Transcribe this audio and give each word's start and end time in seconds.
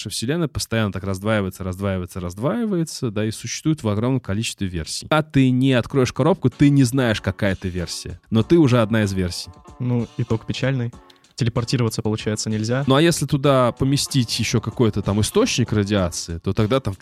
что 0.00 0.10
Вселенная 0.10 0.46
постоянно 0.46 0.92
так 0.92 1.02
раздваивается, 1.02 1.64
раздваивается, 1.64 2.20
раздваивается, 2.20 3.10
да, 3.10 3.24
и 3.24 3.32
существует 3.32 3.82
в 3.82 3.88
огромном 3.88 4.20
количестве 4.20 4.68
версий. 4.68 5.08
А 5.10 5.24
ты 5.24 5.50
не 5.50 5.72
откроешь 5.72 6.12
коробку, 6.12 6.50
ты 6.50 6.70
не 6.70 6.84
знаешь, 6.84 7.20
какая 7.20 7.54
это 7.54 7.66
версия. 7.66 8.20
Но 8.30 8.44
ты 8.44 8.58
уже 8.58 8.80
одна 8.80 9.02
из 9.02 9.12
версий. 9.12 9.50
Ну, 9.80 10.06
итог 10.16 10.46
печальный. 10.46 10.92
Телепортироваться, 11.34 12.00
получается, 12.02 12.48
нельзя. 12.48 12.84
Ну 12.86 12.94
а 12.94 13.02
если 13.02 13.26
туда 13.26 13.72
поместить 13.72 14.38
еще 14.38 14.60
какой-то 14.60 15.02
там 15.02 15.20
источник 15.20 15.72
радиации, 15.72 16.38
то 16.38 16.52
тогда 16.52 16.78
там 16.78 16.94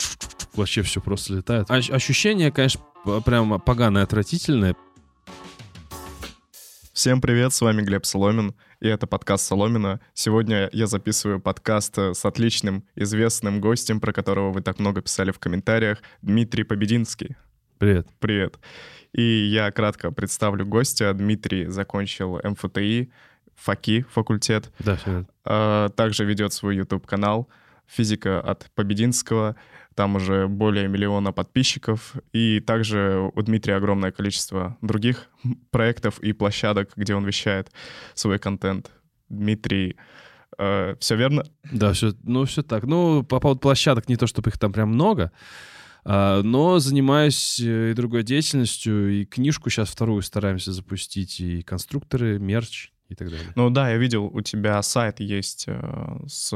вообще 0.54 0.80
все 0.80 1.02
просто 1.02 1.34
летает. 1.34 1.70
Ощущение, 1.70 2.50
конечно, 2.50 2.80
прям 3.24 3.60
поганое, 3.60 4.04
отвратительное. 4.04 4.74
Всем 6.96 7.20
привет, 7.20 7.52
с 7.52 7.60
вами 7.60 7.82
Глеб 7.82 8.06
Соломин, 8.06 8.54
и 8.80 8.88
это 8.88 9.06
подкаст 9.06 9.44
Соломина. 9.44 10.00
Сегодня 10.14 10.70
я 10.72 10.86
записываю 10.86 11.40
подкаст 11.40 11.98
с 11.98 12.24
отличным, 12.24 12.84
известным 12.94 13.60
гостем, 13.60 14.00
про 14.00 14.14
которого 14.14 14.50
вы 14.50 14.62
так 14.62 14.78
много 14.78 15.02
писали 15.02 15.30
в 15.30 15.38
комментариях, 15.38 15.98
Дмитрий 16.22 16.64
Побединский. 16.64 17.36
Привет. 17.76 18.08
Привет. 18.18 18.58
И 19.12 19.22
я 19.22 19.70
кратко 19.72 20.10
представлю 20.10 20.64
гостя. 20.64 21.12
Дмитрий 21.12 21.66
закончил 21.66 22.40
МФТИ, 22.42 23.12
ФАКИ, 23.56 24.06
факультет. 24.10 24.72
Да, 24.78 24.96
все 24.96 25.26
а, 25.44 25.90
Также 25.90 26.24
ведет 26.24 26.54
свой 26.54 26.76
YouTube-канал 26.76 27.46
«Физика 27.86 28.40
от 28.40 28.70
Побединского». 28.74 29.54
Там 29.96 30.16
уже 30.16 30.46
более 30.46 30.88
миллиона 30.88 31.32
подписчиков. 31.32 32.14
И 32.34 32.60
также 32.60 33.30
у 33.34 33.42
Дмитрия 33.42 33.76
огромное 33.76 34.12
количество 34.12 34.76
других 34.82 35.30
проектов 35.70 36.18
и 36.20 36.34
площадок, 36.34 36.90
где 36.96 37.14
он 37.14 37.24
вещает 37.24 37.72
свой 38.12 38.38
контент. 38.38 38.90
Дмитрий, 39.30 39.96
э, 40.58 40.96
все 41.00 41.16
верно? 41.16 41.44
Да, 41.72 41.94
все, 41.94 42.12
ну 42.22 42.44
все 42.44 42.62
так. 42.62 42.84
Ну, 42.84 43.22
по 43.22 43.40
поводу 43.40 43.58
площадок, 43.60 44.08
не 44.10 44.16
то 44.16 44.26
чтобы 44.26 44.50
их 44.50 44.58
там 44.58 44.70
прям 44.70 44.90
много, 44.90 45.32
э, 46.04 46.42
но 46.42 46.78
занимаюсь 46.78 47.58
э, 47.58 47.92
и 47.92 47.94
другой 47.94 48.22
деятельностью, 48.22 49.10
и 49.10 49.24
книжку 49.24 49.70
сейчас 49.70 49.88
вторую 49.88 50.20
стараемся 50.20 50.72
запустить, 50.72 51.40
и 51.40 51.62
конструкторы, 51.62 52.38
мерч 52.38 52.92
и 53.08 53.14
так 53.14 53.30
далее. 53.30 53.50
Ну 53.54 53.70
да, 53.70 53.90
я 53.90 53.96
видел, 53.96 54.26
у 54.26 54.42
тебя 54.42 54.82
сайт 54.82 55.20
есть 55.20 55.64
э, 55.68 56.18
с 56.28 56.52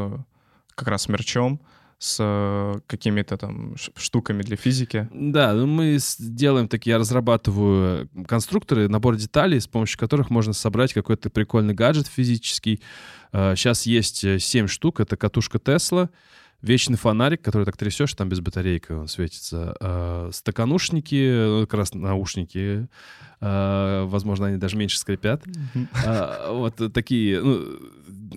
как 0.74 0.88
раз 0.88 1.08
мерчом, 1.08 1.62
с 2.00 2.16
э, 2.18 2.80
какими-то 2.86 3.36
там 3.36 3.76
штуками 3.94 4.40
для 4.40 4.56
физики. 4.56 5.06
Да, 5.12 5.52
ну 5.52 5.66
мы 5.66 5.98
делаем 6.18 6.66
такие, 6.66 6.92
я 6.92 6.98
разрабатываю 6.98 8.08
конструкторы, 8.26 8.88
набор 8.88 9.16
деталей, 9.16 9.60
с 9.60 9.66
помощью 9.66 9.98
которых 9.98 10.30
можно 10.30 10.54
собрать 10.54 10.94
какой-то 10.94 11.28
прикольный 11.28 11.74
гаджет 11.74 12.06
физический. 12.06 12.80
Сейчас 13.32 13.86
э, 13.86 13.90
есть 13.90 14.24
7 14.40 14.66
штук, 14.66 15.00
это 15.00 15.18
катушка 15.18 15.58
Тесла, 15.58 16.08
вечный 16.62 16.97
фонарик, 16.97 17.42
который 17.42 17.64
так 17.64 17.77
трясешь, 17.77 18.14
там 18.14 18.28
без 18.28 18.41
батарейки 18.41 18.92
он 18.92 19.08
светится. 19.08 19.77
Э, 19.80 20.30
стаканушники, 20.33 21.47
ну, 21.47 21.61
как 21.67 21.75
раз 21.75 21.94
наушники, 21.94 22.89
э, 23.41 24.05
возможно, 24.06 24.47
они 24.47 24.56
даже 24.56 24.77
меньше 24.77 24.98
скрипят. 24.98 25.42
Э, 26.05 26.52
вот 26.52 26.92
такие, 26.92 27.41
ну, 27.41 27.64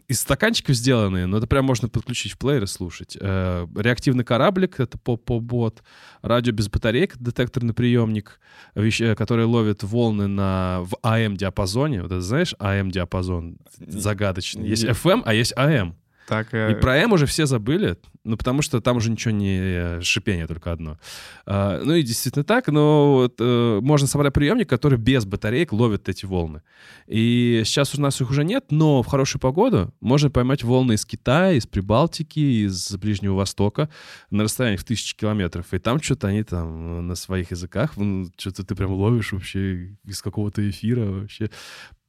из 0.08 0.22
стаканчиков 0.22 0.76
сделанные, 0.76 1.26
но 1.26 1.38
это 1.38 1.48
прям 1.48 1.66
можно 1.66 1.90
подключить 1.90 2.34
в 2.34 2.38
плеер 2.38 2.64
и 2.64 2.68
слушать. 2.68 3.18
Э, 3.20 3.68
реактивный 3.76 4.24
кораблик— 4.24 4.76
это 4.80 4.98
поп-бот. 4.98 5.84
Радио 6.22 6.54
без 6.54 6.70
батареек— 6.70 7.18
детекторный 7.20 7.74
приемник, 7.74 8.40
вещь, 8.76 9.02
э, 9.02 9.16
который 9.16 9.46
ловит 9.46 9.84
волны 9.84 10.28
на, 10.28 10.82
в 10.84 10.98
АМ-диапазоне. 11.04 12.02
Вот 12.02 12.12
это 12.12 12.22
знаешь, 12.22 12.56
АМ-диапазон 12.60 13.58
загадочный. 13.80 14.68
Есть 14.68 14.86
FM, 14.86 15.24
а 15.26 15.34
есть 15.34 15.54
АМ. 15.56 15.96
Так, 16.28 16.54
э... 16.54 16.72
И 16.72 16.76
про 16.76 16.98
М 16.98 17.14
уже 17.14 17.26
все 17.26 17.46
забыли, 17.46 17.98
ну, 18.24 18.38
потому 18.38 18.62
что 18.62 18.80
там 18.80 18.98
уже 18.98 19.12
ничего 19.12 19.34
не 19.34 19.60
э, 19.60 20.02
шипение 20.02 20.48
только 20.48 20.72
одно. 20.72 20.98
А, 21.46 21.82
ну, 21.84 21.94
и 21.94 22.04
действительно 22.04 22.46
так, 22.46 22.68
но 22.68 23.16
вот, 23.16 23.36
э, 23.40 23.80
можно 23.82 24.08
собрать 24.08 24.34
приемник, 24.34 24.70
который 24.70 24.98
без 24.98 25.26
батареек 25.26 25.74
ловит 25.74 26.08
эти 26.08 26.26
волны. 26.26 26.62
И 27.08 27.64
сейчас 27.66 27.94
у 27.96 28.02
нас 28.02 28.22
их 28.22 28.30
уже 28.30 28.46
нет, 28.46 28.66
но 28.70 29.04
в 29.04 29.08
хорошую 29.08 29.42
погоду 29.42 29.94
можно 30.00 30.30
поймать 30.30 30.64
волны 30.64 30.94
из 30.94 31.06
Китая, 31.06 31.52
из 31.52 31.68
Прибалтики, 31.68 32.66
из 32.66 32.96
Ближнего 32.96 33.36
Востока 33.36 33.90
на 34.30 34.44
расстоянии 34.44 34.78
в 34.78 34.86
тысячи 34.86 35.18
километров. 35.18 35.74
И 35.74 35.80
там 35.80 36.02
что-то 36.02 36.28
они 36.28 36.44
там 36.44 37.08
на 37.08 37.16
своих 37.16 37.52
языках, 37.52 37.98
ну, 37.98 38.28
что-то 38.38 38.64
ты 38.64 38.76
прям 38.76 38.94
ловишь 38.94 39.34
вообще 39.34 39.98
из 40.06 40.22
какого-то 40.22 40.68
эфира 40.70 41.06
вообще 41.06 41.50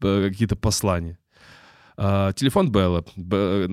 э, 0.00 0.28
какие-то 0.30 0.54
послания. 0.54 1.18
А, 1.96 2.32
телефон 2.32 2.70
Белла, 2.70 3.04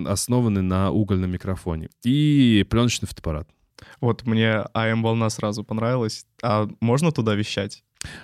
основанный 0.08 0.62
на 0.62 0.92
угольном 0.92 1.32
микрофоне. 1.32 1.90
И 2.04 2.66
пленочный 2.70 3.08
фотоаппарат. 3.08 3.50
Вот 4.00 4.26
мне 4.26 4.64
АМ-волна 4.74 5.30
сразу 5.30 5.64
понравилась. 5.64 6.26
А 6.44 6.68
можно 6.80 7.12
туда 7.12 7.36
вещать? 7.36 7.84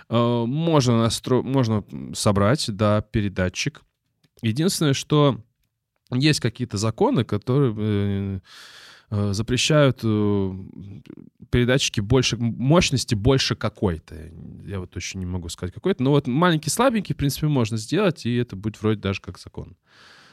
А, 0.09 0.45
можно, 0.45 0.99
настро... 0.99 1.41
можно 1.41 1.83
собрать, 2.13 2.65
да, 2.69 3.01
передатчик. 3.01 3.81
Единственное, 4.41 4.93
что 4.93 5.41
есть 6.11 6.39
какие-то 6.39 6.77
законы, 6.77 7.23
которые 7.23 7.73
э, 7.77 8.39
запрещают 9.09 10.01
э, 10.03 10.51
передатчики 11.49 12.01
больше 12.01 12.37
мощности 12.37 13.15
больше 13.15 13.55
какой-то. 13.55 14.15
Я 14.65 14.79
вот 14.79 14.91
точно 14.91 15.19
не 15.19 15.25
могу 15.25 15.49
сказать 15.49 15.73
какой-то. 15.73 16.03
Но 16.03 16.11
вот 16.11 16.27
маленький 16.27 16.69
слабенький, 16.69 17.15
в 17.15 17.17
принципе, 17.17 17.47
можно 17.47 17.77
сделать, 17.77 18.25
и 18.25 18.35
это 18.35 18.55
будет 18.55 18.81
вроде 18.81 18.99
даже 18.99 19.21
как 19.21 19.39
закон. 19.39 19.77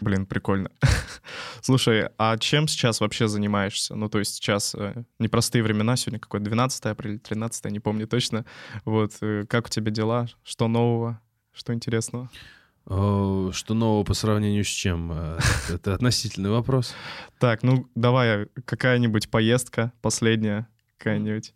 Блин, 0.00 0.26
прикольно. 0.26 0.70
Слушай, 1.62 2.08
а 2.18 2.36
чем 2.38 2.66
сейчас 2.66 3.00
вообще 3.00 3.28
занимаешься? 3.28 3.94
Ну, 3.94 4.08
то 4.08 4.18
есть 4.18 4.34
сейчас 4.34 4.74
э, 4.74 5.04
непростые 5.18 5.62
времена, 5.62 5.96
сегодня 5.96 6.18
какой 6.18 6.40
12 6.40 6.84
апреля, 6.86 7.18
13 7.18 7.66
не 7.66 7.80
помню 7.80 8.08
точно. 8.08 8.44
Вот, 8.84 9.12
э, 9.20 9.44
как 9.48 9.66
у 9.66 9.68
тебя 9.68 9.92
дела? 9.92 10.26
Что 10.42 10.66
нового? 10.66 11.20
Что 11.52 11.72
интересного? 11.72 12.28
Что 12.86 13.74
нового 13.74 14.04
по 14.04 14.14
сравнению 14.14 14.64
с 14.64 14.68
чем? 14.68 15.10
Э, 15.12 15.38
это 15.70 15.94
относительный 15.94 16.50
вопрос. 16.50 16.94
Так, 17.38 17.62
ну 17.62 17.88
давай, 17.94 18.46
какая-нибудь 18.64 19.30
поездка 19.30 19.92
последняя 20.02 20.68
какая-нибудь? 20.98 21.54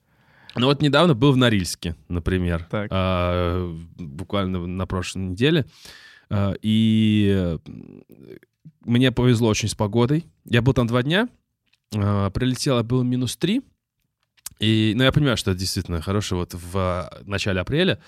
Ну 0.54 0.66
вот 0.66 0.82
недавно 0.82 1.14
был 1.14 1.32
в 1.32 1.36
Норильске, 1.36 1.96
например, 2.08 2.66
так. 2.70 2.88
А, 2.90 3.74
буквально 3.96 4.66
на 4.66 4.86
прошлой 4.86 5.20
неделе. 5.20 5.66
А, 6.30 6.54
и 6.62 7.58
мне 8.80 9.12
повезло 9.12 9.48
очень 9.48 9.68
с 9.68 9.74
погодой. 9.74 10.24
Я 10.44 10.62
был 10.62 10.72
там 10.72 10.86
два 10.86 11.02
дня, 11.02 11.28
а, 11.94 12.30
прилетело 12.30 12.82
было 12.82 13.02
минус 13.02 13.36
три. 13.36 13.62
И, 14.58 14.92
ну, 14.96 15.04
я 15.04 15.12
понимаю, 15.12 15.36
что 15.36 15.50
это 15.52 15.60
действительно 15.60 16.02
хорошо. 16.02 16.36
Вот 16.36 16.54
в 16.54 17.10
начале 17.24 17.60
апреля 17.60 17.98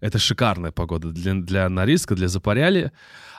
это 0.00 0.18
шикарная 0.18 0.72
погода 0.72 1.10
для, 1.10 1.34
для 1.34 1.68
Норильска, 1.68 2.14
для 2.14 2.28
Запоряли. 2.28 2.92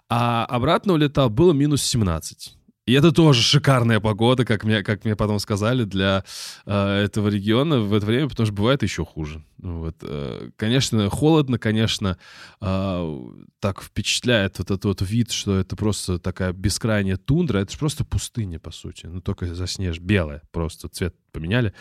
А 0.09 0.45
обратно 0.45 0.93
улетал, 0.93 1.29
было 1.29 1.53
минус 1.53 1.83
17. 1.83 2.57
И 2.91 2.93
это 2.93 3.13
тоже 3.13 3.41
шикарная 3.41 4.01
погода, 4.01 4.43
как 4.43 4.65
мне, 4.65 4.83
как 4.83 5.05
мне 5.05 5.15
потом 5.15 5.39
сказали, 5.39 5.85
для 5.85 6.25
э, 6.65 7.03
этого 7.05 7.29
региона 7.29 7.79
в 7.79 7.93
это 7.93 8.05
время, 8.05 8.27
потому 8.27 8.45
что 8.45 8.53
бывает 8.53 8.83
еще 8.83 9.05
хуже. 9.05 9.45
Вот, 9.59 9.95
э, 10.01 10.49
конечно, 10.57 11.09
холодно, 11.09 11.57
конечно, 11.57 12.17
э, 12.59 13.19
так 13.61 13.81
впечатляет 13.81 14.59
вот 14.59 14.71
этот 14.71 14.83
вот 14.83 15.01
вид, 15.03 15.31
что 15.31 15.57
это 15.57 15.77
просто 15.77 16.19
такая 16.19 16.51
бескрайняя 16.51 17.15
тундра, 17.15 17.59
это 17.59 17.71
же 17.71 17.77
просто 17.77 18.03
пустыня, 18.03 18.59
по 18.59 18.71
сути, 18.71 19.05
ну 19.05 19.21
только 19.21 19.55
заснеж, 19.55 19.99
белая, 19.99 20.41
просто 20.51 20.89
цвет 20.89 21.15
поменяли. 21.31 21.73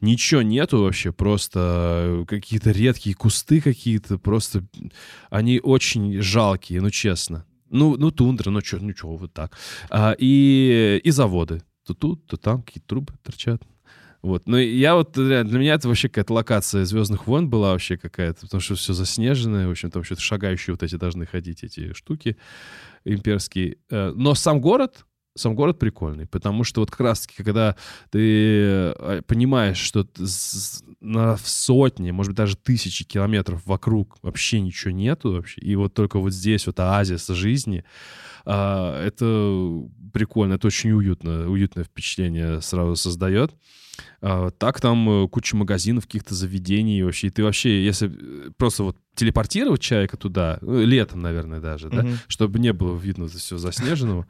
Ничего 0.00 0.42
нету 0.42 0.82
вообще, 0.82 1.12
просто 1.12 2.24
какие-то 2.26 2.72
редкие 2.72 3.14
кусты 3.14 3.60
какие-то, 3.60 4.18
просто 4.18 4.64
они 5.30 5.60
очень 5.62 6.20
жалкие, 6.20 6.80
ну 6.80 6.90
честно. 6.90 7.46
Ну, 7.70 7.96
ну 7.96 8.10
тундра, 8.10 8.50
ну 8.50 8.60
что, 8.60 8.78
ну 8.78 8.94
что, 8.94 9.16
вот 9.16 9.32
так. 9.32 9.56
А, 9.90 10.14
и, 10.18 11.00
и 11.02 11.10
заводы. 11.10 11.62
То 11.86 11.94
тут, 11.94 12.26
то 12.26 12.36
там 12.36 12.62
какие-то 12.62 12.88
трубы 12.88 13.12
торчат. 13.22 13.62
Вот. 14.22 14.48
Но 14.48 14.58
я 14.58 14.96
вот, 14.96 15.12
для 15.12 15.44
меня 15.44 15.74
это 15.74 15.86
вообще 15.86 16.08
какая-то 16.08 16.32
локация 16.34 16.84
«Звездных 16.84 17.28
войн» 17.28 17.48
была 17.48 17.72
вообще 17.72 17.96
какая-то, 17.96 18.42
потому 18.42 18.60
что 18.60 18.74
все 18.74 18.92
заснеженное, 18.92 19.68
в 19.68 19.70
общем, 19.70 19.90
там 19.90 20.02
что-то 20.02 20.20
шагающие 20.20 20.74
вот 20.74 20.82
эти 20.82 20.96
должны 20.96 21.26
ходить, 21.26 21.62
эти 21.62 21.92
штуки 21.92 22.36
имперские. 23.04 23.78
Э, 23.88 24.12
но 24.16 24.34
сам 24.34 24.60
город, 24.60 25.06
сам 25.36 25.54
город 25.54 25.78
прикольный, 25.78 26.26
потому 26.26 26.64
что 26.64 26.80
вот 26.80 26.90
как 26.90 27.00
раз-таки, 27.00 27.42
когда 27.42 27.76
ты 28.10 28.18
э, 28.20 29.22
понимаешь, 29.26 29.78
что 29.78 30.06
на 31.00 31.36
сотни, 31.36 32.10
может 32.10 32.30
быть, 32.30 32.36
даже 32.36 32.56
тысячи 32.56 33.04
километров 33.04 33.64
вокруг 33.66 34.16
вообще 34.22 34.60
ничего 34.60 34.92
нету 34.92 35.32
вообще, 35.32 35.60
и 35.60 35.76
вот 35.76 35.94
только 35.94 36.18
вот 36.18 36.32
здесь 36.32 36.66
вот 36.66 36.80
оазис 36.80 37.26
жизни, 37.28 37.84
а, 38.46 39.04
это 39.04 39.88
прикольно, 40.12 40.54
это 40.54 40.68
очень 40.68 40.92
уютно, 40.92 41.50
уютное 41.50 41.84
впечатление 41.84 42.62
сразу 42.62 42.96
создает. 42.96 43.52
А, 44.20 44.50
так 44.50 44.80
там 44.80 45.08
э, 45.24 45.28
куча 45.28 45.56
магазинов, 45.56 46.04
каких-то 46.06 46.34
заведений 46.34 47.02
вообще. 47.02 47.26
И 47.26 47.30
ты 47.30 47.42
вообще, 47.42 47.84
если 47.84 48.10
э, 48.10 48.50
просто 48.56 48.84
вот 48.84 48.96
телепортировать 49.14 49.80
человека 49.80 50.16
туда, 50.16 50.58
ну, 50.60 50.80
летом, 50.82 51.20
наверное, 51.20 51.60
даже, 51.60 51.88
да, 51.88 52.02
mm-hmm. 52.02 52.18
чтобы 52.28 52.58
не 52.58 52.72
было 52.72 52.96
видно 52.96 53.26
все 53.28 53.58
заснеженного, 53.58 54.26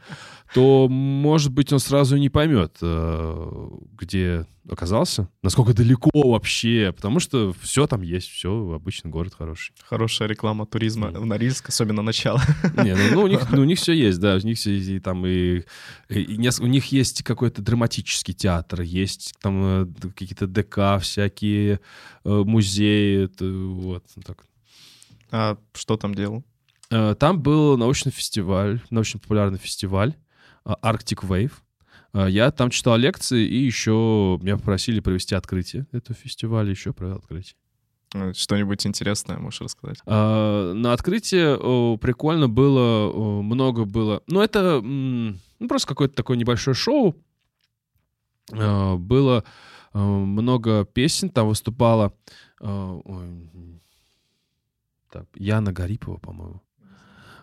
то 0.54 0.88
может 0.88 1.52
быть, 1.52 1.72
он 1.72 1.78
сразу 1.78 2.16
не 2.16 2.28
поймет, 2.28 2.76
э, 2.80 3.68
где 3.92 4.46
оказался, 4.68 5.28
насколько 5.42 5.74
далеко 5.74 6.10
вообще, 6.14 6.92
потому 6.94 7.20
что 7.20 7.54
все 7.60 7.86
там 7.86 8.02
есть, 8.02 8.28
все, 8.28 8.72
обычный 8.72 9.10
город 9.10 9.34
хороший. 9.36 9.74
Хорошая 9.84 10.28
реклама 10.28 10.66
туризма 10.66 11.08
mm. 11.08 11.20
в 11.20 11.26
Норильск, 11.26 11.68
особенно 11.68 12.02
начало. 12.02 12.40
Не, 12.76 12.94
ну, 12.94 13.02
ну, 13.12 13.22
у, 13.22 13.26
них, 13.26 13.48
ну 13.50 13.62
у 13.62 13.64
них 13.64 13.78
все 13.78 13.92
есть, 13.92 14.18
да, 14.18 14.36
у 14.36 14.46
них 14.46 14.58
все 14.58 14.76
и, 14.76 15.00
там 15.00 15.26
и, 15.26 15.62
и, 16.08 16.20
и 16.20 16.50
у 16.60 16.66
них 16.66 16.86
есть 16.86 17.22
какой-то 17.22 17.62
драматический 17.62 18.34
театр, 18.34 18.82
есть 18.82 19.34
там 19.40 19.62
э, 19.64 19.86
какие-то 20.16 20.46
ДК 20.46 21.00
всякие, 21.00 21.80
э, 22.24 22.28
музеи, 22.28 23.24
это, 23.24 23.44
вот, 23.46 24.04
так. 24.24 24.46
А 25.30 25.58
что 25.74 25.96
там 25.96 26.14
делал? 26.14 26.44
Там 26.88 27.42
был 27.42 27.76
научный 27.76 28.12
фестиваль, 28.12 28.80
научно-популярный 28.90 29.58
фестиваль 29.58 30.14
Arctic 30.64 31.26
Wave. 31.26 31.52
А, 32.12 32.26
я 32.26 32.50
там 32.50 32.70
читал 32.70 32.96
лекции, 32.96 33.46
и 33.46 33.56
еще 33.56 34.38
меня 34.42 34.56
попросили 34.56 35.00
провести 35.00 35.34
открытие 35.34 35.86
этого 35.92 36.14
фестиваля, 36.14 36.70
еще 36.70 36.92
провел 36.92 37.16
открытие. 37.16 37.56
Ну, 38.14 38.32
что-нибудь 38.34 38.86
интересное 38.86 39.38
можешь 39.38 39.60
рассказать? 39.60 39.98
А, 40.06 40.72
на 40.72 40.92
открытии 40.92 41.96
прикольно 41.98 42.48
было, 42.48 43.42
много 43.42 43.84
было. 43.84 44.22
Ну, 44.26 44.40
это 44.40 44.80
ну, 44.80 45.68
просто 45.68 45.88
какое-то 45.88 46.14
такое 46.14 46.36
небольшое 46.36 46.74
шоу. 46.74 47.16
А, 48.52 48.96
было 48.96 49.44
а, 49.92 49.98
много 49.98 50.84
песен, 50.84 51.30
там 51.30 51.48
выступала 51.48 52.12
а, 52.60 53.00
ой, 53.04 53.80
так, 55.10 55.26
Яна 55.34 55.72
Гарипова, 55.72 56.18
по-моему. 56.18 56.62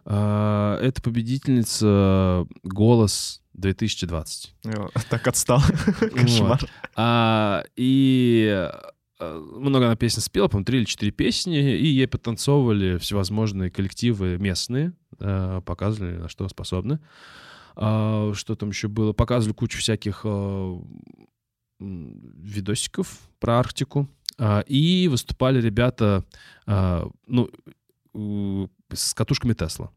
А, 0.06 0.78
это 0.82 1.02
победительница 1.02 2.46
«Голос 2.64 3.42
2020». 3.58 4.50
Так 5.10 5.28
отстал. 5.28 5.62
Кошмар. 6.16 6.60
А, 6.96 7.64
и 7.76 8.70
а, 9.20 9.40
много 9.40 9.86
она 9.86 9.96
песен 9.96 10.22
спела, 10.22 10.48
по-моему, 10.48 10.66
три 10.66 10.80
или 10.80 10.86
четыре 10.86 11.12
песни, 11.12 11.78
и 11.78 11.86
ей 11.86 12.08
потанцовывали 12.08 12.98
всевозможные 12.98 13.70
коллективы 13.72 14.38
местные, 14.38 14.94
показывали, 15.18 16.18
на 16.18 16.30
что 16.30 16.48
способны. 16.50 17.00
Что 17.76 18.56
там 18.58 18.70
еще 18.70 18.88
было? 18.88 19.14
Показывали 19.14 19.56
кучу 19.56 19.80
всяких 19.80 20.26
видосиков 21.80 23.18
про 23.40 23.60
Арктику. 23.60 24.08
И 24.68 25.08
выступали 25.10 25.62
ребята, 25.62 26.24
ну, 26.68 27.50
с 28.96 29.14
катушками 29.14 29.54
Тесла. 29.54 29.92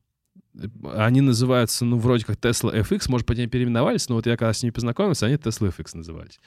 Они 0.95 1.21
называются, 1.21 1.85
ну, 1.85 1.99
вроде 1.99 2.25
как 2.25 2.37
Tesla 2.39 2.75
FX, 2.81 3.05
может, 3.09 3.27
потом 3.27 3.49
переименовались, 3.49 4.09
но 4.09 4.15
вот 4.15 4.27
я 4.27 4.37
когда 4.37 4.53
с 4.53 4.63
ними 4.63 4.73
познакомился, 4.73 5.27
они 5.27 5.37
Tesla 5.37 5.75
FX 5.75 5.91
назывались. 5.95 6.41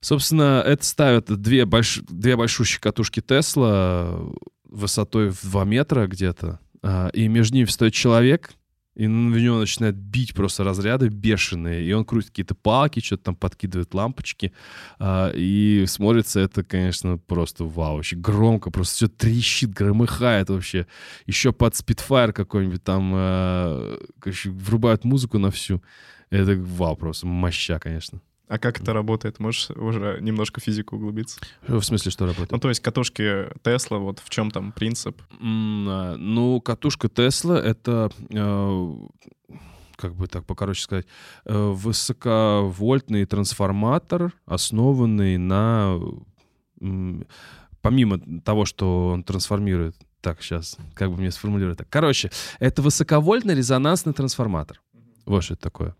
Собственно, 0.00 0.62
это 0.66 0.84
ставят 0.84 1.26
две, 1.40 1.64
больш... 1.64 2.00
две 2.08 2.36
большущие 2.36 2.80
катушки 2.80 3.20
Тесла 3.20 4.18
высотой 4.64 5.30
в 5.30 5.42
2 5.42 5.64
метра 5.64 6.06
где-то, 6.06 6.58
а, 6.82 7.08
и 7.08 7.28
между 7.28 7.56
ними 7.56 7.66
стоит 7.66 7.94
человек, 7.94 8.52
и 8.94 9.06
в 9.06 9.10
него 9.10 9.58
начинает 9.58 9.96
бить 9.96 10.34
просто 10.34 10.64
разряды 10.64 11.08
бешеные, 11.08 11.84
и 11.84 11.92
он 11.92 12.04
крутит 12.04 12.30
какие-то 12.30 12.54
палки, 12.54 13.00
что-то 13.00 13.24
там 13.24 13.36
подкидывает 13.36 13.94
лампочки, 13.94 14.52
а, 14.98 15.30
и 15.34 15.84
смотрится 15.86 16.40
это, 16.40 16.62
конечно, 16.62 17.18
просто 17.18 17.64
вау, 17.64 17.96
вообще 17.96 18.16
громко, 18.16 18.70
просто 18.70 18.94
все 18.94 19.08
трещит, 19.08 19.70
громыхает 19.70 20.50
вообще. 20.50 20.86
Еще 21.26 21.52
под 21.52 21.74
спидфайр 21.74 22.32
какой-нибудь 22.32 22.84
там, 22.84 23.98
короче, 24.18 24.50
врубают 24.50 25.04
музыку 25.04 25.38
на 25.38 25.50
всю. 25.50 25.82
Это 26.30 26.56
вау, 26.56 26.96
просто 26.96 27.26
моща, 27.26 27.78
конечно. 27.78 28.20
А 28.52 28.58
как 28.58 28.82
это 28.82 28.92
работает? 28.92 29.40
Можешь 29.40 29.70
уже 29.70 30.18
немножко 30.20 30.60
физику 30.60 30.96
углубиться? 30.96 31.40
В 31.66 31.80
смысле, 31.80 32.10
что 32.10 32.26
работает? 32.26 32.50
Ну, 32.50 32.58
то 32.58 32.68
есть 32.68 32.82
катушки 32.82 33.46
Тесла, 33.62 33.96
вот 33.96 34.18
в 34.18 34.28
чем 34.28 34.50
там 34.50 34.72
принцип? 34.72 35.22
Mm, 35.40 36.16
ну, 36.16 36.60
катушка 36.60 37.08
Тесла— 37.08 37.58
это, 37.64 38.10
э, 38.28 38.94
как 39.96 40.14
бы 40.14 40.26
так 40.26 40.44
покороче 40.44 40.82
сказать, 40.82 41.06
э, 41.46 41.56
высоковольтный 41.56 43.24
трансформатор, 43.24 44.34
основанный 44.44 45.38
на... 45.38 45.98
Э, 46.82 47.22
помимо 47.80 48.40
того, 48.42 48.66
что 48.66 49.12
он 49.14 49.24
трансформирует... 49.24 49.96
Так, 50.20 50.42
сейчас, 50.42 50.76
как 50.92 51.10
бы 51.10 51.16
мне 51.16 51.30
сформулировать 51.30 51.78
так. 51.78 51.88
Короче, 51.88 52.30
это 52.60 52.82
высоковольтный 52.82 53.54
резонансный 53.54 54.12
трансформатор. 54.12 54.81
Вот 55.24 55.44
что 55.44 55.54
это 55.54 55.62
такое. 55.62 55.96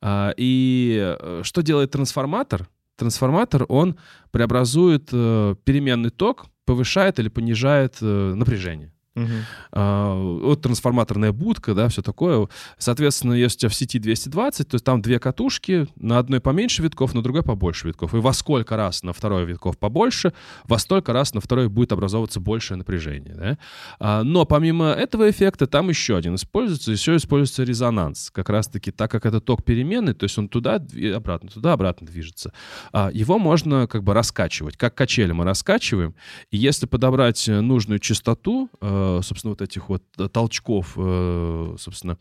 А, 0.00 0.32
и 0.36 1.16
э, 1.18 1.40
что 1.42 1.62
делает 1.62 1.90
трансформатор? 1.90 2.68
Трансформатор, 2.96 3.66
он 3.68 3.98
преобразует 4.30 5.08
э, 5.12 5.56
переменный 5.64 6.10
ток, 6.10 6.46
повышает 6.64 7.18
или 7.18 7.28
понижает 7.28 7.96
э, 8.00 8.34
напряжение. 8.34 8.93
Угу. 9.16 9.28
А, 9.72 10.14
вот 10.14 10.62
трансформаторная 10.62 11.32
будка, 11.32 11.74
да, 11.74 11.88
все 11.88 12.02
такое. 12.02 12.48
Соответственно, 12.78 13.34
если 13.34 13.56
у 13.56 13.58
тебя 13.60 13.68
в 13.68 13.74
сети 13.74 13.98
220, 13.98 14.68
то 14.68 14.74
есть 14.74 14.84
там 14.84 15.02
две 15.02 15.18
катушки, 15.18 15.86
на 15.96 16.18
одной 16.18 16.40
поменьше 16.40 16.82
витков, 16.82 17.14
на 17.14 17.22
другой 17.22 17.42
побольше 17.42 17.88
витков. 17.88 18.14
И 18.14 18.18
во 18.18 18.32
сколько 18.32 18.76
раз 18.76 19.02
на 19.02 19.12
второй 19.12 19.44
витков 19.44 19.78
побольше, 19.78 20.32
во 20.64 20.78
столько 20.78 21.12
раз 21.12 21.34
на 21.34 21.40
второй 21.40 21.68
будет 21.68 21.92
образовываться 21.92 22.40
большее 22.40 22.78
напряжение. 22.78 23.34
Да? 23.34 23.58
А, 24.00 24.22
но 24.22 24.44
помимо 24.44 24.86
этого 24.86 25.30
эффекта 25.30 25.66
там 25.66 25.88
еще 25.88 26.16
один 26.16 26.34
используется, 26.34 26.90
еще 26.90 27.16
используется 27.16 27.62
резонанс. 27.62 28.30
Как 28.30 28.48
раз-таки, 28.48 28.90
так 28.90 29.10
как 29.10 29.26
это 29.26 29.40
ток 29.40 29.64
переменный, 29.64 30.14
то 30.14 30.24
есть 30.24 30.36
он 30.38 30.48
туда 30.48 30.84
и 30.92 31.08
обратно, 31.08 31.50
туда-обратно 31.50 32.06
движется. 32.06 32.52
А, 32.92 33.10
его 33.12 33.38
можно 33.38 33.86
как 33.86 34.02
бы 34.02 34.12
раскачивать. 34.12 34.76
Как 34.76 34.94
качели 34.94 35.32
мы 35.32 35.44
раскачиваем. 35.44 36.14
И 36.50 36.56
если 36.56 36.86
подобрать 36.86 37.46
нужную 37.46 38.00
частоту, 38.00 38.68
Э, 38.80 39.03
собственно, 39.22 39.50
вот 39.50 39.62
этих 39.62 39.88
вот 39.88 40.02
э, 40.18 40.28
толчков, 40.28 40.94
э, 40.96 41.76
собственно, 41.78 42.18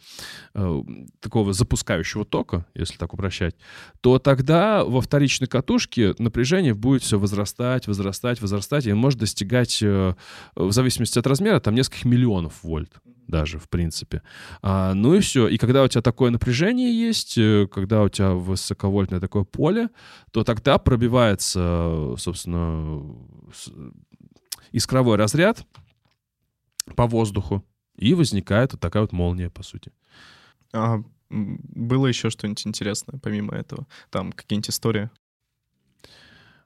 такого 1.20 1.54
запускающего 1.54 2.26
тока, 2.26 2.66
если 2.74 2.98
так 2.98 3.14
упрощать, 3.14 3.56
то 4.02 4.20
тогда 4.20 4.84
во 4.84 5.02
вторичной 5.02 5.48
катушке 5.48 6.14
напряжение 6.18 6.74
будет 6.74 7.04
все 7.04 7.20
возрастать, 7.20 7.88
возрастать, 7.88 8.42
возрастать, 8.42 8.86
и 8.86 8.94
может 8.94 9.20
достигать, 9.20 9.82
в 9.82 10.16
зависимости 10.56 11.20
от 11.20 11.28
размера, 11.28 11.60
там 11.60 11.76
нескольких 11.76 12.06
миллионов 12.06 12.64
вольт 12.64 12.92
даже, 13.28 13.58
в 13.58 13.70
принципе. 13.70 14.22
А, 14.62 14.94
ну 14.94 15.16
и 15.16 15.20
все. 15.20 15.48
И 15.48 15.58
когда 15.58 15.84
у 15.84 15.88
тебя 15.88 16.02
такое 16.02 16.30
напряжение 16.30 16.94
есть, 16.94 17.40
когда 17.72 18.04
у 18.04 18.10
тебя 18.10 18.32
высоковольтное 18.32 19.20
такое 19.20 19.44
поле, 19.44 19.90
то 20.32 20.44
тогда 20.44 20.78
пробивается, 20.78 22.16
собственно, 22.18 23.02
искровой 24.74 25.16
разряд, 25.16 25.66
по 26.96 27.08
воздуху, 27.08 27.66
и 27.96 28.14
возникает 28.14 28.74
вот 28.74 28.82
такая 28.82 29.04
вот 29.04 29.12
молния, 29.12 29.50
по 29.50 29.64
сути. 29.64 29.92
А 30.74 31.04
было 31.30 32.08
еще 32.08 32.30
что-нибудь 32.30 32.66
интересное 32.68 33.20
помимо 33.20 33.56
этого? 33.56 33.88
Там 34.10 34.32
какие-нибудь 34.32 34.70
истории? 34.70 35.10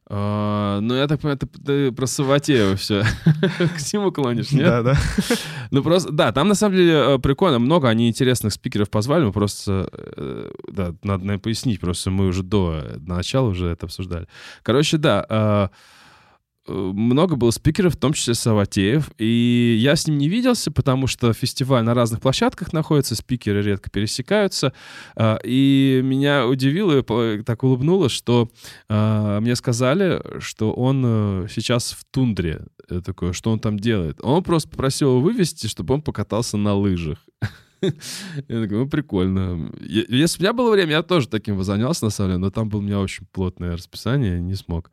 А, 0.09 0.79
ну, 0.79 0.95
я 0.95 1.05
так 1.07 1.19
понимаю, 1.19 1.37
ты, 1.37 1.47
ты 1.47 1.91
про 1.91 2.07
Саватеева 2.07 2.77
все 2.77 3.03
к 3.75 3.79
Симу 3.79 4.13
клонишь, 4.13 4.51
нет? 4.51 4.65
Да, 4.65 4.81
да. 4.81 4.97
Ну, 5.69 5.83
просто, 5.83 6.13
да, 6.13 6.31
там 6.31 6.47
на 6.47 6.55
самом 6.55 6.77
деле 6.77 6.93
э, 6.93 7.19
прикольно, 7.19 7.59
много 7.59 7.89
они 7.89 8.07
интересных 8.07 8.53
спикеров 8.53 8.89
позвали, 8.89 9.25
мы 9.25 9.33
просто, 9.33 9.89
э, 9.91 10.51
да, 10.71 10.95
надо, 11.03 11.25
наверное, 11.25 11.39
пояснить, 11.39 11.81
просто 11.81 12.09
мы 12.09 12.27
уже 12.27 12.41
до 12.41 12.83
начала 13.01 13.49
уже 13.49 13.67
это 13.67 13.87
обсуждали. 13.87 14.29
Короче, 14.63 14.97
да, 14.97 15.25
а, 15.27 15.71
много 16.67 17.35
было 17.35 17.51
спикеров, 17.51 17.95
в 17.95 17.97
том 17.97 18.13
числе 18.13 18.33
Саватеев, 18.33 19.11
и 19.17 19.77
я 19.79 19.95
с 19.95 20.07
ним 20.07 20.17
не 20.17 20.29
виделся, 20.29 20.71
потому 20.71 21.07
что 21.07 21.33
фестиваль 21.33 21.83
на 21.83 21.93
разных 21.93 22.21
площадках 22.21 22.73
находится, 22.73 23.15
спикеры 23.15 23.61
редко 23.61 23.89
пересекаются, 23.89 24.73
а, 25.15 25.39
и 25.43 26.01
меня 26.03 26.45
удивило, 26.47 27.03
так 27.43 27.63
улыбнуло, 27.63 28.09
что 28.09 28.49
а, 28.89 29.39
мне 29.39 29.55
сказали, 29.55 30.21
что 30.39 30.71
он 30.73 31.03
э, 31.05 31.47
сейчас 31.49 31.91
в 31.91 32.03
тундре, 32.11 32.65
я 32.89 33.01
такой, 33.01 33.33
что 33.33 33.51
он 33.51 33.59
там 33.59 33.77
делает. 33.79 34.19
Он 34.21 34.43
просто 34.43 34.69
попросил 34.69 35.09
его 35.09 35.21
вывести, 35.21 35.67
чтобы 35.67 35.93
он 35.93 36.01
покатался 36.01 36.57
на 36.57 36.73
лыжах. 36.73 37.19
Я 38.47 38.61
такой, 38.61 38.77
ну, 38.77 38.87
прикольно. 38.87 39.71
Если 39.81 40.39
у 40.39 40.41
меня 40.41 40.53
было 40.53 40.71
время, 40.71 40.91
я 40.91 41.03
тоже 41.03 41.27
таким 41.27 41.57
бы 41.57 41.63
занялся, 41.63 42.05
на 42.05 42.11
самом 42.11 42.31
деле, 42.31 42.39
но 42.39 42.49
там 42.49 42.69
было 42.69 42.79
у 42.79 42.83
меня 42.83 42.99
очень 42.99 43.25
плотное 43.31 43.73
расписание, 43.73 44.39
не 44.39 44.55
смог. 44.55 44.91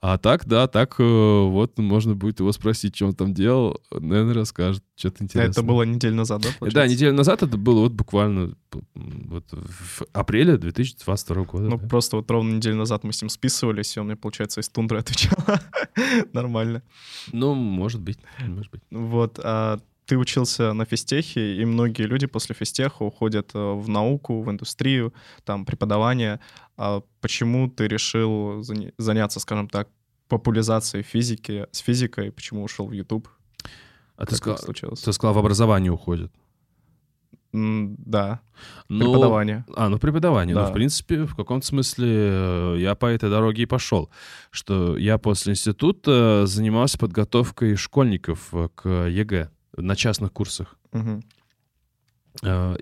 А 0.00 0.18
так, 0.18 0.46
да, 0.46 0.66
так 0.66 0.96
э, 0.98 1.02
вот 1.02 1.78
можно 1.78 2.14
будет 2.14 2.40
его 2.40 2.50
спросить, 2.52 2.96
что 2.96 3.06
он 3.06 3.14
там 3.14 3.34
делал, 3.34 3.80
наверное, 3.92 4.34
расскажет 4.34 4.82
что-то 4.96 5.24
интересное. 5.24 5.50
Это 5.50 5.62
было 5.62 5.82
неделю 5.82 6.16
назад, 6.16 6.42
да, 6.42 6.48
получается? 6.58 6.74
Да, 6.74 6.86
неделю 6.86 7.12
назад 7.12 7.42
это 7.42 7.56
было 7.56 7.80
вот 7.80 7.92
буквально 7.92 8.56
вот 8.94 9.44
в 9.52 10.02
апреле 10.12 10.56
2022 10.56 11.44
года. 11.44 11.64
Ну, 11.64 11.78
да. 11.78 11.88
просто 11.88 12.16
вот 12.16 12.30
ровно 12.30 12.56
неделю 12.56 12.76
назад 12.76 13.04
мы 13.04 13.12
с 13.12 13.22
ним 13.22 13.28
списывались, 13.28 13.96
и 13.96 14.00
он 14.00 14.06
мне, 14.06 14.16
получается, 14.16 14.60
из 14.60 14.68
тундры 14.68 14.98
отвечал. 14.98 15.38
Нормально. 16.32 16.82
Ну, 17.32 17.54
может 17.54 18.00
быть, 18.00 18.18
может 18.40 18.72
быть. 18.72 18.82
Вот, 18.90 19.38
а 19.42 19.80
ты 20.06 20.16
учился 20.16 20.72
на 20.72 20.84
физтехе, 20.84 21.56
и 21.56 21.64
многие 21.64 22.02
люди 22.02 22.26
после 22.26 22.54
физтеха 22.54 23.02
уходят 23.02 23.50
э, 23.54 23.58
в 23.58 23.88
науку, 23.88 24.42
в 24.42 24.50
индустрию, 24.50 25.12
там, 25.44 25.64
преподавание. 25.64 26.40
А 26.76 27.02
почему 27.20 27.68
ты 27.68 27.86
решил 27.86 28.64
заняться, 28.98 29.40
скажем 29.40 29.68
так, 29.68 29.88
популяризацией 30.28 31.04
физики, 31.04 31.66
с 31.70 31.78
физикой, 31.78 32.32
почему 32.32 32.64
ушел 32.64 32.86
в 32.86 32.92
YouTube? 32.92 33.28
А 34.16 34.26
ты 34.26 34.36
сказал, 34.36 34.58
ты 34.58 35.12
сказал, 35.12 35.34
в 35.34 35.38
образование 35.38 35.92
уходит? 35.92 36.32
Да. 37.52 38.40
Ну, 38.88 39.12
преподавание. 39.12 39.64
А, 39.76 39.88
ну 39.88 39.98
преподавание. 39.98 40.54
Да. 40.54 40.64
Ну, 40.64 40.70
в 40.70 40.72
принципе, 40.72 41.24
в 41.24 41.36
каком-то 41.36 41.66
смысле 41.66 42.08
э, 42.08 42.76
я 42.78 42.94
по 42.94 43.06
этой 43.06 43.28
дороге 43.28 43.64
и 43.64 43.66
пошел. 43.66 44.10
Что 44.50 44.96
я 44.96 45.18
после 45.18 45.52
института 45.52 46.46
занимался 46.46 46.98
подготовкой 46.98 47.76
школьников 47.76 48.48
э, 48.52 48.68
к 48.74 48.88
ЕГЭ 48.88 49.50
на 49.76 49.96
частных 49.96 50.32
курсах. 50.32 50.76
Угу. 50.92 51.22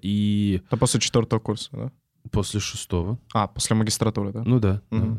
И... 0.02 0.62
А 0.70 0.76
после 0.76 1.00
четвертого 1.00 1.40
курса, 1.40 1.68
да? 1.73 1.92
После 2.30 2.61
шестого. 2.61 3.18
А, 3.32 3.49
после 3.49 3.76
магистратуры, 3.76 4.32
да? 4.32 4.42
Ну 4.44 4.61
да. 4.61 4.82
Угу. 4.90 5.18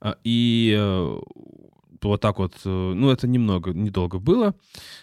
да. 0.00 0.16
И 0.24 1.18
вот 2.02 2.20
так 2.20 2.38
вот, 2.38 2.54
э, 2.64 2.68
ну, 2.68 3.10
это 3.10 3.26
немного, 3.26 3.72
недолго 3.72 4.18
было. 4.18 4.54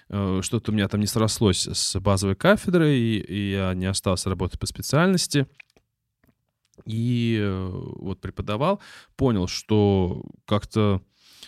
Э, 0.09 0.41
что-то 0.43 0.71
у 0.71 0.73
меня 0.73 0.87
там 0.87 0.99
не 0.99 1.07
срослось 1.07 1.67
с 1.67 1.99
базовой 1.99 2.35
кафедрой, 2.35 2.97
и, 2.97 3.19
и 3.19 3.51
я 3.51 3.73
не 3.73 3.85
остался 3.85 4.29
работать 4.29 4.59
по 4.59 4.65
специальности. 4.65 5.47
И 6.85 7.37
э, 7.39 7.69
вот 7.71 8.21
преподавал, 8.21 8.81
понял, 9.15 9.47
что 9.47 10.23
как-то 10.45 11.01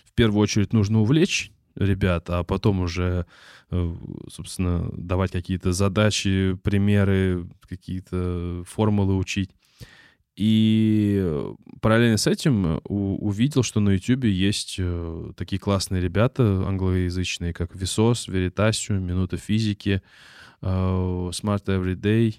в 0.05 0.13
первую 0.13 0.41
очередь 0.41 0.73
нужно 0.73 1.01
увлечь 1.01 1.51
ребят, 1.75 2.29
а 2.29 2.43
потом 2.43 2.81
уже, 2.81 3.25
собственно, 4.29 4.89
давать 4.93 5.31
какие-то 5.31 5.71
задачи, 5.71 6.57
примеры, 6.63 7.47
какие-то 7.67 8.63
формулы 8.67 9.17
учить. 9.17 9.51
И 10.35 11.19
э, 11.21 11.53
параллельно 11.81 12.17
с 12.17 12.25
этим 12.25 12.65
э, 12.65 12.79
увидел, 12.85 13.63
что 13.63 13.79
на 13.79 13.91
YouTube 13.91 14.23
есть 14.23 14.77
э, 14.79 15.31
такие 15.35 15.59
классные 15.59 16.01
ребята 16.01 16.43
англоязычные, 16.67 17.53
как 17.53 17.75
Висос, 17.75 18.27
Veritasium, 18.27 18.99
Минута 18.99 19.37
физики, 19.37 20.01
Smart 20.61 21.65
Everyday 21.65 22.35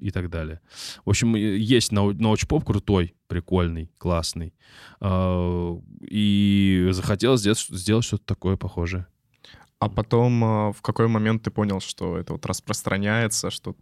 и 0.00 0.10
так 0.12 0.30
далее. 0.30 0.60
В 1.04 1.10
общем, 1.10 1.34
есть 1.34 1.90
научпоп 1.90 2.64
крутой, 2.64 3.16
прикольный, 3.26 3.90
классный. 3.98 4.54
И 6.08 6.88
захотелось 6.92 7.40
сделать 7.40 8.04
что-то 8.04 8.24
такое 8.24 8.56
похожее. 8.56 9.08
А 9.84 9.88
потом 9.90 10.72
в 10.72 10.80
какой 10.80 11.08
момент 11.08 11.42
ты 11.42 11.50
понял, 11.50 11.80
что 11.80 12.16
это 12.16 12.32
вот 12.32 12.46
распространяется, 12.46 13.50
что 13.50 13.76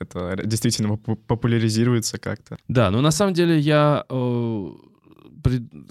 это 0.00 0.40
действительно 0.44 0.96
популяризируется 0.96 2.18
как-то. 2.18 2.58
Да, 2.66 2.90
но 2.90 3.00
на 3.00 3.12
самом 3.12 3.32
деле 3.32 3.56
я 3.58 4.04
э, 4.08 4.66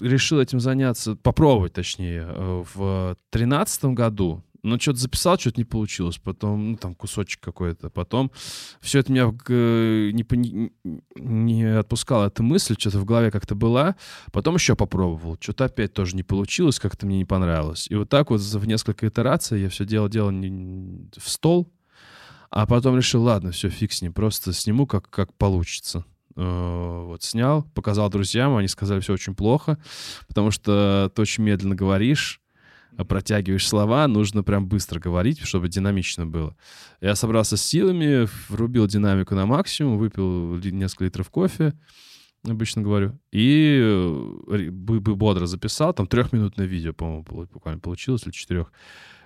решил 0.00 0.40
этим 0.40 0.60
заняться, 0.60 1.16
попробовать 1.16 1.72
точнее, 1.72 2.26
э, 2.28 2.64
в 2.74 3.16
тринадцатом 3.30 3.94
году. 3.94 4.42
Но 4.66 4.78
что-то 4.78 4.98
записал, 4.98 5.38
что-то 5.38 5.60
не 5.60 5.64
получилось. 5.64 6.18
Потом, 6.18 6.72
ну, 6.72 6.76
там, 6.76 6.94
кусочек 6.94 7.40
какой-то. 7.40 7.88
Потом 7.88 8.32
все 8.80 8.98
это 8.98 9.12
меня 9.12 9.26
не, 9.26 10.72
не 11.14 11.78
отпускала 11.78 12.26
эта 12.26 12.42
мысль, 12.42 12.74
что-то 12.78 12.98
в 12.98 13.04
голове 13.04 13.30
как-то 13.30 13.54
была. 13.54 13.94
Потом 14.32 14.56
еще 14.56 14.74
попробовал. 14.74 15.36
Что-то 15.40 15.66
опять 15.66 15.92
тоже 15.92 16.16
не 16.16 16.24
получилось, 16.24 16.80
как-то 16.80 17.06
мне 17.06 17.18
не 17.18 17.24
понравилось. 17.24 17.86
И 17.90 17.94
вот 17.94 18.08
так 18.08 18.30
вот 18.30 18.40
в 18.40 18.66
несколько 18.66 19.06
итераций 19.06 19.62
я 19.62 19.68
все 19.68 19.84
делал, 19.84 20.08
делал 20.08 20.32
в 20.32 21.28
стол, 21.28 21.72
а 22.50 22.66
потом 22.66 22.96
решил, 22.96 23.22
ладно, 23.22 23.52
все, 23.52 23.68
фиг 23.68 23.92
с 23.92 24.02
ним, 24.02 24.12
просто 24.12 24.52
сниму, 24.52 24.86
как, 24.86 25.08
как 25.10 25.32
получится. 25.34 26.04
Э, 26.36 27.04
вот, 27.06 27.22
снял, 27.22 27.62
показал 27.74 28.10
друзьям, 28.10 28.56
они 28.56 28.68
сказали, 28.68 29.00
все 29.00 29.12
очень 29.12 29.34
плохо, 29.34 29.78
потому 30.26 30.50
что 30.50 31.10
ты 31.14 31.22
очень 31.22 31.44
медленно 31.44 31.74
говоришь, 31.74 32.40
протягиваешь 33.04 33.66
слова, 33.66 34.06
нужно 34.08 34.42
прям 34.42 34.66
быстро 34.66 35.00
говорить, 35.00 35.40
чтобы 35.42 35.68
динамично 35.68 36.26
было. 36.26 36.56
Я 37.00 37.14
собрался 37.14 37.56
с 37.56 37.64
силами, 37.64 38.28
врубил 38.48 38.86
динамику 38.86 39.34
на 39.34 39.46
максимум, 39.46 39.98
выпил 39.98 40.56
несколько 40.56 41.04
литров 41.04 41.30
кофе, 41.30 41.74
обычно 42.44 42.82
говорю, 42.82 43.18
и 43.32 43.78
э, 43.82 44.70
бодро 44.70 45.46
записал, 45.46 45.92
там 45.92 46.06
трехминутное 46.06 46.66
видео, 46.66 46.92
по-моему, 46.92 47.24
буквально 47.52 47.80
получилось, 47.80 48.24
или 48.24 48.32
четырех. 48.32 48.72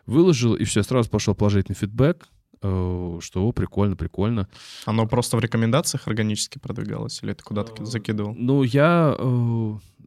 Выложил, 0.06 0.54
и 0.54 0.64
все, 0.64 0.82
сразу 0.82 1.10
пошел 1.10 1.34
положительный 1.34 1.76
фидбэк, 1.76 2.26
Э, 2.62 3.18
что 3.20 3.46
о, 3.46 3.52
прикольно, 3.52 3.96
прикольно. 3.96 4.48
Оно 4.84 5.06
просто 5.06 5.36
в 5.36 5.40
рекомендациях 5.40 6.06
органически 6.06 6.58
продвигалось, 6.58 7.22
или 7.22 7.32
ты 7.32 7.42
куда-то 7.42 7.82
э, 7.82 7.86
закидывал? 7.86 8.34
Ну, 8.34 8.62
я... 8.62 9.14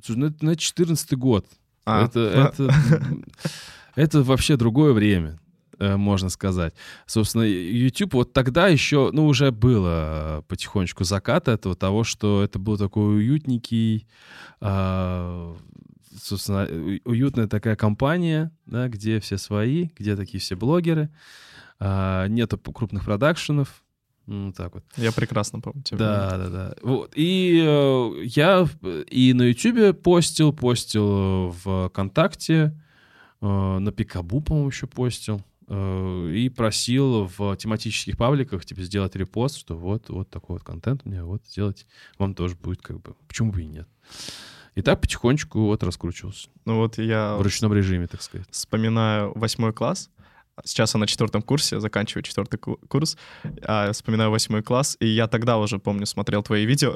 Слушай, 0.03 0.17
ну, 0.17 0.27
это 0.27 0.55
14 0.55 1.13
год. 1.17 1.47
А. 1.85 2.05
Это, 2.05 2.19
это, 2.19 2.73
это 3.95 4.23
вообще 4.23 4.57
другое 4.57 4.93
время 4.93 5.39
можно 5.79 6.29
сказать. 6.29 6.73
Собственно, 7.05 7.43
YouTube 7.43 8.13
вот 8.13 8.31
тогда 8.31 8.67
еще, 8.67 9.09
ну, 9.11 9.25
уже 9.25 9.51
было 9.51 10.45
потихонечку 10.47 11.03
закат 11.03 11.47
этого 11.47 11.75
того, 11.75 12.03
что 12.03 12.41
это 12.43 12.57
был 12.57 12.77
такой 12.77 13.17
уютненький, 13.17 14.07
а, 14.61 15.57
собственно, 16.21 16.67
уютная 17.03 17.47
такая 17.47 17.75
компания, 17.75 18.51
да, 18.65 18.87
где 18.87 19.19
все 19.19 19.37
свои, 19.37 19.89
где 19.97 20.15
такие 20.15 20.39
все 20.39 20.55
блогеры. 20.55 21.09
А, 21.79 22.27
нету 22.27 22.57
крупных 22.57 23.03
продакшенов, 23.03 23.82
ну, 24.25 24.53
так 24.53 24.73
вот. 24.73 24.83
Я 24.95 25.11
прекрасно 25.11 25.59
помню 25.59 25.81
тебя. 25.83 25.97
Да, 25.97 26.37
да, 26.37 26.49
да. 26.49 26.75
Вот. 26.81 27.11
И 27.15 27.61
э, 27.65 28.23
я 28.25 28.67
и 29.09 29.33
на 29.33 29.43
Ютубе 29.43 29.93
постил, 29.93 30.53
постил 30.53 31.49
в 31.49 31.89
ВКонтакте, 31.89 32.73
э, 33.41 33.45
на 33.45 33.91
Пикабу, 33.91 34.41
по-моему, 34.41 34.69
еще 34.69 34.87
постил. 34.87 35.41
Э, 35.67 36.31
и 36.33 36.49
просил 36.49 37.29
в 37.37 37.55
тематических 37.57 38.17
пабликах, 38.17 38.65
типа, 38.65 38.81
сделать 38.81 39.15
репост, 39.15 39.57
что 39.57 39.75
вот, 39.75 40.09
вот 40.09 40.29
такой 40.29 40.57
вот 40.57 40.63
контент 40.63 41.01
у 41.05 41.09
меня, 41.09 41.25
вот, 41.25 41.41
сделать. 41.47 41.85
Вам 42.17 42.33
тоже 42.33 42.55
будет 42.55 42.81
как 42.81 43.01
бы... 43.01 43.15
Почему 43.27 43.51
бы 43.51 43.61
и 43.61 43.65
нет? 43.65 43.87
И 44.75 44.81
так 44.81 45.01
потихонечку 45.01 45.65
вот 45.65 45.83
раскручивался. 45.83 46.49
Ну 46.65 46.77
вот 46.77 46.97
я... 46.97 47.35
В 47.35 47.41
ручном 47.41 47.73
режиме, 47.73 48.07
так 48.07 48.21
сказать. 48.21 48.47
Вспоминаю 48.49 49.31
восьмой 49.35 49.71
класс, 49.71 50.09
Сейчас 50.63 50.93
я 50.93 50.99
на 50.99 51.07
четвертом 51.07 51.41
курсе, 51.41 51.79
заканчиваю 51.79 52.23
четвертый 52.23 52.57
курс, 52.57 53.17
а, 53.63 53.91
вспоминаю 53.91 54.29
восьмой 54.29 54.61
класс, 54.61 54.97
и 54.99 55.07
я 55.07 55.27
тогда 55.27 55.57
уже, 55.57 55.79
помню, 55.79 56.05
смотрел 56.05 56.43
твои 56.43 56.65
видео, 56.65 56.95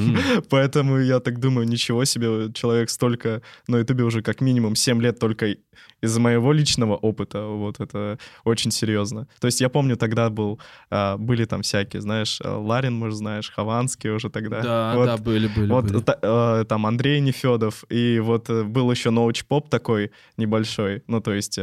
поэтому 0.50 0.98
я 0.98 1.20
так 1.20 1.40
думаю, 1.40 1.66
ничего 1.66 2.04
себе, 2.04 2.52
человек 2.52 2.90
столько 2.90 3.42
на 3.66 3.76
ютубе 3.76 4.04
уже 4.04 4.22
как 4.22 4.40
минимум 4.40 4.74
7 4.74 5.00
лет 5.00 5.18
только 5.18 5.56
из-за 6.00 6.20
моего 6.20 6.52
личного 6.52 6.96
опыта, 6.96 7.44
вот 7.44 7.80
это 7.80 8.18
очень 8.44 8.70
серьезно. 8.70 9.26
То 9.40 9.46
есть 9.46 9.60
я 9.60 9.68
помню, 9.68 9.96
тогда 9.96 10.30
был, 10.30 10.60
а, 10.90 11.16
были 11.16 11.44
там 11.44 11.62
всякие, 11.62 12.02
знаешь, 12.02 12.40
а, 12.42 12.56
Ларин, 12.58 12.94
может, 12.94 13.18
знаешь, 13.18 13.50
Хованский 13.50 14.10
уже 14.10 14.30
тогда. 14.30 14.62
Да, 14.62 14.94
вот, 14.94 15.06
да, 15.06 15.16
были, 15.16 15.48
были. 15.48 15.70
Вот 15.70 15.84
были. 15.86 16.00
Та, 16.02 16.18
а, 16.22 16.64
там 16.64 16.86
Андрей 16.86 17.20
Нефедов, 17.20 17.84
и 17.88 18.20
вот 18.20 18.48
э, 18.48 18.62
был 18.62 18.90
еще 18.90 19.10
научпоп 19.10 19.68
такой 19.68 20.12
небольшой, 20.36 21.02
ну, 21.06 21.20
то 21.20 21.32
есть 21.32 21.58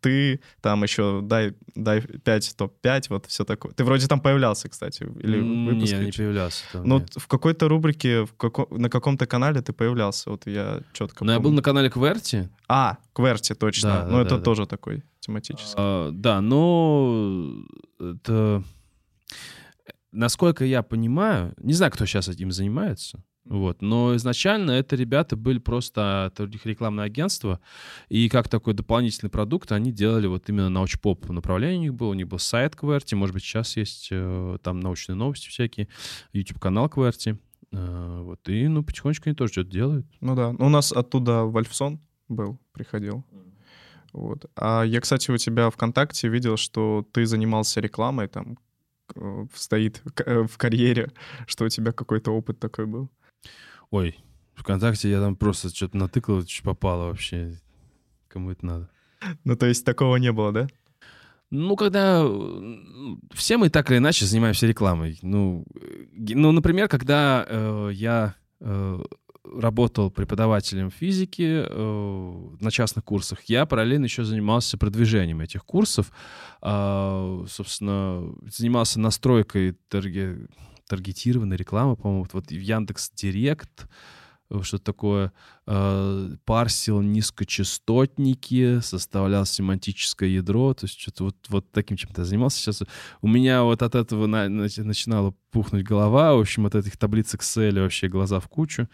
ты, 0.00 0.40
там 0.60 0.82
еще 0.82 1.20
дай, 1.22 1.54
дай 1.74 2.00
5, 2.00 2.54
топ-5, 2.56 3.04
вот 3.10 3.26
все 3.26 3.44
такое. 3.44 3.72
Ты 3.72 3.84
вроде 3.84 4.06
там 4.06 4.20
появлялся, 4.20 4.68
кстати, 4.68 5.02
или 5.02 5.40
выпуск? 5.40 5.92
Не, 5.92 6.06
не 6.06 6.12
появлялся. 6.12 6.64
Там, 6.72 6.84
ну, 6.84 6.98
нет. 7.00 7.10
в 7.16 7.26
какой-то 7.26 7.68
рубрике, 7.68 8.24
в 8.24 8.34
како... 8.34 8.66
на 8.70 8.88
каком-то 8.88 9.26
канале 9.26 9.60
ты 9.60 9.72
появлялся, 9.72 10.30
вот 10.30 10.46
я 10.46 10.80
четко 10.92 11.24
Ну, 11.24 11.32
я 11.32 11.40
был 11.40 11.52
на 11.52 11.62
канале 11.62 11.90
Кверти. 11.90 12.48
А, 12.68 12.98
Кверти, 13.18 13.52
точно. 13.52 13.88
Да, 13.88 14.04
ну, 14.06 14.12
да, 14.12 14.22
это 14.22 14.36
да, 14.36 14.42
тоже 14.42 14.62
да. 14.62 14.66
такой 14.66 15.02
тематический. 15.18 15.74
А, 15.76 16.10
да, 16.12 16.40
но 16.40 17.64
это... 17.98 18.62
Насколько 20.12 20.64
я 20.64 20.84
понимаю, 20.84 21.52
не 21.58 21.72
знаю, 21.72 21.90
кто 21.90 22.06
сейчас 22.06 22.28
этим 22.28 22.52
занимается, 22.52 23.24
вот. 23.44 23.82
Но 23.82 24.14
изначально 24.14 24.70
это 24.70 24.94
ребята 24.94 25.34
были 25.36 25.58
просто, 25.58 26.30
это 26.32 26.44
у 26.44 26.46
них 26.46 26.64
рекламное 26.64 27.06
агентство, 27.06 27.58
и 28.08 28.28
как 28.28 28.48
такой 28.48 28.74
дополнительный 28.74 29.30
продукт 29.30 29.72
они 29.72 29.90
делали 29.90 30.28
вот 30.28 30.48
именно 30.48 30.68
научпоп 30.68 31.28
направление 31.28 31.78
у 31.78 31.82
них 31.82 31.94
было, 31.94 32.10
у 32.10 32.14
них 32.14 32.28
был 32.28 32.38
сайт 32.38 32.76
Кверти, 32.76 33.16
может 33.16 33.34
быть, 33.34 33.42
сейчас 33.42 33.76
есть 33.76 34.08
э, 34.12 34.58
там 34.62 34.78
научные 34.78 35.16
новости 35.16 35.48
всякие, 35.48 35.88
YouTube-канал 36.32 36.88
Кверти, 36.88 37.36
э, 37.72 38.20
вот, 38.22 38.48
и, 38.48 38.68
ну, 38.68 38.84
потихонечку 38.84 39.28
они 39.28 39.34
тоже 39.34 39.52
что-то 39.54 39.70
делают. 39.70 40.06
Ну 40.20 40.36
да, 40.36 40.50
у 40.50 40.68
нас 40.68 40.92
оттуда 40.92 41.42
Вальфсон 41.42 42.00
был, 42.28 42.58
приходил. 42.72 43.24
Вот. 44.12 44.46
А 44.56 44.82
я, 44.82 45.00
кстати, 45.00 45.30
у 45.30 45.36
тебя 45.36 45.70
ВКонтакте 45.70 46.28
видел, 46.28 46.56
что 46.56 47.06
ты 47.12 47.26
занимался 47.26 47.80
рекламой, 47.80 48.28
там 48.28 48.58
э, 49.14 49.46
стоит 49.54 50.02
э, 50.24 50.46
в 50.46 50.56
карьере, 50.56 51.12
что 51.46 51.64
у 51.64 51.68
тебя 51.68 51.92
какой-то 51.92 52.30
опыт 52.30 52.58
такой 52.58 52.86
был. 52.86 53.10
Ой, 53.90 54.16
ВКонтакте 54.54 55.10
я 55.10 55.20
там 55.20 55.36
просто 55.36 55.68
что-то 55.68 55.96
натыкал, 55.96 56.42
что 56.42 56.62
попало 56.64 57.06
вообще. 57.06 57.54
Кому 58.28 58.50
это 58.50 58.66
надо? 58.66 58.90
Ну, 59.44 59.56
то 59.56 59.66
есть 59.66 59.84
такого 59.84 60.16
не 60.16 60.32
было, 60.32 60.52
да? 60.52 60.68
Ну, 61.50 61.76
когда 61.76 62.26
все 63.32 63.56
мы 63.56 63.70
так 63.70 63.90
или 63.90 63.98
иначе 63.98 64.26
занимаемся 64.26 64.66
рекламой. 64.66 65.18
Ну, 65.22 65.64
ну 66.12 66.52
например, 66.52 66.88
когда 66.88 67.46
э, 67.48 67.90
я 67.94 68.34
э, 68.60 69.02
работал 69.56 70.10
преподавателем 70.10 70.90
физики 70.90 71.64
э, 71.66 72.48
на 72.60 72.70
частных 72.70 73.04
курсах, 73.04 73.42
я 73.44 73.66
параллельно 73.66 74.04
еще 74.04 74.24
занимался 74.24 74.78
продвижением 74.78 75.40
этих 75.40 75.64
курсов. 75.64 76.10
Э, 76.62 77.44
собственно, 77.48 78.34
занимался 78.50 79.00
настройкой 79.00 79.76
тарге, 79.88 80.48
таргетированной 80.88 81.56
рекламы, 81.56 81.96
по-моему, 81.96 82.26
вот 82.32 82.50
в 82.50 82.52
Яндекс 82.52 83.10
Директ 83.14 83.88
что-то 84.62 84.84
такое, 84.84 85.32
э, 85.66 86.30
парсил 86.44 87.00
низкочастотники, 87.00 88.80
составлял 88.80 89.44
семантическое 89.44 90.28
ядро, 90.28 90.74
то 90.74 90.86
есть 90.86 90.98
что-то 90.98 91.24
вот, 91.24 91.36
вот 91.48 91.70
таким 91.70 91.96
чем-то 91.96 92.24
занимался. 92.24 92.58
Сейчас 92.58 92.82
у 93.20 93.28
меня 93.28 93.62
вот 93.62 93.82
от 93.82 93.94
этого 93.94 94.26
на, 94.26 94.48
начинала 94.48 95.34
пухнуть 95.50 95.84
голова, 95.84 96.34
в 96.34 96.40
общем, 96.40 96.66
от 96.66 96.74
этих 96.74 96.96
таблиц 96.96 97.34
Excel 97.34 97.80
вообще 97.80 98.08
глаза 98.08 98.40
в 98.40 98.48
кучу. 98.48 98.88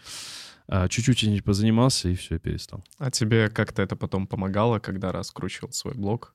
А, 0.67 0.87
чуть-чуть 0.87 1.43
позанимался, 1.43 2.09
и 2.09 2.15
все, 2.15 2.39
перестал. 2.39 2.83
А 2.97 3.11
тебе 3.11 3.49
как-то 3.49 3.81
это 3.81 3.95
потом 3.95 4.25
помогало, 4.25 4.79
когда 4.79 5.11
раскручивал 5.11 5.71
свой 5.71 5.93
блог? 5.93 6.33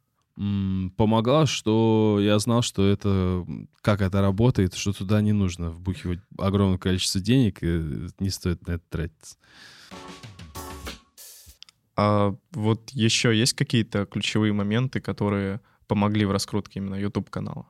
Помогал, 0.96 1.46
что 1.46 2.18
я 2.20 2.38
знал, 2.38 2.62
что 2.62 2.86
это, 2.86 3.46
как 3.82 4.00
это 4.00 4.22
работает, 4.22 4.74
что 4.74 4.92
туда 4.92 5.20
не 5.20 5.32
нужно 5.32 5.70
вбухивать 5.70 6.20
огромное 6.38 6.78
количество 6.78 7.20
денег, 7.20 7.62
и 7.62 8.08
не 8.18 8.30
стоит 8.30 8.66
на 8.66 8.72
это 8.72 8.84
тратиться. 8.88 9.36
А 11.96 12.34
вот 12.52 12.90
еще 12.90 13.36
есть 13.36 13.52
какие-то 13.52 14.06
ключевые 14.06 14.54
моменты, 14.54 15.00
которые 15.00 15.60
помогли 15.86 16.24
в 16.24 16.30
раскрутке 16.30 16.78
именно 16.78 16.94
YouTube-канала, 16.94 17.66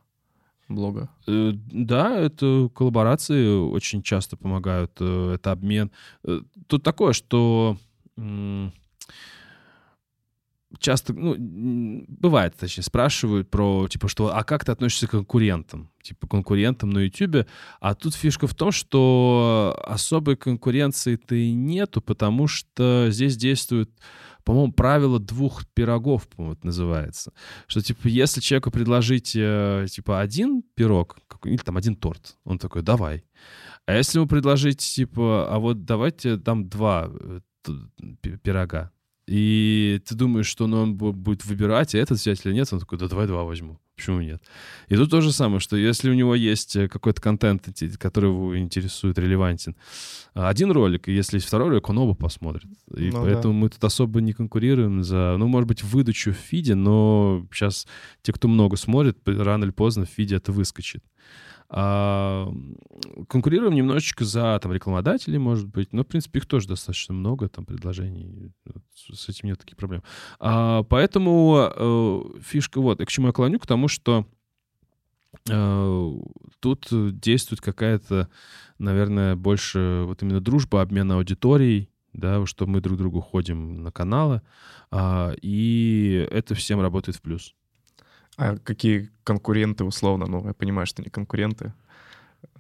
блога? 0.69 1.11
Э, 1.27 1.51
да, 1.53 2.17
это 2.17 2.71
коллаборации 2.73 3.49
очень 3.49 4.03
часто 4.03 4.37
помогают, 4.37 4.93
э, 5.01 5.33
это 5.35 5.51
обмен. 5.51 5.91
Э, 6.23 6.43
тут 6.69 6.85
такое, 6.85 7.13
что 7.13 7.77
часто, 10.79 11.13
ну, 11.13 12.05
бывает, 12.09 12.55
точнее, 12.57 12.85
спрашивают 12.85 13.51
про, 13.51 13.89
типа, 13.89 14.09
что, 14.09 14.35
а 14.35 14.45
как 14.45 14.65
ты 14.65 14.73
относишься 14.73 15.07
к 15.07 15.11
конкурентам? 15.11 15.91
Типа, 16.03 16.27
конкурентам 16.27 16.91
на 16.91 17.01
YouTube. 17.01 17.47
А 17.81 17.95
тут 17.95 18.15
фишка 18.15 18.47
в 18.47 18.55
том, 18.55 18.71
что 18.71 19.79
особой 19.87 20.37
конкуренции-то 20.37 21.35
и 21.35 21.53
нету, 21.53 22.01
потому 22.01 22.47
что 22.47 23.09
здесь 23.11 23.37
действует, 23.37 23.91
по-моему, 24.45 24.73
правило 24.73 25.19
двух 25.19 25.67
пирогов, 25.75 26.29
по-моему, 26.29 26.55
это 26.55 26.67
называется. 26.67 27.33
Что, 27.67 27.83
типа, 27.83 28.07
если 28.07 28.41
человеку 28.41 28.71
предложить, 28.71 29.33
э, 29.35 29.87
типа, 29.91 30.21
один 30.21 30.63
пирог, 30.75 31.19
или 31.45 31.57
там 31.57 31.77
один 31.77 31.97
торт, 31.97 32.37
он 32.45 32.59
такой, 32.59 32.83
давай. 32.83 33.25
А 33.87 33.95
если 33.95 34.19
ему 34.19 34.29
предложить, 34.29 34.79
типа, 34.79 35.49
а 35.51 35.59
вот 35.59 35.85
давайте 35.85 36.39
там 36.39 36.69
два 36.69 37.11
э, 37.11 37.41
пирога, 38.43 38.93
и 39.31 40.03
ты 40.09 40.17
думаешь, 40.17 40.47
что 40.47 40.67
ну, 40.67 40.81
он 40.83 40.97
будет 40.97 41.45
выбирать, 41.45 41.95
а 41.95 41.99
этот 41.99 42.19
взять 42.19 42.45
или 42.45 42.53
нет, 42.53 42.67
он 42.73 42.81
такой, 42.81 42.99
да 42.99 43.07
давай 43.07 43.29
два 43.29 43.45
возьму. 43.45 43.79
Почему 43.95 44.21
нет? 44.21 44.43
И 44.89 44.97
тут 44.97 45.09
то 45.09 45.21
же 45.21 45.31
самое, 45.31 45.61
что 45.61 45.77
если 45.77 46.11
у 46.11 46.15
него 46.15 46.35
есть 46.35 46.75
э, 46.75 46.89
какой-то 46.89 47.23
контент, 47.23 47.69
который 48.01 48.31
его 48.31 48.59
интересует, 48.59 49.19
релевантен, 49.21 49.77
один 50.35 50.73
ролик, 50.73 51.09
и 51.09 51.13
если 51.13 51.37
есть 51.37 51.47
второй 51.47 51.69
ролик, 51.69 51.89
он 51.89 51.99
оба 51.99 52.15
посмотрит. 52.15 52.69
И 52.97 53.11
ну, 53.11 53.23
поэтому 53.23 53.55
да. 53.55 53.61
мы 53.61 53.69
тут 53.69 53.85
особо 53.85 54.21
не 54.21 54.33
конкурируем 54.33 55.05
за, 55.05 55.37
ну, 55.39 55.47
может 55.47 55.69
быть, 55.69 55.85
выдачу 55.85 56.33
в 56.33 56.37
фиде, 56.37 56.75
но 56.75 57.47
сейчас 57.53 57.87
те, 58.23 58.33
кто 58.33 58.49
много 58.49 58.77
смотрит, 58.77 59.17
рано 59.27 59.63
или 59.63 59.71
поздно 59.71 60.07
в 60.07 60.09
фиде 60.09 60.37
это 60.37 60.51
выскочит. 60.51 61.05
А, 61.73 62.53
конкурируем 63.29 63.75
немножечко 63.75 64.25
за 64.25 64.59
там 64.61 64.73
рекламодателей, 64.73 65.39
может 65.39 65.69
быть, 65.69 65.93
но, 65.93 66.03
в 66.03 66.07
принципе, 66.07 66.41
их 66.41 66.47
тоже 66.47 66.67
достаточно 66.67 67.15
много, 67.15 67.49
там, 67.49 67.65
предложений, 67.65 68.53
с 68.93 69.29
этим 69.29 69.49
нет 69.49 69.59
таких 69.61 69.77
проблем. 69.77 70.03
А, 70.41 70.83
поэтому 70.83 71.71
э, 71.73 72.41
фишка 72.43 72.81
вот, 72.81 73.01
и 73.01 73.05
к 73.05 73.09
чему 73.11 73.29
я 73.29 73.33
клоню, 73.33 73.61
к 73.61 73.69
тому, 73.69 73.87
что 73.87 74.27
э, 75.49 76.13
тут 76.59 76.89
действует 76.91 77.61
какая-то, 77.61 78.29
наверное, 78.79 79.37
больше 79.37 80.03
вот 80.07 80.25
именно 80.25 80.41
дружба, 80.41 80.83
обмен 80.83 81.13
аудиторией, 81.13 81.89
да, 82.13 82.45
что 82.47 82.67
мы 82.67 82.81
друг 82.81 82.99
другу 82.99 83.21
ходим 83.21 83.85
на 83.85 83.93
каналы, 83.93 84.43
а, 84.91 85.35
и 85.41 86.27
это 86.33 86.57
всем 86.57 86.81
работает 86.81 87.17
в 87.17 87.23
плюс. 87.23 87.55
А 88.37 88.57
какие 88.57 89.11
конкуренты 89.25 89.85
условно? 89.85 90.27
Ну, 90.27 90.47
я 90.47 90.55
понимаю, 90.55 90.87
что 90.87 91.03
не 91.03 91.11
конкуренты. 91.11 91.73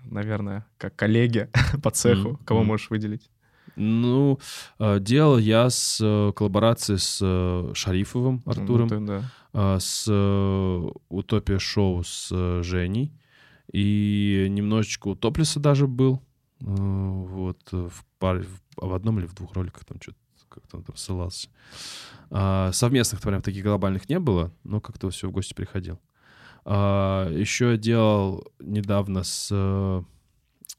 Наверное, 0.05 0.67
как 0.77 0.97
коллеги 0.97 1.49
по 1.83 1.91
цеху. 1.91 2.31
Mm-hmm. 2.31 2.45
Кого 2.45 2.65
можешь 2.65 2.91
выделить? 2.91 3.31
Ну, 3.77 4.39
э, 4.79 4.99
делал 5.01 5.39
я 5.39 5.71
с 5.71 6.01
э, 6.03 6.33
коллаборацией 6.35 6.99
с 6.99 7.19
э, 7.23 7.73
Шарифовым 7.75 8.43
Артуром, 8.45 8.89
ну, 8.89 9.07
ты, 9.07 9.25
да. 9.53 9.81
с 9.81 10.07
Утопия 11.09 11.59
Шоу 11.59 12.03
с 12.05 12.63
Женей, 12.63 13.13
и 13.73 14.47
немножечко 14.51 15.09
у 15.09 15.15
Топлиса 15.15 15.61
даже 15.61 15.87
был, 15.87 16.21
вот, 16.59 17.61
в, 17.71 18.05
паре, 18.19 18.45
в 18.77 18.93
одном 18.93 19.19
или 19.19 19.27
в 19.27 19.35
двух 19.35 19.55
роликах 19.55 19.85
там 19.85 19.99
что-то 20.01 20.19
как-то 20.51 20.79
он 20.79 20.83
там 20.83 20.97
ссылался. 20.97 21.49
А, 22.31 22.71
совместных, 22.73 23.21
прям 23.21 23.43
таких 23.43 23.65
глобальных 23.65 24.09
не 24.09 24.19
было, 24.19 24.53
но 24.65 24.81
как-то 24.81 25.09
все 25.11 25.29
в 25.29 25.33
гости 25.33 25.55
приходил. 25.55 25.99
А, 26.65 27.31
еще 27.31 27.73
я 27.73 27.77
делал 27.77 28.47
недавно 28.59 29.23
с, 29.23 29.49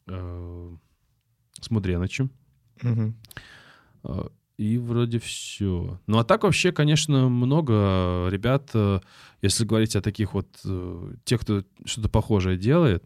э, 0.08 0.76
с 1.60 1.70
Мудреночем. 1.70 2.30
Угу. 2.84 3.14
А, 4.04 4.32
и 4.58 4.78
вроде 4.78 5.20
все. 5.20 6.00
Ну 6.06 6.20
а 6.20 6.24
так 6.24 6.44
вообще, 6.44 6.72
конечно, 6.72 7.30
много 7.30 8.28
ребят, 8.30 8.70
э, 8.74 9.00
если 9.42 9.66
говорить 9.66 9.96
о 9.96 10.02
таких 10.02 10.34
вот, 10.34 10.48
тех, 11.24 11.42
кто 11.42 11.64
что-то 11.86 12.10
похожее 12.10 12.58
делает, 12.58 13.04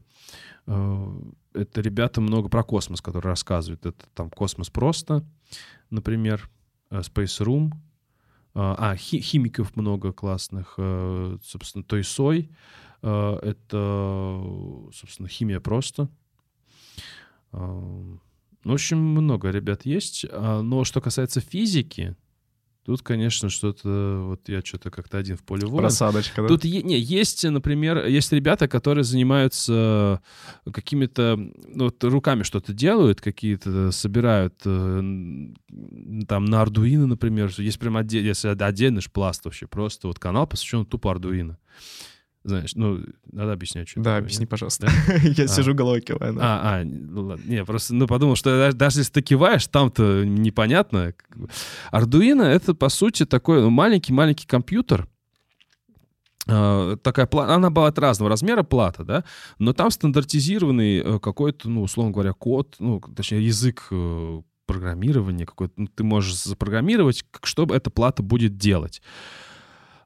это 0.68 1.82
ребята 1.82 2.22
много 2.22 2.50
про 2.50 2.64
космос, 2.64 3.00
которые 3.00 3.30
рассказывают. 3.30 3.86
Это 3.86 4.04
там 4.16 4.30
космос 4.32 4.70
просто, 4.70 5.24
например, 5.92 6.50
Space 7.00 7.42
Room, 7.46 7.72
а, 8.54 8.96
хи 8.96 9.20
химиков 9.20 9.76
много 9.76 10.14
классных, 10.14 10.76
собственно, 11.44 11.84
Той 11.84 12.04
Сой, 12.04 12.50
это, 13.02 14.42
собственно, 14.94 15.28
химия 15.28 15.60
просто. 15.60 16.10
Ну, 17.52 18.72
в 18.72 18.74
общем, 18.74 18.98
много 18.98 19.52
ребят 19.52 19.86
есть. 19.86 20.26
А, 20.30 20.62
но 20.62 20.84
что 20.84 21.00
касается 21.00 21.40
физики, 21.40 22.16
Тут, 22.86 23.02
конечно, 23.02 23.50
что-то... 23.50 24.22
Вот 24.28 24.48
я 24.48 24.62
что-то 24.64 24.92
как-то 24.92 25.18
один 25.18 25.38
в 25.38 25.44
поле 25.44 25.66
воин. 25.66 25.80
Просадочка, 25.80 26.44
да? 26.44 26.48
Тут 26.48 26.66
не, 26.66 27.00
есть, 27.00 27.44
например, 27.44 28.06
есть 28.06 28.32
ребята, 28.32 28.68
которые 28.68 29.04
занимаются 29.04 30.22
какими-то... 30.72 31.36
Ну, 31.36 31.86
вот 31.86 32.04
руками 32.04 32.44
что-то 32.44 32.74
делают, 32.74 33.22
какие-то 33.22 33.92
собирают 33.92 34.54
э, 34.66 35.00
там 36.28 36.46
на 36.46 36.62
Ардуино, 36.62 37.08
например. 37.08 37.52
Есть 37.58 37.80
прям 37.80 37.98
отдельный, 37.98 38.34
отдельный 38.34 39.02
пласт 39.12 39.46
вообще. 39.46 39.66
Просто 39.66 40.08
вот 40.08 40.20
канал 40.20 40.46
посвящен 40.46 40.86
тупо 40.86 41.10
Ардуино. 41.10 41.58
Знаешь, 42.46 42.76
ну, 42.76 43.00
надо 43.32 43.54
объяснять, 43.54 43.90
что 43.90 44.02
Да, 44.02 44.04
такое, 44.12 44.20
объясни, 44.20 44.44
нет? 44.44 44.50
пожалуйста. 44.50 44.88
Я 45.24 45.46
а. 45.46 45.48
сижу 45.48 45.74
головой 45.74 46.02
киваю. 46.02 46.38
А, 46.40 46.80
а, 46.80 46.84
ну 46.84 47.26
ладно. 47.26 47.44
Не, 47.44 47.66
просто, 47.66 47.96
ну, 47.96 48.06
подумал, 48.06 48.36
что 48.36 48.72
даже 48.72 49.00
если 49.00 49.14
ты 49.14 49.22
киваешь, 49.24 49.66
там-то 49.66 50.24
непонятно. 50.24 51.16
Arduino— 51.92 52.44
это, 52.44 52.76
по 52.76 52.90
сути, 52.90 53.26
такой 53.26 53.62
ну, 53.62 53.72
маленький-маленький 53.72 54.48
компьютер, 54.48 55.08
Uh, 56.48 56.96
такая 56.98 57.26
плата, 57.26 57.56
она 57.56 57.72
бывает 57.72 57.98
разного 57.98 58.30
размера 58.30 58.62
плата, 58.62 59.04
да, 59.04 59.24
но 59.58 59.74
там 59.74 59.90
стандартизированный 59.90 61.00
uh, 61.00 61.20
какой-то, 61.20 61.68
ну, 61.68 61.82
условно 61.82 62.12
говоря, 62.12 62.34
код, 62.34 62.76
ну, 62.78 63.00
точнее, 63.00 63.44
язык 63.44 63.88
uh, 63.90 64.44
программирования 64.68 65.48
какой-то, 65.48 65.74
ну, 65.76 65.88
ты 65.88 66.04
можешь 66.04 66.36
запрограммировать, 66.44 67.26
что 67.42 67.66
эта 67.74 67.90
плата 67.90 68.22
будет 68.22 68.58
делать. 68.58 69.02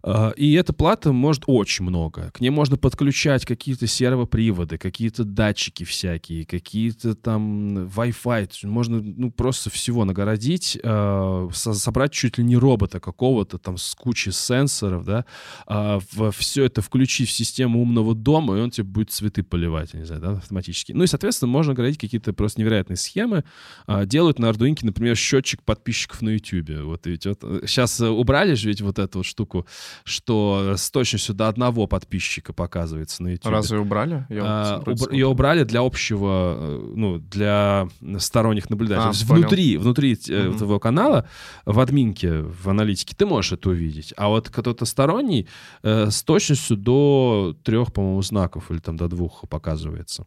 А, 0.02 0.32
и 0.32 0.54
эта 0.54 0.72
плата 0.72 1.12
может 1.12 1.44
очень 1.48 1.86
много. 1.86 2.32
К 2.32 2.40
ней 2.40 2.50
можно 2.50 2.78
подключать 2.78 3.46
какие-то 3.46 3.86
сервоприводы, 3.86 4.78
какие-то 4.78 5.26
датчики 5.26 5.84
всякие, 5.84 6.46
какие-то 6.46 7.16
там 7.16 7.88
Wi-Fi. 7.88 8.68
Можно 8.68 9.02
ну, 9.02 9.32
просто 9.32 9.70
всего 9.70 10.06
нагородить, 10.06 10.80
э, 10.82 11.50
собрать 11.52 12.14
чуть 12.14 12.38
ли 12.38 12.44
не 12.44 12.56
робота 12.56 13.00
какого-то 13.00 13.58
там 13.58 13.78
с 13.78 13.94
кучей 13.94 14.32
сенсоров, 14.32 15.04
да, 15.06 15.26
э, 15.68 16.00
в, 16.12 16.32
все 16.32 16.64
это 16.64 16.82
включить 16.82 17.30
в 17.30 17.34
систему 17.34 17.82
умного 17.82 18.16
дома, 18.16 18.58
и 18.58 18.62
он 18.62 18.72
тебе 18.72 18.86
будет 18.86 19.12
цветы 19.12 19.44
поливать, 19.44 19.94
не 19.94 20.06
знаю, 20.06 20.22
да, 20.22 20.32
автоматически. 20.32 20.94
Ну 20.94 21.04
и, 21.04 21.08
соответственно, 21.08 21.52
можно 21.52 21.74
городить 21.74 22.00
какие-то 22.00 22.32
просто 22.32 22.62
невероятные 22.62 22.98
схемы. 22.98 23.44
Э, 23.88 24.06
делают 24.06 24.40
на 24.40 24.46
Arduino, 24.50 24.78
например, 24.82 25.18
счетчик 25.18 25.62
подписчиков 25.64 26.22
на 26.22 26.30
YouTube. 26.30 26.84
Вот 26.84 27.06
ведь 27.06 27.26
вот 27.26 27.42
сейчас 27.68 28.00
убрали 28.00 28.54
же 28.54 28.70
ведь 28.70 28.82
вот 28.82 28.98
эту 28.98 29.20
вот 29.20 29.26
штуку, 29.26 29.66
что 30.04 30.76
с 30.78 30.90
точностью 30.92 31.36
до 31.36 31.48
одного 31.48 31.88
подписчика 31.88 32.54
показывается 32.54 33.24
на 33.24 33.30
YouTube. 33.30 33.52
Разве 33.52 33.80
убрали? 33.80 34.26
Я 34.30 34.42
а, 34.44 34.84
ее 35.12 35.28
убрали 35.28 35.64
для 35.64 35.82
общего, 35.82 36.56
э, 36.58 36.94
ну, 36.96 37.20
для 37.20 37.88
сторонних 38.18 38.70
наблюдателей. 38.70 39.24
А, 39.24 39.28
понял. 39.28 39.42
внутри, 39.42 39.78
внутри 39.78 40.14
mm-hmm. 40.14 40.58
твоего 40.58 40.80
канала, 40.80 41.28
в 41.66 41.80
админке, 41.80 42.42
в 42.42 42.70
аналитике 42.70 43.16
ты 43.16 43.26
можешь 43.26 43.54
это 43.54 43.70
увидеть. 43.70 44.14
А 44.18 44.28
вот 44.28 44.50
кто-то 44.50 44.86
сторонний 44.86 45.48
э, 45.84 46.10
с 46.10 46.24
точностью 46.24 46.78
до 46.78 47.56
трех, 47.64 47.94
по-моему, 47.94 48.22
знаков 48.22 48.72
или 48.72 48.80
там 48.80 48.98
до 48.98 49.08
двух 49.08 49.48
показывается. 49.50 50.26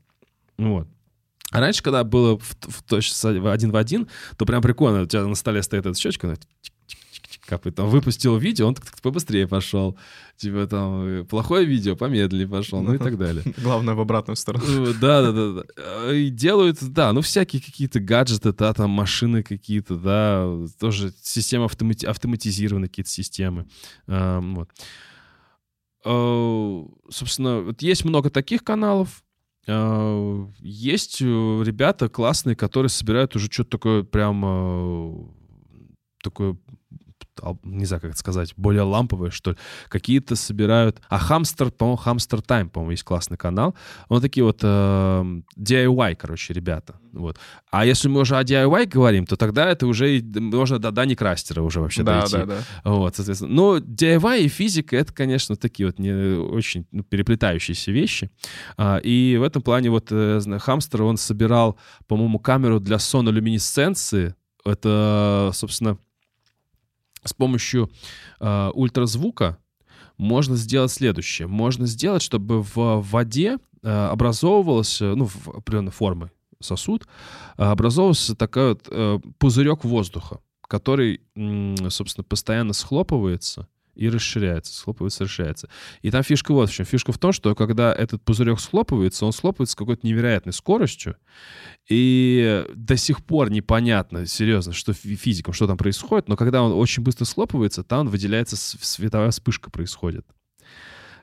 Вот. 0.59 0.89
А 1.53 1.61
раньше, 1.61 1.83
когда 1.83 2.03
было 2.03 2.39
в, 2.39 2.57
в, 2.63 2.83
в 2.89 3.53
один 3.53 3.71
в 3.71 3.77
один, 3.77 4.09
то 4.39 4.47
прям 4.47 4.63
прикольно. 4.63 5.03
У 5.03 5.07
тебя 5.07 5.27
на 5.27 5.35
столе 5.35 5.63
стоит 5.63 5.85
эта 5.85 5.99
щечка, 5.99 6.35
как 7.59 7.75
там 7.75 7.89
выпустил 7.89 8.37
видео, 8.37 8.69
он 8.69 8.77
побыстрее 9.03 9.47
пошел. 9.47 9.97
Типа 10.37 10.67
там 10.67 11.07
э, 11.07 11.25
плохое 11.25 11.67
видео, 11.67 11.97
помедленнее 11.97 12.49
пошел, 12.49 12.81
ну 12.83 12.95
и 12.95 12.99
так 12.99 13.19
далее. 13.19 13.43
Главное 13.59 13.95
в 13.95 14.01
обратную 14.01 14.37
сторону. 14.37 14.65
Э, 14.67 14.95
да, 15.01 15.23
да, 15.23 15.33
да, 15.33 15.63
да. 15.63 16.15
И 16.15 16.31
делают, 16.31 16.79
да, 16.81 17.13
ну 17.13 17.21
всякие 17.21 17.61
какие-то 17.61 18.01
гаджеты, 18.01 18.53
да, 18.53 18.73
там 18.73 18.91
машины 18.91 19.43
какие-то, 19.43 19.97
да, 19.97 20.67
тоже 20.79 21.13
системы 21.23 21.67
автомати 21.67 22.07
автоматизированные 22.07 22.89
какие-то 22.89 23.11
системы. 23.11 23.67
Вот. 24.07 24.69
Э, 26.05 26.85
собственно, 27.11 27.61
вот 27.61 27.83
есть 27.83 28.05
много 28.05 28.31
таких 28.31 28.65
каналов, 28.65 29.23
есть 29.65 31.23
э, 31.23 31.25
ребята 31.25 32.09
классные, 32.09 32.57
которые 32.57 32.91
собирают 32.91 33.37
уже 33.37 33.49
что-то 33.49 33.71
такое 33.71 34.03
прям 34.03 34.43
э, 34.45 35.13
такое 36.23 36.57
не 37.63 37.85
знаю, 37.85 38.01
как 38.01 38.11
это 38.11 38.19
сказать, 38.19 38.53
более 38.57 38.83
ламповые, 38.83 39.31
что 39.31 39.53
ли. 39.53 39.57
Какие-то 39.89 40.37
собирают... 40.37 41.01
А 41.09 41.19
Хамстер, 41.19 41.71
по-моему, 41.71 41.97
Хамстер 41.97 42.43
Тайм, 42.43 42.69
по-моему, 42.69 42.93
есть 42.93 43.05
классный 43.05 43.37
канал. 43.37 43.75
Он 44.09 44.21
такие 44.21 44.45
вот 44.45 44.61
э, 44.63 45.25
DIY, 45.59 46.17
короче, 46.17 46.53
ребята. 46.53 46.97
Вот. 47.13 47.39
А 47.71 47.85
если 47.85 48.09
мы 48.09 48.21
уже 48.21 48.37
о 48.37 48.43
DIY 48.43 48.87
говорим, 48.87 49.27
то 49.27 49.37
тогда 49.37 49.71
это 49.71 49.87
уже 49.87 50.23
можно 50.35 50.79
до 50.79 50.91
Дани 50.91 51.15
Крастера 51.15 51.63
уже 51.63 51.81
вообще 51.81 52.03
да, 52.03 52.21
дойти. 52.21 52.37
Да, 52.39 52.47
да, 52.47 52.91
Вот, 52.91 53.17
соответственно. 53.17 53.53
Но 53.53 53.77
DIY 53.79 54.43
и 54.43 54.49
физика— 54.49 54.97
это, 54.99 55.13
конечно, 55.13 55.57
такие 55.57 55.87
вот 55.87 55.99
не 55.99 56.13
очень 56.39 56.87
ну, 56.93 57.03
переплетающиеся 57.03 57.93
вещи. 57.93 58.31
А, 58.77 58.99
и 58.99 59.37
в 59.39 59.43
этом 59.43 59.63
плане 59.63 59.91
вот 59.91 60.09
э, 60.11 60.41
Хамстер, 60.59 61.03
он 61.03 61.17
собирал, 61.17 61.79
по-моему, 62.07 62.39
камеру 62.39 62.81
для 62.81 62.99
сонолюминесценции. 62.99 64.35
Это, 64.65 65.51
собственно, 65.55 65.99
с 67.25 67.33
помощью 67.33 67.91
э, 68.41 68.71
ультразвука 68.75 69.59
можно 70.19 70.57
сделать 70.57 70.93
следующее. 70.93 71.49
Можно 71.49 71.87
сделать, 71.87 72.23
чтобы 72.23 72.63
в 72.63 73.01
воде 73.01 73.59
э, 73.83 73.89
образовывалась, 73.89 75.01
ну, 75.01 75.27
в 75.27 75.49
определенной 75.49 75.93
формы 75.93 76.31
сосуд, 76.63 77.07
э, 77.59 77.63
образовывался 77.63 78.35
такой 78.35 78.71
вот 78.71 78.89
э, 78.91 79.19
пузырек 79.39 79.85
воздуха, 79.85 80.41
который, 80.67 81.21
э, 81.35 81.91
собственно, 81.91 82.25
постоянно 82.25 82.73
схлопывается 82.73 83.69
и 83.95 84.09
расширяется, 84.09 84.75
схлопывается, 84.75 85.25
расширяется. 85.25 85.69
И 86.03 86.11
там 86.11 86.23
фишка 86.23 86.53
вот 86.53 86.71
в 86.71 86.73
чем. 86.73 86.87
Фишка 86.87 87.13
в 87.13 87.19
том, 87.19 87.33
что 87.33 87.55
когда 87.55 87.93
этот 87.93 88.23
пузырек 88.23 88.61
схлопывается, 88.61 89.27
он 89.27 89.33
схлопывается 89.33 89.73
с 89.73 89.77
какой-то 89.77 90.07
невероятной 90.07 90.53
скоростью, 90.53 91.17
и 91.89 92.65
до 92.75 92.97
сих 92.97 93.25
пор 93.25 93.51
непонятно, 93.51 94.27
серьезно, 94.27 94.73
что 94.73 94.93
физикам, 94.93 95.53
что 95.53 95.67
там 95.67 95.77
происходит, 95.77 96.29
но 96.29 96.37
когда 96.37 96.63
он 96.63 96.73
очень 96.73 97.03
быстро 97.03 97.25
схлопывается, 97.25 97.83
там 97.83 98.09
выделяется 98.09 98.57
световая 98.57 99.31
вспышка 99.31 99.71
происходит. 99.71 100.27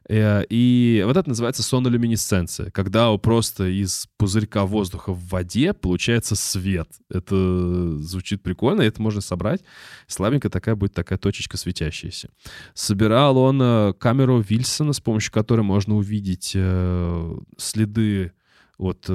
Э, 0.10 0.44
и 0.50 1.04
вот 1.06 1.16
это 1.16 1.30
называется 1.30 1.62
сонолюминесценция, 1.62 2.72
когда 2.72 3.16
просто 3.18 3.68
из 3.68 4.08
пузырька 4.18 4.66
воздуха 4.66 5.14
в 5.14 5.28
воде 5.30 5.74
получается 5.74 6.36
свет. 6.36 6.90
Это 7.10 7.98
звучит 8.00 8.42
прикольно, 8.42 8.82
это 8.82 9.02
можно 9.02 9.22
собрать. 9.22 9.62
Слабенько 10.08 10.50
такая 10.50 10.76
будет 10.76 10.94
такая 10.94 11.20
точечка 11.20 11.58
светящаяся. 11.58 12.30
Собирал 12.74 13.38
он 13.38 13.62
э, 13.62 13.94
камеру 13.94 14.40
Вильсона, 14.42 14.94
с 14.94 15.00
помощью 15.00 15.32
которой 15.32 15.62
можно 15.62 15.96
увидеть 15.96 16.54
э, 16.56 17.38
следы 17.58 18.34
от 18.78 19.10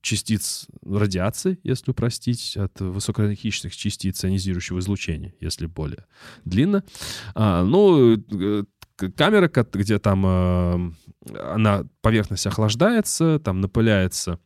частиц 0.00 0.66
радиации, 0.82 1.58
если 1.62 1.90
упростить, 1.90 2.56
от 2.56 2.80
высокоэнергичных 2.80 3.76
частиц 3.76 4.24
ионизирующего 4.24 4.78
излучения, 4.78 5.34
если 5.40 5.66
более 5.66 6.06
длинно. 6.46 6.82
А, 7.34 7.62
ну, 7.62 8.16
камера, 9.16 9.50
где 9.72 9.98
там 9.98 10.24
э, 10.26 10.92
она, 11.38 11.84
поверхность 12.00 12.46
охлаждается, 12.46 13.38
там 13.38 13.60
напыляется 13.60 14.38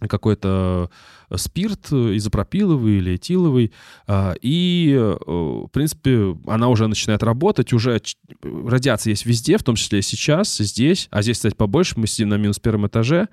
какой-то 0.00 0.90
спирт 1.36 1.92
изопропиловый 1.92 2.98
или 2.98 3.14
этиловый, 3.14 3.72
а, 4.06 4.34
и, 4.40 4.94
э, 4.96 5.16
в 5.24 5.68
принципе, 5.68 6.36
она 6.46 6.68
уже 6.68 6.86
начинает 6.86 7.22
работать, 7.22 7.72
уже 7.72 8.00
радиация 8.42 9.12
есть 9.12 9.24
везде, 9.24 9.56
в 9.56 9.62
том 9.62 9.76
числе 9.76 10.00
и 10.00 10.02
сейчас, 10.02 10.56
здесь, 10.58 11.08
а 11.10 11.22
здесь, 11.22 11.38
кстати, 11.38 11.54
побольше, 11.54 11.94
мы 11.98 12.06
сидим 12.06 12.28
на 12.30 12.36
минус 12.36 12.58
первом 12.58 12.86
этаже, 12.86 13.28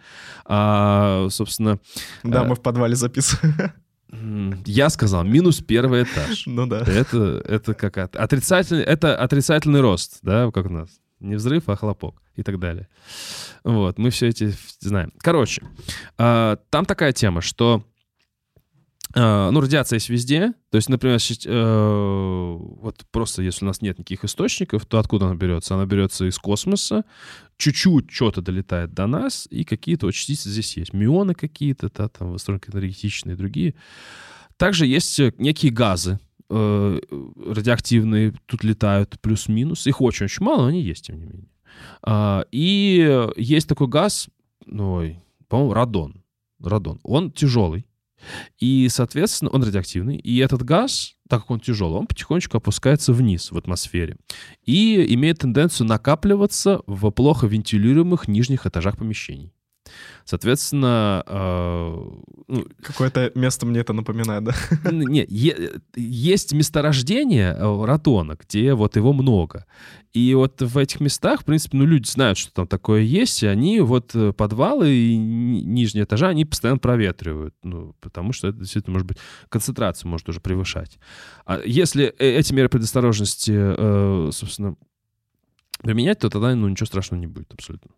а, 0.45 1.27
собственно... 1.29 1.79
Да, 2.23 2.43
э, 2.43 2.47
мы 2.47 2.55
в 2.55 2.61
подвале 2.61 2.95
записываем. 2.95 3.73
Я 4.65 4.89
сказал, 4.89 5.23
минус 5.23 5.61
первый 5.61 6.03
этаж. 6.03 6.45
Ну 6.51 6.67
да. 6.67 6.79
Это, 6.81 7.41
это 7.47 7.73
как 7.73 7.97
отрицательный, 7.97 8.83
это 8.83 9.15
отрицательный 9.15 9.81
рост, 9.81 10.19
да, 10.21 10.51
как 10.51 10.65
у 10.65 10.69
нас. 10.69 10.89
Не 11.19 11.35
взрыв, 11.35 11.69
а 11.69 11.75
хлопок 11.75 12.21
и 12.35 12.43
так 12.43 12.59
далее. 12.59 12.87
Вот, 13.63 13.97
мы 13.97 14.09
все 14.09 14.27
эти 14.27 14.53
знаем. 14.79 15.13
Короче, 15.19 15.61
а, 16.17 16.57
там 16.69 16.85
такая 16.85 17.13
тема, 17.13 17.41
что 17.41 17.85
ну, 19.19 19.59
радиация 19.59 19.97
есть 19.97 20.09
везде. 20.09 20.53
То 20.69 20.77
есть, 20.77 20.89
например, 20.89 21.17
э, 21.17 22.57
вот 22.59 23.05
просто 23.11 23.41
если 23.41 23.65
у 23.65 23.67
нас 23.67 23.81
нет 23.81 23.99
никаких 23.99 24.23
источников, 24.23 24.85
то 24.85 24.99
откуда 24.99 25.25
она 25.25 25.35
берется? 25.35 25.75
Она 25.75 25.85
берется 25.85 26.25
из 26.25 26.37
космоса, 26.37 27.03
чуть-чуть 27.57 28.11
что-то 28.11 28.41
долетает 28.41 28.93
до 28.93 29.07
нас, 29.07 29.47
и 29.49 29.63
какие-то 29.63 30.05
вот 30.05 30.13
частицы 30.13 30.49
здесь 30.49 30.77
есть. 30.77 30.93
Мионы 30.93 31.33
какие-то, 31.33 31.89
да, 31.95 32.07
там 32.07 32.31
высокоэнергетичные 32.31 33.35
другие. 33.35 33.75
Также 34.57 34.85
есть 34.85 35.19
э, 35.19 35.33
некие 35.37 35.71
газы, 35.71 36.19
э, 36.49 36.99
радиоактивные 37.45 38.33
тут 38.45 38.63
летают, 38.63 39.19
плюс-минус. 39.21 39.87
Их 39.87 40.01
очень-очень 40.01 40.43
мало, 40.43 40.61
но 40.61 40.67
они 40.67 40.81
есть, 40.81 41.07
тем 41.07 41.17
не 41.17 41.25
менее. 41.25 41.49
А, 42.01 42.45
и 42.51 43.29
есть 43.35 43.67
такой 43.67 43.87
газ, 43.87 44.29
ну, 44.65 45.21
по-моему, 45.47 45.73
радон. 45.73 46.23
Радон. 46.59 46.99
Он 47.03 47.31
тяжелый. 47.31 47.85
И, 48.59 48.87
соответственно, 48.89 49.51
он 49.51 49.63
радиоактивный. 49.63 50.17
И 50.17 50.37
этот 50.37 50.63
газ, 50.63 51.15
так 51.29 51.41
как 51.41 51.51
он 51.51 51.59
тяжелый, 51.59 51.99
он 51.99 52.07
потихонечку 52.07 52.57
опускается 52.57 53.13
вниз 53.13 53.51
в 53.51 53.57
атмосфере. 53.57 54.17
И 54.65 55.13
имеет 55.15 55.39
тенденцию 55.39 55.87
накапливаться 55.87 56.81
в 56.87 57.09
плохо 57.11 57.47
вентилируемых 57.47 58.27
нижних 58.27 58.65
этажах 58.65 58.97
помещений. 58.97 59.53
Соответственно... 60.25 61.23
Э, 61.27 61.95
ну, 62.47 62.65
Какое-то 62.81 63.31
место 63.35 63.65
мне 63.65 63.79
это 63.79 63.93
напоминает, 63.93 64.43
да? 64.43 64.53
Нет, 64.91 65.29
есть 65.95 66.53
месторождение 66.53 67.55
э, 67.57 67.85
радона, 67.85 68.37
где 68.39 68.73
вот 68.73 68.95
его 68.95 69.13
много. 69.13 69.65
И 70.13 70.33
вот 70.33 70.61
в 70.61 70.77
этих 70.77 70.99
местах, 70.99 71.41
в 71.41 71.45
принципе, 71.45 71.77
ну, 71.77 71.85
люди 71.85 72.07
знают, 72.07 72.37
что 72.37 72.53
там 72.53 72.67
такое 72.67 73.01
есть, 73.01 73.43
и 73.43 73.47
они 73.47 73.79
вот 73.79 74.11
э, 74.13 74.33
подвалы 74.33 74.93
и 74.93 75.17
нижние 75.17 76.05
этажи, 76.05 76.27
они 76.27 76.45
постоянно 76.45 76.79
проветривают, 76.79 77.55
ну, 77.63 77.95
потому 78.01 78.33
что 78.33 78.47
это 78.49 78.59
действительно, 78.59 78.93
может 78.93 79.07
быть, 79.07 79.17
концентрацию 79.49 80.09
может 80.09 80.29
уже 80.29 80.39
превышать. 80.39 80.99
А 81.45 81.59
если 81.65 82.13
э, 82.19 82.37
эти 82.37 82.53
меры 82.53 82.69
предосторожности, 82.69 84.31
собственно, 84.31 84.75
применять, 85.81 86.19
то 86.19 86.29
тогда 86.29 86.55
ну, 86.55 86.67
ничего 86.67 86.85
страшного 86.85 87.19
не 87.19 87.27
будет 87.27 87.53
абсолютно. 87.53 87.91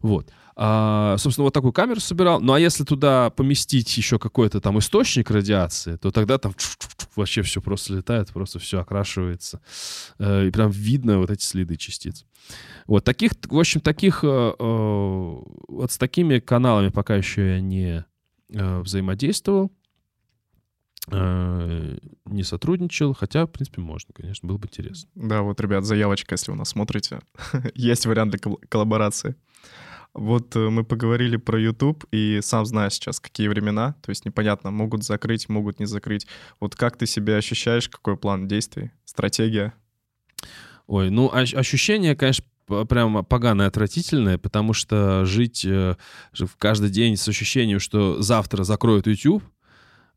Вот. 0.00 0.30
А, 0.56 1.16
собственно, 1.18 1.44
вот 1.44 1.54
такую 1.54 1.72
камеру 1.72 2.00
собирал. 2.00 2.40
Ну, 2.40 2.52
а 2.52 2.60
если 2.60 2.84
туда 2.84 3.30
поместить 3.30 3.96
еще 3.96 4.18
какой-то 4.18 4.60
там 4.60 4.78
источник 4.78 5.30
радиации, 5.30 5.96
то 5.96 6.10
тогда 6.10 6.38
там 6.38 6.54
вообще 7.16 7.42
все 7.42 7.60
просто 7.60 7.94
летает, 7.94 8.30
просто 8.30 8.58
все 8.58 8.80
окрашивается. 8.80 9.60
Э, 10.18 10.46
и 10.46 10.50
прям 10.50 10.70
видно 10.70 11.18
вот 11.18 11.30
эти 11.30 11.42
следы 11.42 11.76
частиц. 11.76 12.24
Вот 12.86 13.04
таких, 13.04 13.32
в 13.46 13.58
общем, 13.58 13.80
таких, 13.80 14.22
э, 14.22 14.26
э, 14.26 14.54
вот 14.58 15.90
с 15.90 15.98
такими 15.98 16.38
каналами 16.38 16.88
пока 16.88 17.16
еще 17.16 17.54
я 17.54 17.60
не 17.60 18.04
взаимодействовал. 18.48 19.72
Э, 21.10 21.96
не 22.24 22.42
сотрудничал, 22.42 23.14
хотя, 23.14 23.46
в 23.46 23.50
принципе, 23.50 23.80
можно, 23.80 24.12
конечно, 24.14 24.48
было 24.48 24.56
бы 24.56 24.66
интересно. 24.66 25.10
Да, 25.14 25.42
вот, 25.42 25.60
ребят, 25.60 25.84
заявочка, 25.84 26.34
если 26.34 26.50
вы 26.50 26.56
нас 26.56 26.70
смотрите, 26.70 27.20
есть 27.74 28.06
вариант 28.06 28.32
для 28.32 28.40
коллаборации. 28.68 29.36
Вот 30.14 30.54
э, 30.56 30.70
мы 30.70 30.84
поговорили 30.84 31.36
про 31.36 31.60
YouTube, 31.60 32.04
и 32.10 32.40
сам 32.42 32.64
знаешь 32.64 32.94
сейчас, 32.94 33.20
какие 33.20 33.48
времена, 33.48 33.96
то 34.00 34.10
есть 34.10 34.24
непонятно, 34.24 34.70
могут 34.70 35.04
закрыть, 35.04 35.48
могут 35.48 35.78
не 35.78 35.86
закрыть. 35.86 36.26
Вот 36.60 36.74
как 36.74 36.96
ты 36.96 37.06
себя 37.06 37.36
ощущаешь, 37.36 37.88
какой 37.88 38.16
план 38.16 38.48
действий, 38.48 38.92
стратегия? 39.04 39.74
Ой, 40.86 41.10
ну 41.10 41.30
ощущение, 41.32 42.14
конечно, 42.14 42.44
прям 42.88 43.24
поганое, 43.24 43.66
отвратительное, 43.66 44.38
потому 44.38 44.72
что 44.72 45.24
жить 45.24 45.64
э, 45.64 45.96
каждый 46.58 46.90
день 46.90 47.16
с 47.16 47.28
ощущением, 47.28 47.80
что 47.80 48.22
завтра 48.22 48.64
закроют 48.64 49.06
YouTube, 49.06 49.42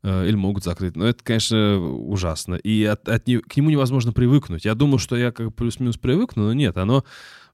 или 0.02 0.34
могут 0.34 0.64
закрыть. 0.64 0.96
Но 0.96 1.06
это, 1.06 1.24
конечно, 1.24 1.78
ужасно. 1.78 2.54
И 2.54 2.84
от, 2.84 3.08
от, 3.08 3.24
к 3.24 3.56
нему 3.56 3.70
невозможно 3.70 4.12
привыкнуть. 4.12 4.64
Я 4.64 4.74
думал, 4.74 4.98
что 4.98 5.16
я 5.16 5.32
как 5.32 5.54
плюс-минус 5.54 5.96
привыкну, 5.96 6.44
но 6.44 6.52
нет, 6.52 6.76
оно 6.76 7.04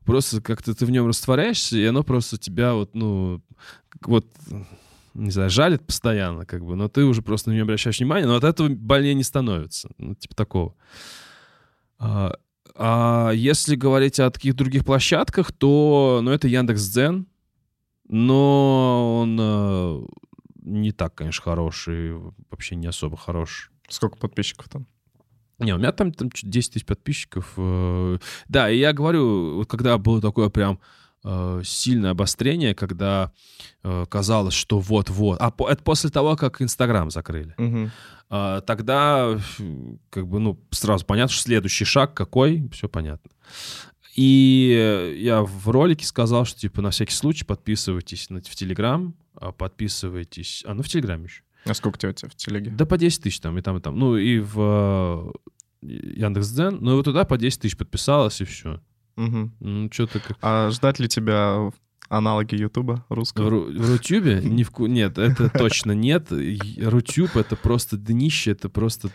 просто 0.04 0.40
как-то 0.40 0.74
ты 0.74 0.86
в 0.86 0.90
нем 0.90 1.06
растворяешься, 1.06 1.76
и 1.76 1.84
оно 1.84 2.02
просто 2.02 2.38
тебя 2.38 2.74
вот, 2.74 2.94
ну, 2.94 3.40
вот, 4.02 4.26
не 5.14 5.30
знаю, 5.30 5.50
жалит 5.50 5.86
постоянно, 5.86 6.44
как 6.44 6.64
бы, 6.64 6.76
но 6.76 6.88
ты 6.88 7.04
уже 7.04 7.22
просто 7.22 7.50
на 7.50 7.54
него 7.54 7.64
обращаешь 7.64 7.98
внимание, 7.98 8.26
но 8.26 8.36
от 8.36 8.44
этого 8.44 8.68
больнее 8.68 9.14
не 9.14 9.22
становится. 9.22 9.90
Ну, 9.98 10.14
типа 10.14 10.34
такого. 10.34 10.74
А, 11.98 12.36
а 12.74 13.30
если 13.32 13.76
говорить 13.76 14.20
о 14.20 14.30
таких 14.30 14.54
других 14.54 14.84
площадках, 14.84 15.52
то, 15.52 16.20
ну, 16.22 16.30
это 16.30 16.48
Яндекс.Дзен, 16.48 17.26
но 18.08 19.20
он 19.22 19.38
э, 19.40 20.02
не 20.64 20.92
так, 20.92 21.14
конечно, 21.14 21.42
хороший, 21.42 22.14
вообще 22.50 22.74
не 22.74 22.86
особо 22.86 23.16
хорош. 23.16 23.70
Сколько 23.88 24.16
подписчиков 24.16 24.68
там? 24.68 24.86
Не, 25.58 25.72
у 25.72 25.78
меня 25.78 25.92
там, 25.92 26.12
там 26.12 26.30
10 26.30 26.72
тысяч 26.72 26.86
подписчиков. 26.86 27.52
Э, 27.56 28.18
да, 28.48 28.70
и 28.70 28.78
я 28.78 28.92
говорю, 28.92 29.56
вот 29.56 29.68
когда 29.68 29.98
было 29.98 30.20
такое 30.20 30.48
прям 30.48 30.80
э, 31.22 31.62
сильное 31.64 32.10
обострение, 32.10 32.74
когда 32.74 33.30
э, 33.84 34.04
казалось, 34.08 34.54
что 34.54 34.80
вот-вот. 34.80 35.40
А 35.40 35.52
это 35.68 35.82
после 35.82 36.10
того, 36.10 36.36
как 36.36 36.60
Инстаграм 36.60 37.10
закрыли. 37.10 37.54
Угу. 37.58 37.90
Тогда, 38.66 39.38
как 40.10 40.26
бы, 40.26 40.40
ну, 40.40 40.58
сразу 40.70 41.04
понятно, 41.04 41.32
что 41.32 41.44
следующий 41.44 41.84
шаг 41.84 42.14
какой, 42.14 42.68
все 42.72 42.88
понятно. 42.88 43.30
И 44.14 45.16
я 45.18 45.42
в 45.42 45.68
ролике 45.68 46.06
сказал, 46.06 46.44
что, 46.44 46.60
типа, 46.60 46.82
на 46.82 46.90
всякий 46.90 47.14
случай 47.14 47.44
подписывайтесь 47.44 48.28
в 48.28 48.54
Телеграм, 48.54 49.14
а 49.34 49.52
подписывайтесь... 49.52 50.62
А, 50.66 50.74
ну, 50.74 50.82
в 50.82 50.88
Телеграме 50.88 51.24
еще. 51.24 51.42
А 51.64 51.74
сколько 51.74 51.96
у 51.96 52.12
тебя 52.12 52.28
в 52.28 52.34
телеге? 52.36 52.70
Да 52.70 52.84
по 52.84 52.98
10 52.98 53.22
тысяч 53.22 53.40
там, 53.40 53.58
и 53.58 53.62
там, 53.62 53.78
и 53.78 53.80
там. 53.80 53.98
Ну, 53.98 54.16
и 54.16 54.38
в 54.38 55.32
э, 55.82 55.86
Яндекс.Дзен. 55.86 56.78
Ну, 56.80 56.92
и 56.92 56.94
вот 56.96 57.04
туда 57.04 57.24
по 57.24 57.38
10 57.38 57.60
тысяч 57.60 57.76
подписалось, 57.76 58.40
и 58.40 58.44
все. 58.44 58.80
Угу. 59.16 59.50
Ну, 59.60 59.88
что-то 59.92 60.20
как... 60.20 60.36
А 60.42 60.70
ждать 60.70 60.98
ли 60.98 61.08
тебя 61.08 61.70
аналоги 62.08 62.56
Ютуба 62.56 63.04
русского? 63.08 63.48
В, 63.48 63.78
в 63.78 63.90
Рутюбе? 63.92 64.40
Ни 64.44 64.62
в... 64.62 64.78
Нет, 64.80 65.18
это 65.18 65.48
точно 65.48 65.92
нет. 65.92 66.28
Рутюб— 66.30 67.30
это 67.36 67.56
просто 67.56 67.96
днище, 67.96 68.52
это 68.52 68.68
просто... 68.68 69.10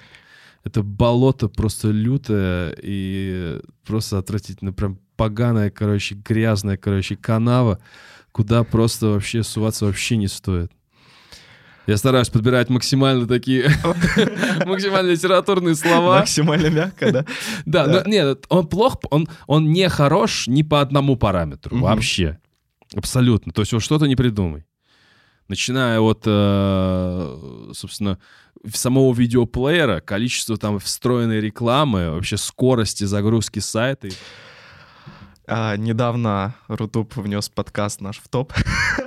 Это 0.64 0.84
болото 0.84 1.48
просто 1.48 1.90
лютое 1.90 2.76
и 2.82 3.60
просто 3.86 4.18
отвратительно. 4.18 4.74
Прям 4.74 5.00
поганая, 5.16 5.70
короче, 5.70 6.16
грязная, 6.16 6.78
короче, 6.78 7.16
канава, 7.16 7.80
куда 8.32 8.64
просто 8.64 9.08
вообще 9.08 9.44
суваться 9.44 9.86
вообще 9.86 10.18
не 10.18 10.28
стоит. 10.28 10.72
Я 11.88 11.98
стараюсь 11.98 12.30
подбирать 12.30 12.70
максимально 12.70 13.28
такие, 13.28 13.72
максимально 14.66 15.10
литературные 15.10 15.74
слова. 15.74 16.20
Максимально 16.20 16.70
мягко, 16.70 17.12
да? 17.12 17.26
Да, 17.66 17.88
но 17.88 18.04
нет, 18.06 18.46
он 18.50 18.68
плох, 18.68 18.98
он, 19.10 19.28
он 19.48 19.72
не 19.72 19.90
хорош 19.90 20.46
ни 20.48 20.62
по 20.62 20.82
одному 20.82 21.16
параметру 21.16 21.80
вообще. 21.80 22.40
Абсолютно. 22.96 23.52
То 23.54 23.62
есть 23.64 23.74
вот 23.74 23.82
что-то 23.82 24.06
не 24.06 24.16
придумай. 24.16 24.66
Начиная 25.50 26.00
от, 26.00 26.24
э, 26.26 27.72
собственно, 27.74 28.20
самого 28.72 29.14
видеоплеера, 29.14 30.00
количество 30.00 30.58
там 30.58 30.78
встроенной 30.80 31.42
рекламы, 31.42 32.12
вообще 32.12 32.38
скорости 32.38 33.04
загрузки 33.04 33.60
сайта. 33.60 34.10
А, 35.48 35.76
недавно 35.76 36.56
Рутуб 36.68 37.16
внес 37.16 37.50
подкаст 37.50 38.00
наш 38.00 38.20
в 38.20 38.28
топ. 38.28 38.54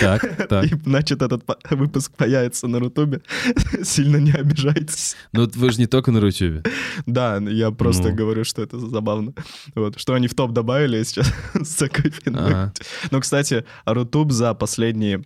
Так, 0.00 0.48
так. 0.48 0.64
И, 0.66 0.74
значит, 0.84 1.22
этот 1.22 1.44
выпуск 1.70 2.12
появится 2.16 2.68
на 2.68 2.78
Рутубе. 2.78 3.22
Сильно 3.82 4.16
не 4.16 4.32
обижайтесь. 4.32 5.16
Ну, 5.32 5.48
вы 5.54 5.70
же 5.70 5.78
не 5.78 5.86
только 5.86 6.12
на 6.12 6.20
Рутубе. 6.20 6.62
Да, 7.06 7.36
я 7.38 7.70
просто 7.70 8.08
ну. 8.08 8.14
говорю, 8.14 8.44
что 8.44 8.62
это 8.62 8.78
забавно. 8.78 9.32
Вот, 9.74 9.98
что 9.98 10.14
они 10.14 10.28
в 10.28 10.34
топ 10.34 10.52
добавили 10.52 11.02
сейчас 11.02 11.32
с 11.54 11.74
такой 11.76 12.10
фигней. 12.10 12.40
Ага. 12.40 12.72
Ну, 13.10 13.20
кстати, 13.20 13.64
Рутуб 13.84 14.32
за 14.32 14.54
последние 14.54 15.24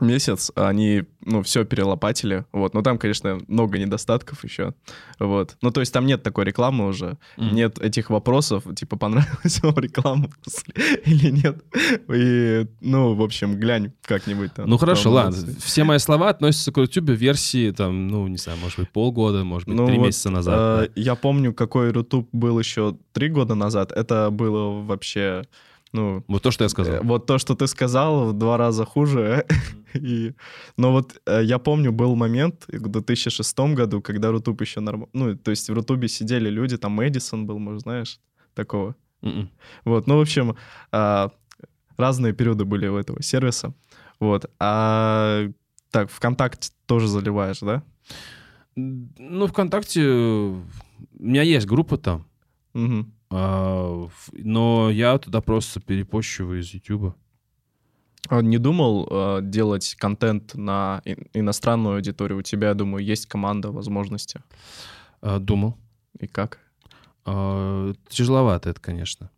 месяц 0.00 0.50
они, 0.54 1.04
ну, 1.24 1.42
все 1.42 1.64
перелопатили, 1.64 2.44
вот. 2.52 2.74
Но 2.74 2.82
там, 2.82 2.98
конечно, 2.98 3.40
много 3.48 3.78
недостатков 3.78 4.44
еще, 4.44 4.74
вот. 5.18 5.56
Ну, 5.62 5.70
то 5.70 5.80
есть 5.80 5.92
там 5.92 6.06
нет 6.06 6.22
такой 6.22 6.44
рекламы 6.44 6.86
уже, 6.86 7.18
mm. 7.36 7.52
нет 7.52 7.78
этих 7.78 8.10
вопросов, 8.10 8.64
типа, 8.74 8.96
понравилась 8.96 9.62
вам 9.62 9.76
реклама 9.78 10.30
или 11.04 11.30
нет. 11.30 11.62
И, 12.12 12.66
ну, 12.80 13.14
в 13.14 13.22
общем, 13.22 13.58
глянь 13.58 13.92
как-нибудь 14.02 14.54
там. 14.54 14.68
Ну, 14.68 14.78
хорошо, 14.78 15.10
ладно. 15.10 15.54
Все 15.60 15.84
мои 15.84 15.98
слова 15.98 16.30
относятся 16.30 16.72
к 16.72 16.78
YouTube 16.78 17.10
версии, 17.10 17.70
там, 17.70 18.08
ну, 18.08 18.26
не 18.26 18.38
знаю, 18.38 18.58
может 18.58 18.78
быть, 18.78 18.90
полгода, 18.90 19.44
может 19.44 19.68
быть, 19.68 19.76
ну, 19.76 19.86
три 19.86 19.98
вот, 19.98 20.06
месяца 20.06 20.30
назад. 20.30 20.54
Э, 20.54 20.86
да. 20.86 20.92
Я 21.00 21.14
помню, 21.14 21.52
какой 21.52 21.92
YouTube 21.92 22.28
был 22.32 22.58
еще 22.58 22.96
три 23.12 23.28
года 23.28 23.54
назад. 23.54 23.92
Это 23.92 24.30
было 24.30 24.82
вообще 24.82 25.44
ну, 25.92 26.24
вот 26.28 26.42
то, 26.42 26.50
что 26.50 26.64
я 26.64 26.68
сказал. 26.68 26.94
Э, 26.94 27.00
вот 27.02 27.26
то, 27.26 27.38
что 27.38 27.54
ты 27.54 27.66
сказал, 27.66 28.26
в 28.26 28.32
два 28.32 28.56
раза 28.56 28.84
хуже. 28.84 29.46
И, 29.94 30.32
но 30.78 30.92
вот 30.92 31.20
э, 31.26 31.42
я 31.44 31.58
помню, 31.58 31.92
был 31.92 32.16
момент 32.16 32.64
в 32.68 32.88
2006 32.88 33.58
году, 33.74 34.00
когда 34.00 34.30
Рутуб 34.30 34.60
еще 34.62 34.80
нормально... 34.80 35.10
Ну, 35.12 35.36
то 35.36 35.50
есть 35.50 35.68
в 35.68 35.74
Рутубе 35.74 36.08
сидели 36.08 36.48
люди, 36.48 36.78
там 36.78 36.92
Мэдисон 36.92 37.46
был, 37.46 37.58
может, 37.58 37.82
знаешь, 37.82 38.20
такого. 38.54 38.94
Mm-mm. 39.22 39.48
Вот, 39.84 40.06
ну, 40.06 40.16
в 40.16 40.20
общем, 40.20 40.56
а, 40.90 41.30
разные 41.96 42.32
периоды 42.32 42.64
были 42.64 42.88
у 42.88 42.96
этого 42.96 43.22
сервиса. 43.22 43.74
Вот. 44.18 44.50
А 44.58 45.48
так, 45.90 46.10
ВКонтакте 46.10 46.70
тоже 46.86 47.06
заливаешь, 47.06 47.60
да? 47.60 47.82
Ну, 48.76 49.46
ВКонтакте 49.46 50.08
у 50.08 50.62
меня 51.18 51.42
есть 51.42 51.66
группа 51.66 51.98
там. 51.98 52.26
Угу. 52.74 53.06
А, 53.32 54.08
но 54.32 54.90
я 54.90 55.18
туда 55.18 55.40
просто 55.40 55.80
перепощиваю 55.80 56.60
из 56.60 56.72
YouTube. 56.72 57.14
А 58.28 58.40
не 58.40 58.58
думал 58.58 59.08
э, 59.10 59.40
делать 59.42 59.96
контент 59.98 60.54
на 60.54 61.02
иностранную 61.34 61.96
аудиторию? 61.96 62.38
У 62.38 62.42
тебя, 62.42 62.68
я 62.68 62.74
думаю, 62.74 63.04
есть 63.04 63.26
команда, 63.26 63.72
возможности. 63.72 64.40
Думал. 65.22 65.76
И 66.18 66.26
как? 66.26 66.58
А, 67.24 67.92
тяжеловато 68.08 68.70
это, 68.70 68.80
конечно. 68.80 69.30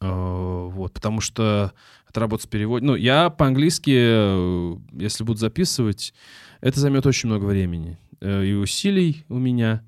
А, 0.00 0.66
вот, 0.66 0.92
потому 0.92 1.20
что 1.20 1.72
это 2.08 2.20
работа 2.20 2.44
с 2.44 2.46
переводом. 2.46 2.88
Ну, 2.88 2.94
я 2.96 3.30
по-английски, 3.30 3.92
э, 3.94 4.76
если 4.92 5.24
буду 5.24 5.38
записывать, 5.38 6.14
это 6.60 6.80
займет 6.80 7.06
очень 7.06 7.28
много 7.28 7.44
времени 7.44 7.98
э, 8.20 8.46
и 8.46 8.54
усилий 8.54 9.24
у 9.28 9.38
меня. 9.38 9.84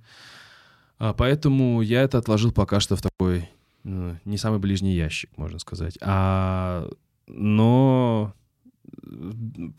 Поэтому 1.12 1.82
я 1.82 2.02
это 2.02 2.18
отложил 2.18 2.52
пока 2.52 2.80
что 2.80 2.96
в 2.96 3.02
такой 3.02 3.48
ну, 3.84 4.16
не 4.24 4.36
самый 4.36 4.60
ближний 4.60 4.94
ящик, 4.94 5.30
можно 5.36 5.58
сказать. 5.58 5.98
А, 6.00 6.88
но 7.26 8.34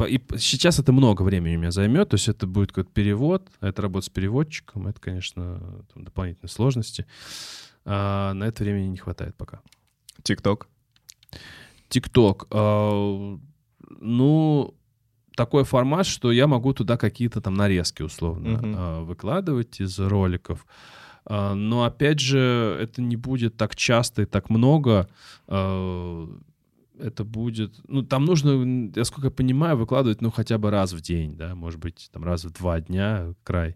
и 0.08 0.22
сейчас 0.38 0.80
это 0.80 0.92
много 0.92 1.22
времени 1.22 1.56
у 1.56 1.60
меня 1.60 1.72
займет, 1.72 2.10
то 2.10 2.16
есть 2.16 2.28
это 2.28 2.48
будет 2.48 2.70
какой-то 2.70 2.92
перевод, 2.92 3.50
а 3.60 3.68
это 3.70 3.82
работа 3.82 4.06
с 4.06 4.10
переводчиком, 4.10 4.88
это, 4.88 5.00
конечно, 5.00 5.86
там, 5.94 6.04
дополнительные 6.04 6.50
сложности. 6.50 7.06
А 7.86 8.34
на 8.34 8.46
это 8.46 8.64
времени 8.64 8.88
не 8.88 8.98
хватает 8.98 9.36
пока. 9.36 9.62
ТикТок? 10.24 10.68
ТикТок. 11.90 12.48
А, 12.52 13.38
ну, 14.00 14.74
такой 15.36 15.64
формат, 15.64 16.06
что 16.06 16.32
я 16.32 16.48
могу 16.48 16.74
туда 16.74 16.98
какие-то 16.98 17.42
там 17.42 17.56
нарезки 17.56 18.02
условно 18.02 18.60
а, 18.64 19.04
выкладывать 19.04 19.80
из 19.80 20.00
роликов. 20.00 20.66
А, 21.26 21.54
но 21.54 21.86
опять 21.86 22.20
же, 22.20 22.78
это 22.82 23.02
не 23.02 23.16
будет 23.16 23.58
так 23.58 23.76
часто 23.76 24.24
и 24.24 24.26
так 24.26 24.50
много. 24.50 25.10
А, 25.48 26.30
это 27.00 27.24
будет... 27.24 27.76
Ну, 27.88 28.04
там 28.04 28.26
нужно, 28.26 28.92
я 28.96 29.04
сколько 29.04 29.28
я 29.28 29.32
понимаю, 29.32 29.78
выкладывать, 29.78 30.22
ну, 30.22 30.32
хотя 30.32 30.58
бы 30.58 30.70
раз 30.70 30.94
в 30.94 31.02
день, 31.02 31.36
да, 31.36 31.56
может 31.56 31.80
быть, 31.80 32.10
там 32.12 32.24
раз 32.24 32.44
в 32.46 32.52
два 32.52 32.80
дня 32.80 33.34
край. 33.44 33.76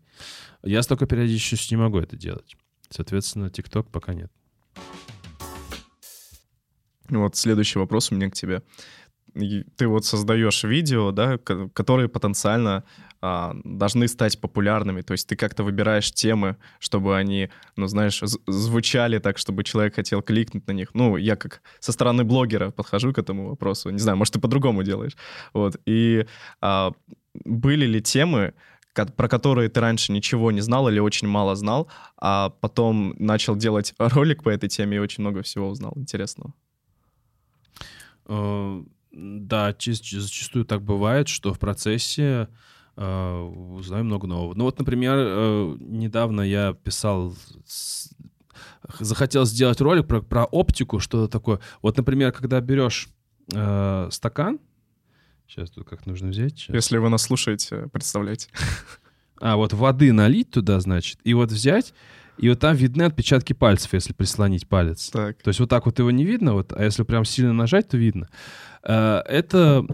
Я 0.63 0.83
столько 0.83 1.05
периодичностью 1.05 1.77
не 1.77 1.83
могу 1.83 1.97
это 1.99 2.15
делать. 2.15 2.55
Соответственно, 2.89 3.49
ТикТок 3.49 3.89
пока 3.89 4.13
нет. 4.13 4.31
Вот 7.10 7.36
следующий 7.36 7.79
вопрос 7.79 8.12
у 8.12 8.15
меня 8.15 8.29
к 8.29 8.33
тебе 8.33 8.63
ты 9.76 9.88
вот 9.88 10.06
создаешь 10.06 10.63
видео, 10.63 11.12
да, 11.12 11.38
которые 11.38 12.10
потенциально 12.10 12.84
а, 13.21 13.56
должны 13.63 14.08
стать 14.08 14.39
популярными. 14.39 15.02
То 15.02 15.13
есть 15.13 15.28
ты 15.28 15.36
как-то 15.36 15.63
выбираешь 15.63 16.12
темы, 16.12 16.58
чтобы 16.80 17.17
они, 17.17 17.50
ну, 17.76 17.88
знаешь, 17.88 18.21
звучали 18.47 19.19
так, 19.19 19.38
чтобы 19.38 19.63
человек 19.63 19.95
хотел 19.95 20.21
кликнуть 20.21 20.67
на 20.67 20.71
них. 20.71 20.89
Ну, 20.93 21.17
я 21.17 21.36
как 21.36 21.62
со 21.80 21.91
стороны 21.91 22.23
блогера 22.23 22.71
подхожу 22.71 23.13
к 23.13 23.17
этому 23.17 23.50
вопросу. 23.50 23.89
Не 23.89 24.00
знаю, 24.00 24.17
может, 24.17 24.34
ты 24.34 24.39
по-другому 24.39 24.84
делаешь. 24.84 25.17
Вот. 25.54 25.78
И 25.86 26.26
а, 26.62 26.91
были 27.45 27.86
ли 27.86 28.02
темы, 28.02 28.54
про 28.93 29.28
которые 29.28 29.69
ты 29.69 29.80
раньше 29.80 30.12
ничего 30.12 30.52
не 30.52 30.62
знал 30.62 30.89
или 30.89 31.00
очень 31.00 31.28
мало 31.28 31.56
знал, 31.56 31.88
а 32.17 32.50
потом 32.50 33.15
начал 33.19 33.56
делать 33.56 33.93
ролик 34.00 34.43
по 34.43 34.50
этой 34.50 34.69
теме 34.69 34.97
и 34.97 35.00
очень 35.00 35.21
много 35.21 35.41
всего 35.41 35.69
узнал 35.69 35.93
интересного? 35.95 36.54
Да, 39.19 39.75
зачастую 39.80 40.63
так 40.63 40.84
бывает, 40.84 41.27
что 41.27 41.51
в 41.51 41.58
процессе 41.58 42.49
э, 42.95 43.39
узнаю 43.39 44.03
много 44.03 44.27
нового. 44.27 44.53
Ну 44.53 44.65
вот, 44.65 44.77
например, 44.77 45.15
э, 45.17 45.77
недавно 45.80 46.41
я 46.41 46.73
писал, 46.73 47.34
захотел 48.99 49.45
сделать 49.45 49.82
ролик 49.82 50.06
про, 50.06 50.21
про 50.21 50.45
оптику, 50.45 50.99
что-то 50.99 51.32
такое. 51.32 51.60
Вот, 51.82 51.97
например, 51.97 52.32
когда 52.32 52.62
берешь 52.62 53.10
э, 53.51 54.10
стакан, 54.12 54.60
сейчас 55.47 55.71
тут 55.71 55.89
как 55.89 56.06
нужно 56.06 56.30
взять. 56.30 56.60
Сейчас. 56.60 56.75
Если 56.75 56.97
вы 56.97 57.10
нас 57.10 57.23
слушаете, 57.23 57.89
представляете. 57.91 58.49
А, 59.39 59.56
вот 59.56 59.71
воды 59.71 60.13
налить 60.13 60.49
туда, 60.49 60.80
значит, 60.80 61.19
и 61.23 61.36
вот 61.36 61.51
взять, 61.51 61.93
и 62.38 62.50
вот 62.50 62.60
там 62.60 62.76
видны 62.76 63.04
отпечатки 63.04 63.54
пальцев, 63.54 63.93
если 63.93 64.13
прислонить 64.13 64.67
палец. 64.67 65.10
Так. 65.10 65.41
То 65.41 65.50
есть 65.50 65.60
вот 65.60 65.69
так 65.69 65.86
вот 65.86 66.00
его 66.00 66.12
не 66.12 66.23
видно, 66.23 66.54
вот, 66.54 66.71
а 66.73 66.84
если 66.84 67.04
прям 67.04 67.26
сильно 67.26 67.54
нажать, 67.54 67.89
то 67.89 67.97
видно. 67.97 68.30
Э, 68.84 69.21
это 69.28 69.86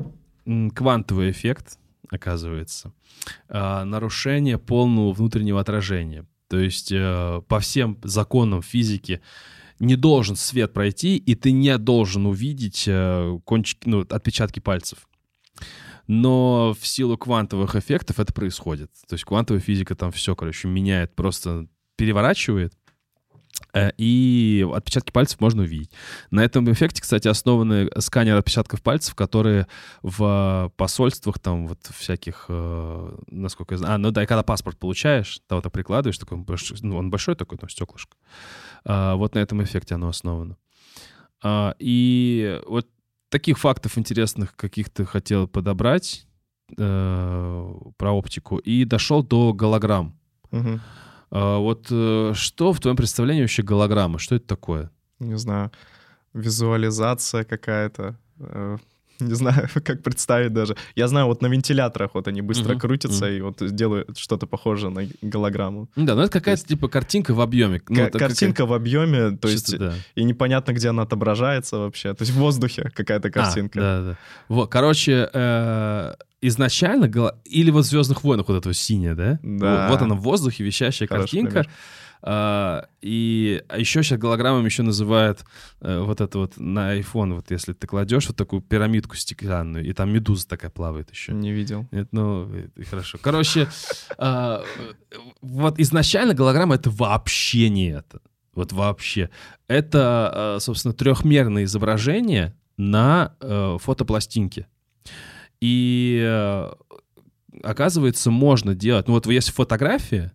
квантовый 0.76 1.32
эффект, 1.32 1.80
оказывается. 2.10 2.94
Э, 3.50 3.84
нарушение 3.84 4.58
полного 4.58 5.14
внутреннего 5.14 5.60
отражения. 5.60 6.26
То 6.50 6.60
есть 6.60 6.92
э, 6.92 7.42
по 7.48 7.60
всем 7.60 7.98
законам 8.04 8.62
физики 8.62 9.22
не 9.80 9.96
должен 9.96 10.36
свет 10.36 10.74
пройти, 10.74 11.18
и 11.18 11.36
ты 11.36 11.52
не 11.52 11.78
должен 11.78 12.26
увидеть 12.26 12.88
кончики, 13.44 13.88
ну, 13.88 14.02
отпечатки 14.02 14.60
пальцев. 14.60 15.08
Но 16.08 16.76
в 16.80 16.86
силу 16.86 17.18
квантовых 17.18 17.76
эффектов 17.76 18.20
это 18.20 18.34
происходит. 18.34 18.92
То 19.08 19.14
есть 19.14 19.24
квантовая 19.24 19.62
физика 19.62 19.96
там 19.96 20.12
все, 20.12 20.36
короче, 20.36 20.68
меняет 20.68 21.16
просто 21.16 21.68
переворачивает, 21.96 22.74
э, 23.74 23.92
и 23.98 24.66
отпечатки 24.74 25.12
пальцев 25.12 25.40
можно 25.40 25.64
увидеть. 25.64 25.92
На 26.32 26.44
этом 26.44 26.72
эффекте, 26.72 27.02
кстати, 27.02 27.28
основаны 27.28 27.90
сканеры 28.00 28.40
отпечатков 28.40 28.82
пальцев, 28.82 29.16
которые 29.16 29.68
в 30.02 30.72
посольствах 30.78 31.40
там 31.40 31.68
вот 31.68 31.80
всяких, 31.96 32.46
э, 32.50 33.18
насколько 33.28 33.76
я 33.76 33.78
знаю, 33.80 33.96
а, 33.96 33.98
ну 33.98 34.12
да, 34.12 34.24
и 34.24 34.26
когда 34.26 34.44
паспорт 34.44 34.78
получаешь, 34.78 35.40
того 35.48 35.62
то 35.62 35.70
прикладываешь, 35.70 36.18
такой, 36.18 36.44
ну, 36.82 36.98
он 36.98 37.10
большой 37.10 37.36
такой, 37.36 37.58
там, 37.58 37.70
стеклышко. 37.70 38.18
А, 38.86 39.16
вот 39.16 39.36
на 39.36 39.40
этом 39.40 39.64
эффекте 39.64 39.96
оно 39.96 40.08
основано. 40.08 40.58
А, 41.44 41.76
и 41.80 42.62
вот 42.68 42.88
таких 43.30 43.58
фактов 43.58 43.98
интересных 43.98 44.56
каких-то 44.56 45.06
хотел 45.06 45.48
подобрать 45.48 46.28
э, 46.78 47.74
про 47.98 48.12
оптику 48.12 48.58
и 48.58 48.86
дошел 48.86 49.24
до 49.24 49.54
голограмм. 49.54 50.16
Угу. 50.52 50.80
А, 51.36 51.58
вот 51.58 51.88
э, 51.90 52.34
что 52.36 52.74
в 52.74 52.80
твоем 52.80 52.96
представлении 52.96 53.42
вообще 53.42 53.64
голограмма? 53.64 54.20
Что 54.20 54.36
это 54.36 54.46
такое? 54.46 54.92
Не 55.18 55.36
знаю. 55.36 55.72
Визуализация 56.34 57.44
какая-то. 57.44 58.20
Не 59.28 59.36
знаю, 59.36 59.70
как 59.84 60.04
представить 60.04 60.54
даже. 60.54 60.76
Я 60.96 61.08
знаю, 61.08 61.28
вот 61.28 61.42
на 61.42 61.48
вентиляторах 61.48 62.12
вот 62.14 62.28
они 62.28 62.42
быстро 62.42 62.74
uh-huh, 62.74 62.80
крутятся 62.80 63.28
uh-huh. 63.28 63.38
и 63.38 63.42
вот 63.42 63.76
делают 63.76 64.18
что-то 64.18 64.48
похожее 64.48 64.92
на 64.92 65.08
голограмму. 65.22 65.90
Да, 65.96 66.16
ну 66.16 66.22
это 66.22 66.32
какая-то 66.32 66.66
типа 66.66 66.88
картинка 66.88 67.34
в 67.34 67.42
объеме. 67.42 67.82
Ну, 67.90 68.10
к- 68.10 68.12
картинка 68.12 68.64
какая... 68.64 68.68
в 68.68 68.74
объеме, 68.74 69.38
то 69.38 69.48
есть 69.48 69.78
да. 69.78 69.94
и 70.16 70.24
непонятно, 70.24 70.74
где 70.74 70.90
она 70.90 71.04
отображается 71.04 71.78
вообще. 71.78 72.14
То 72.14 72.24
есть 72.24 72.32
в 72.34 72.38
воздухе 72.38 72.92
какая-то 72.94 73.30
а, 73.30 73.32
картинка. 73.32 73.80
А, 73.80 73.82
да, 73.82 74.10
да. 74.10 74.18
Вот, 74.50 74.70
короче, 74.70 75.30
э- 75.34 76.14
изначально, 76.42 77.06
или 77.46 77.72
вот 77.72 77.86
в 77.86 77.88
«Звездных 77.88 78.24
войнах» 78.24 78.50
вот 78.50 78.58
это 78.58 78.74
синяя, 78.74 79.16
да? 79.16 79.40
Да. 79.42 79.88
Вот, 79.88 79.92
вот 79.92 80.02
она 80.02 80.16
в 80.16 80.22
воздухе, 80.22 80.64
вещащая 80.64 81.08
картинка. 81.08 81.66
А, 82.26 82.88
и 83.02 83.62
а 83.68 83.78
еще 83.78 84.02
сейчас 84.02 84.18
голограммами 84.18 84.66
еще 84.66 84.82
называют 84.82 85.44
а, 85.82 86.04
вот 86.04 86.22
это 86.22 86.38
вот 86.40 86.58
на 86.58 86.98
iPhone, 86.98 87.34
вот 87.34 87.52
если 87.52 87.74
ты 87.74 87.86
кладешь 87.86 88.28
вот 88.28 88.38
такую 88.38 88.62
пирамидку 88.62 89.18
стеклянную, 89.18 89.86
и 89.86 89.92
там 89.92 90.12
медуза 90.12 90.48
такая 90.48 90.72
плавает 90.72 91.12
еще. 91.12 91.34
Не 91.34 91.52
видел. 91.52 91.88
Нет, 91.92 92.08
ну, 92.14 92.50
хорошо. 92.90 93.18
Короче, 93.22 93.68
а, 94.18 94.64
вот 95.42 95.80
изначально 95.80 96.34
голограмма— 96.34 96.76
это 96.76 96.90
вообще 96.90 97.70
не 97.70 97.90
это. 97.90 98.22
Вот 98.56 98.72
вообще. 98.72 99.30
Это, 99.68 100.56
а, 100.56 100.58
собственно, 100.60 100.94
трехмерное 100.94 101.66
изображение 101.66 102.56
на 102.78 103.36
э, 103.40 103.78
фотопластинке. 103.80 104.68
И 105.62 106.22
э, 106.24 106.72
оказывается, 107.64 108.32
можно 108.32 108.76
делать. 108.76 109.08
Ну 109.08 109.14
вот 109.14 109.28
есть 109.28 109.52
фотография, 109.52 110.34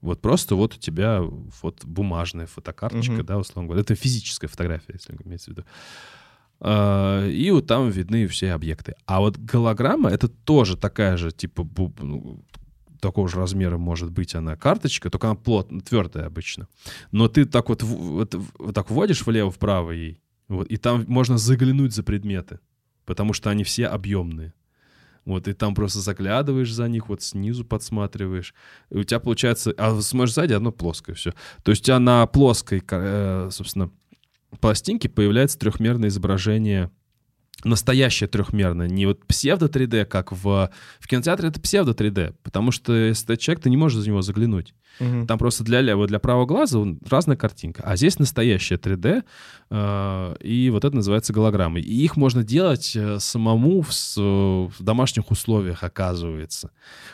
вот 0.00 0.20
просто 0.20 0.54
вот 0.54 0.74
у 0.76 0.78
тебя 0.78 1.20
вот 1.62 1.84
бумажная 1.84 2.46
фотокарточка, 2.46 3.12
угу. 3.12 3.22
да, 3.22 3.38
условно 3.38 3.68
говоря. 3.68 3.82
Это 3.82 3.94
физическая 3.94 4.48
фотография, 4.48 4.94
если 4.94 5.16
имеется 5.24 5.50
в 5.50 5.54
виду. 5.54 5.64
А, 6.60 7.26
и 7.26 7.50
вот 7.50 7.66
там 7.66 7.90
видны 7.90 8.26
все 8.26 8.52
объекты. 8.52 8.94
А 9.06 9.20
вот 9.20 9.38
голограмма— 9.38 10.10
это 10.10 10.28
тоже 10.28 10.76
такая 10.76 11.16
же, 11.16 11.30
типа, 11.30 11.66
ну, 12.00 12.42
такого 13.00 13.28
же 13.28 13.36
размера 13.36 13.78
может 13.78 14.10
быть 14.10 14.34
она 14.34 14.56
карточка, 14.56 15.10
только 15.10 15.28
она 15.28 15.36
плотная, 15.36 15.80
твердая 15.80 16.26
обычно. 16.26 16.68
Но 17.12 17.28
ты 17.28 17.44
так 17.46 17.68
вот, 17.68 17.82
вот, 17.82 18.34
вот 18.58 18.74
так 18.74 18.90
вводишь 18.90 19.24
влево-вправо 19.26 19.90
ей, 19.90 20.20
вот, 20.48 20.66
и 20.66 20.76
там 20.76 21.04
можно 21.08 21.38
заглянуть 21.38 21.94
за 21.94 22.02
предметы, 22.02 22.60
потому 23.06 23.32
что 23.32 23.50
они 23.50 23.64
все 23.64 23.86
объемные. 23.86 24.52
Вот, 25.24 25.48
и 25.48 25.52
там 25.52 25.74
просто 25.74 26.00
заглядываешь 26.00 26.72
за 26.72 26.88
них, 26.88 27.08
вот 27.08 27.22
снизу 27.22 27.64
подсматриваешь. 27.64 28.54
И 28.90 28.96
у 28.96 29.04
тебя 29.04 29.20
получается... 29.20 29.74
А 29.76 30.00
смотришь 30.00 30.34
сзади, 30.34 30.54
одно 30.54 30.72
плоское 30.72 31.14
все. 31.14 31.32
То 31.62 31.70
есть 31.70 31.82
у 31.82 31.86
тебя 31.86 31.98
на 31.98 32.26
плоской, 32.26 32.82
э, 32.90 33.48
собственно, 33.52 33.90
пластинке 34.60 35.08
появляется 35.08 35.58
трехмерное 35.58 36.08
изображение 36.08 36.90
настоящее 37.64 38.28
трехмерное, 38.28 38.88
не 38.88 39.06
вот 39.06 39.24
псевдо 39.26 39.66
3D, 39.66 40.04
как 40.04 40.32
в, 40.32 40.70
в 40.98 41.08
кинотеатре 41.08 41.48
это 41.48 41.60
псевдо 41.60 41.92
3D, 41.92 42.34
потому 42.42 42.70
что 42.70 42.92
если 42.92 43.26
ты 43.26 43.36
человек, 43.36 43.62
ты 43.62 43.70
не 43.70 43.76
можешь 43.76 44.00
за 44.00 44.08
него 44.08 44.22
заглянуть. 44.22 44.74
Угу. 44.98 45.26
Там 45.26 45.38
просто 45.38 45.64
для 45.64 45.80
левого, 45.80 46.06
для 46.06 46.18
правого 46.18 46.46
глаза 46.46 46.78
разная 47.08 47.36
картинка. 47.36 47.82
А 47.84 47.96
здесь 47.96 48.18
настоящая 48.18 48.76
3D, 48.76 49.22
э, 49.70 50.36
и 50.40 50.70
вот 50.70 50.84
это 50.84 50.94
называется 50.94 51.32
голограммой. 51.32 51.80
И 51.80 52.04
их 52.04 52.16
можно 52.16 52.42
делать 52.42 52.94
э, 52.94 53.18
самому 53.18 53.82
в, 53.82 53.90
в 54.16 54.82
домашних 54.82 55.30
условиях, 55.30 55.84
оказывается. 55.84 56.70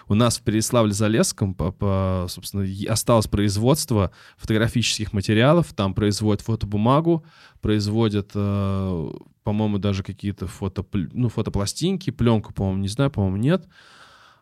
У 0.08 0.14
нас 0.14 0.38
в 0.38 0.44
Переславле-Залесском, 0.44 1.54
по, 1.54 1.70
по, 1.70 2.26
собственно, 2.28 2.66
осталось 2.88 3.26
производство 3.28 4.10
фотографических 4.36 5.12
материалов, 5.12 5.72
там 5.74 5.94
производят 5.94 6.42
фотобумагу, 6.42 7.24
производят, 7.60 8.30
э, 8.34 9.10
по-моему, 9.46 9.78
даже 9.78 10.02
какие-то 10.02 10.48
фото, 10.48 10.84
ну, 10.92 11.28
фотопластинки, 11.28 12.10
пленку, 12.10 12.52
по-моему, 12.52 12.82
не 12.82 12.88
знаю, 12.88 13.12
по-моему, 13.12 13.36
нет. 13.36 13.64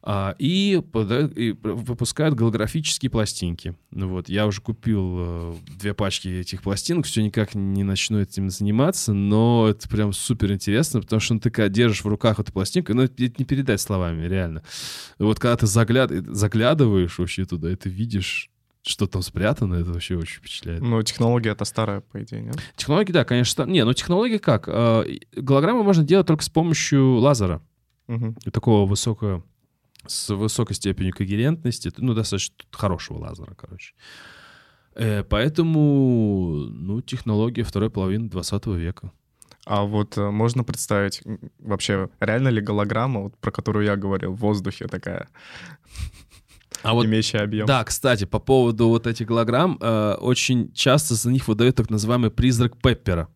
А, 0.03 0.35
и, 0.38 0.81
и 1.37 1.53
выпускают 1.62 2.35
голографические 2.35 3.11
пластинки. 3.11 3.77
Ну 3.90 4.09
вот, 4.09 4.31
я 4.31 4.47
уже 4.47 4.62
купил 4.62 5.17
э, 5.19 5.55
две 5.79 5.93
пачки 5.93 6.29
этих 6.29 6.62
пластинок, 6.62 7.05
все 7.05 7.23
никак 7.23 7.55
не 7.55 7.85
начну 7.85 8.19
этим 8.19 8.49
заниматься, 8.49 9.12
но 9.12 9.67
это 9.69 9.87
прям 9.90 10.14
супер 10.14 10.53
интересно, 10.53 11.03
потому 11.03 11.21
что 11.21 11.35
ну, 11.35 11.40
ты 11.40 11.51
когда 11.51 11.69
держишь 11.69 12.03
в 12.03 12.09
руках 12.09 12.40
эту 12.40 12.51
пластинку, 12.51 12.95
ну 12.95 13.03
это 13.03 13.23
не 13.23 13.45
передать 13.45 13.83
словами, 13.83 14.27
реально. 14.27 14.62
Вот 15.19 15.38
когда 15.38 15.57
ты 15.59 15.67
загляд... 15.67 16.11
заглядываешь 16.11 17.19
вообще 17.19 17.45
туда, 17.45 17.71
и 17.71 17.77
ты 17.77 17.90
видишь 17.90 18.51
что 18.87 19.07
там 19.07 19.23
спрятано, 19.23 19.75
это 19.75 19.92
вообще 19.92 20.16
очень 20.16 20.38
впечатляет. 20.38 20.83
Ну, 20.83 21.03
технология 21.03 21.51
это 21.51 21.64
старая, 21.64 22.01
по 22.01 22.23
идее, 22.23 22.42
нет? 22.42 22.57
Технология, 22.77 23.12
да, 23.12 23.25
конечно. 23.25 23.64
Не, 23.64 23.85
ну 23.85 23.92
технология 23.94 24.38
как? 24.38 24.68
Э, 24.68 25.05
голограммы 25.35 25.83
можно 25.83 26.05
делать 26.05 26.27
только 26.27 26.44
с 26.44 26.51
помощью 26.51 27.16
лазера. 27.16 27.62
Угу. 28.09 28.35
Такого 28.53 28.87
высокого 28.87 29.42
с 30.07 30.35
высокой 30.35 30.75
степенью 30.75 31.14
когерентности, 31.14 31.90
ну, 31.97 32.14
достаточно 32.14 32.55
хорошего 32.70 33.18
лазера, 33.18 33.55
короче. 33.55 33.94
Э, 34.94 35.25
поэтому, 35.25 36.66
ну, 36.68 37.01
технология 37.01 37.64
второй 37.64 37.90
половины 37.90 38.29
20 38.29 38.66
века. 38.66 39.12
А 39.67 39.85
вот 39.85 40.19
э, 40.19 40.31
можно 40.31 40.63
представить 40.63 41.23
вообще, 41.58 42.11
реально 42.21 42.48
ли 42.48 42.61
голограмма, 42.61 43.23
вот, 43.23 43.38
про 43.38 43.50
которую 43.50 43.87
я 43.87 43.96
говорил, 43.96 44.33
в 44.33 44.40
воздухе 44.40 44.87
такая, 44.87 45.29
а 46.85 46.94
вот, 46.94 47.06
имеющая 47.06 47.38
объем? 47.40 47.66
Да, 47.66 47.82
кстати, 47.85 48.24
по 48.24 48.38
поводу 48.38 48.88
вот 48.88 49.06
этих 49.06 49.26
голограмм, 49.26 49.78
э, 49.80 50.14
очень 50.20 50.72
часто 50.72 51.14
за 51.14 51.30
них 51.30 51.48
выдают 51.48 51.76
так 51.76 51.90
называемый 51.90 52.30
призрак 52.30 52.76
Пеппера. 52.76 53.28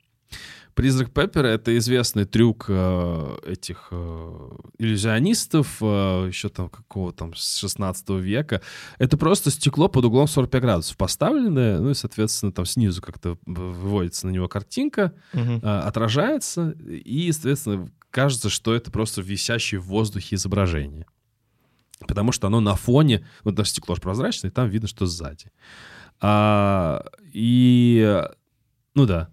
Призрак 0.75 1.11
Пеппера— 1.11 1.47
это 1.49 1.77
известный 1.79 2.25
трюк 2.25 2.67
э, 2.69 3.37
этих 3.47 3.89
э, 3.91 4.51
иллюзионистов 4.79 5.79
э, 5.81 6.27
еще 6.29 6.51
там 6.51 6.69
какого 6.69 7.13
там 7.13 7.35
с 7.35 7.57
16 7.57 8.11
века. 8.11 8.63
Это 8.99 9.17
просто 9.17 9.51
стекло 9.51 9.89
под 9.89 10.05
углом 10.05 10.29
45 10.29 10.63
градусов 10.63 10.97
поставленное, 10.97 11.81
ну 11.81 11.91
и, 11.91 11.95
соответственно, 11.95 12.53
там 12.53 12.65
снизу 12.65 13.03
как-то 13.03 13.39
выводится 13.45 14.29
на 14.29 14.31
него 14.31 14.47
картинка, 14.47 15.15
угу. 15.33 15.59
э, 15.61 15.67
отражается, 15.67 16.77
и, 16.89 17.33
соответственно, 17.33 17.91
кажется, 18.11 18.49
что 18.49 18.73
это 18.73 18.93
просто 18.93 19.21
висящее 19.21 19.81
в 19.81 19.87
воздухе 19.87 20.37
изображение. 20.37 21.07
Потому 22.07 22.33
что 22.33 22.47
оно 22.47 22.61
на 22.61 22.75
фоне, 22.75 23.27
вот 23.45 23.55
даже 23.55 23.71
стекло 23.71 23.95
же 23.95 24.01
прозрачное, 24.01 24.51
там 24.51 24.69
видно, 24.69 24.89
что 24.89 25.07
сзади. 25.07 25.51
А, 26.21 27.05
и, 27.33 28.23
ну 28.95 29.07
да, 29.07 29.29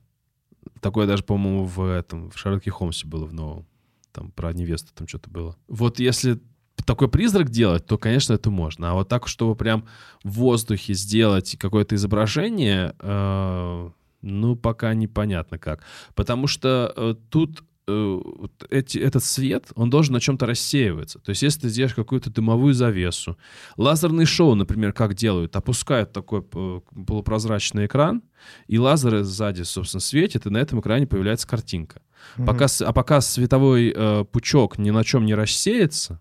такое 0.82 1.07
даже, 1.07 1.24
по-моему, 1.24 1.66
в 1.66 1.84
этом, 1.84 2.30
в 2.32 2.38
Шерлоке 2.38 2.72
Холмсе 2.72 3.07
было 3.07 3.26
в 3.26 3.34
новом. 3.34 3.68
Там 4.11 4.32
про 4.32 4.53
невесту 4.53 4.93
там 4.93 5.07
что-то 5.07 5.30
было. 5.30 5.57
Вот 5.68 5.99
если 5.99 6.39
такой 6.86 7.09
призрак 7.09 7.49
делать, 7.49 7.86
то, 7.86 7.97
конечно, 7.97 8.34
это 8.34 8.49
можно. 8.49 8.91
А 8.91 8.93
вот 8.93 9.09
так, 9.09 9.28
чтобы 9.28 9.55
прям 9.55 9.86
в 10.24 10.32
воздухе 10.32 10.93
сделать 10.93 11.57
какое-то 11.57 11.95
изображение, 11.95 12.95
э, 12.99 13.89
ну, 14.22 14.55
пока 14.55 14.93
непонятно 14.93 15.57
как. 15.57 15.84
Потому 16.13 16.47
что 16.47 16.93
э, 16.95 17.16
тут 17.30 17.63
эти, 17.88 18.98
этот 18.98 19.24
свет, 19.24 19.68
он 19.76 19.90
должен 19.90 20.14
на 20.14 20.20
чем-то 20.20 20.46
рассеиваться. 20.46 21.20
То 21.20 21.30
есть, 21.30 21.44
если 21.44 21.62
ты 21.62 21.70
сделаешь 21.70 21.94
какую-то 21.94 22.32
дымовую 22.32 22.74
завесу, 22.74 23.38
лазерные 23.78 24.26
шоу, 24.26 24.56
например, 24.56 24.92
как 24.92 25.14
делают, 25.14 25.56
опускают 25.56 26.12
такой 26.12 26.44
э, 26.54 26.82
полупрозрачный 27.06 27.86
экран, 27.86 28.24
и 28.68 28.80
лазеры 28.80 29.24
сзади, 29.24 29.62
собственно, 29.64 30.02
светят, 30.02 30.46
и 30.46 30.50
на 30.50 30.58
этом 30.58 30.80
экране 30.80 31.06
появляется 31.06 31.48
картинка. 31.48 32.02
Mm-hmm. 32.38 32.46
Пока, 32.46 32.66
а 32.80 32.94
пока 32.94 33.22
световой 33.22 33.94
э, 33.96 34.26
пучок 34.26 34.80
ни 34.80 34.90
на 34.90 35.04
чем 35.04 35.26
не 35.26 35.36
рассеется, 35.36 36.20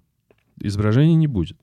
изображения 0.61 1.15
не 1.15 1.27
будет. 1.27 1.59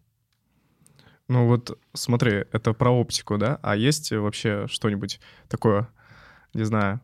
Ну 1.28 1.48
вот 1.48 1.80
смотри, 1.94 2.46
это 2.52 2.74
про 2.74 2.90
оптику, 2.90 3.38
да? 3.38 3.60
А 3.62 3.76
есть 3.76 4.12
вообще 4.12 4.66
что-нибудь 4.68 5.20
такое, 5.48 5.88
не 6.54 6.64
знаю, 6.64 7.02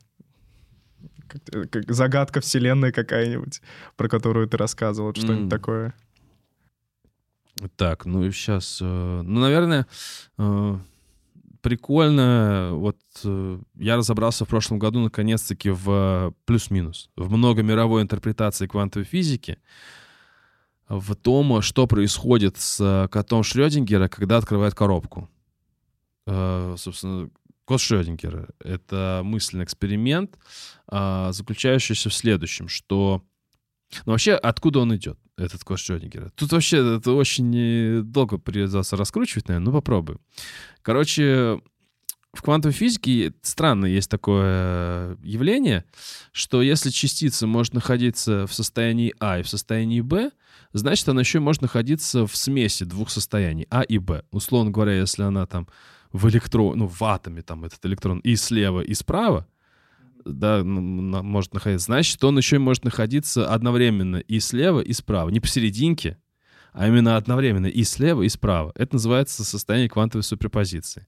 как, 1.27 1.69
как 1.69 1.91
загадка 1.91 2.41
вселенной 2.41 2.91
какая-нибудь, 2.91 3.61
про 3.95 4.09
которую 4.09 4.47
ты 4.47 4.57
рассказывал, 4.57 5.13
что-нибудь 5.13 5.47
mm. 5.47 5.49
такое? 5.49 5.93
Так, 7.75 8.05
ну 8.05 8.29
сейчас, 8.31 8.79
э, 8.81 9.21
ну, 9.23 9.39
наверное, 9.39 9.87
э, 10.37 10.77
прикольно. 11.61 12.69
Вот 12.73 12.97
э, 13.23 13.59
я 13.75 13.97
разобрался 13.97 14.45
в 14.45 14.47
прошлом 14.47 14.79
году 14.79 14.99
наконец-таки 14.99 15.71
в 15.71 16.33
плюс-минус, 16.45 17.09
в 17.15 17.31
многомировой 17.31 18.03
интерпретации 18.03 18.67
квантовой 18.67 19.05
физики 19.05 19.57
в 20.87 21.15
том, 21.15 21.61
что 21.61 21.87
происходит 21.87 22.57
с 22.57 23.09
котом 23.11 23.43
Шрёдингера, 23.43 24.07
когда 24.07 24.37
открывает 24.37 24.73
коробку. 24.73 25.29
Собственно, 26.25 27.29
кот 27.67 27.81
Шрёдингера— 27.81 28.47
это 28.59 29.21
мысленный 29.25 29.65
эксперимент, 29.65 30.37
э, 30.89 31.29
заключающийся 31.31 32.09
в 32.09 32.13
следующем, 32.13 32.69
что... 32.69 33.21
Ну, 34.05 34.13
вообще, 34.13 34.33
откуда 34.35 34.79
он 34.79 34.95
идет, 34.95 35.19
этот 35.37 35.65
кот 35.65 35.77
Шрёдингера? 35.79 36.29
Тут 36.35 36.53
вообще 36.53 36.77
это 36.95 37.11
очень 37.11 38.03
долго 38.03 38.37
придется 38.37 38.95
раскручивать, 38.95 39.49
наверное, 39.49 39.65
ну 39.65 39.71
попробуем. 39.73 40.21
Короче, 40.81 41.59
в 42.33 42.41
квантовой 42.41 42.73
физике 42.73 43.33
странно 43.41 43.85
есть 43.85 44.09
такое 44.09 45.17
явление, 45.21 45.83
что 46.31 46.61
если 46.61 46.89
частица 46.89 47.47
может 47.47 47.73
находиться 47.73 48.47
в 48.47 48.53
состоянии 48.53 49.13
А 49.19 49.39
и 49.39 49.43
в 49.43 49.49
состоянии 49.49 49.99
Б, 49.99 50.31
значит, 50.71 51.09
она 51.09 51.19
еще 51.19 51.39
может 51.41 51.61
находиться 51.61 52.25
в 52.25 52.35
смеси 52.37 52.85
двух 52.85 53.09
состояний, 53.09 53.67
А 53.69 53.81
и 53.81 53.97
Б. 53.97 54.23
Условно 54.31 54.71
говоря, 54.71 54.93
если 54.93 55.23
она 55.23 55.45
там 55.45 55.67
в 56.11 56.27
электрон, 56.29 56.77
ну, 56.77 56.87
в 56.87 57.01
атоме 57.03 57.41
там 57.41 57.65
этот 57.65 57.85
электрон 57.85 58.19
и 58.19 58.35
слева, 58.35 58.81
и 58.81 58.93
справа, 58.93 59.47
да, 60.25 60.63
может 60.63 61.53
находиться, 61.53 61.85
значит, 61.85 62.23
он 62.23 62.37
еще 62.37 62.59
может 62.59 62.83
находиться 62.83 63.47
одновременно 63.51 64.17
и 64.17 64.39
слева, 64.39 64.81
и 64.81 64.93
справа. 64.93 65.29
Не 65.29 65.39
посерединке, 65.39 66.17
а 66.73 66.87
именно 66.87 67.17
одновременно 67.17 67.67
и 67.67 67.83
слева, 67.83 68.23
и 68.23 68.29
справа. 68.29 68.71
Это 68.75 68.95
называется 68.95 69.43
состояние 69.43 69.89
квантовой 69.89 70.23
суперпозиции. 70.23 71.07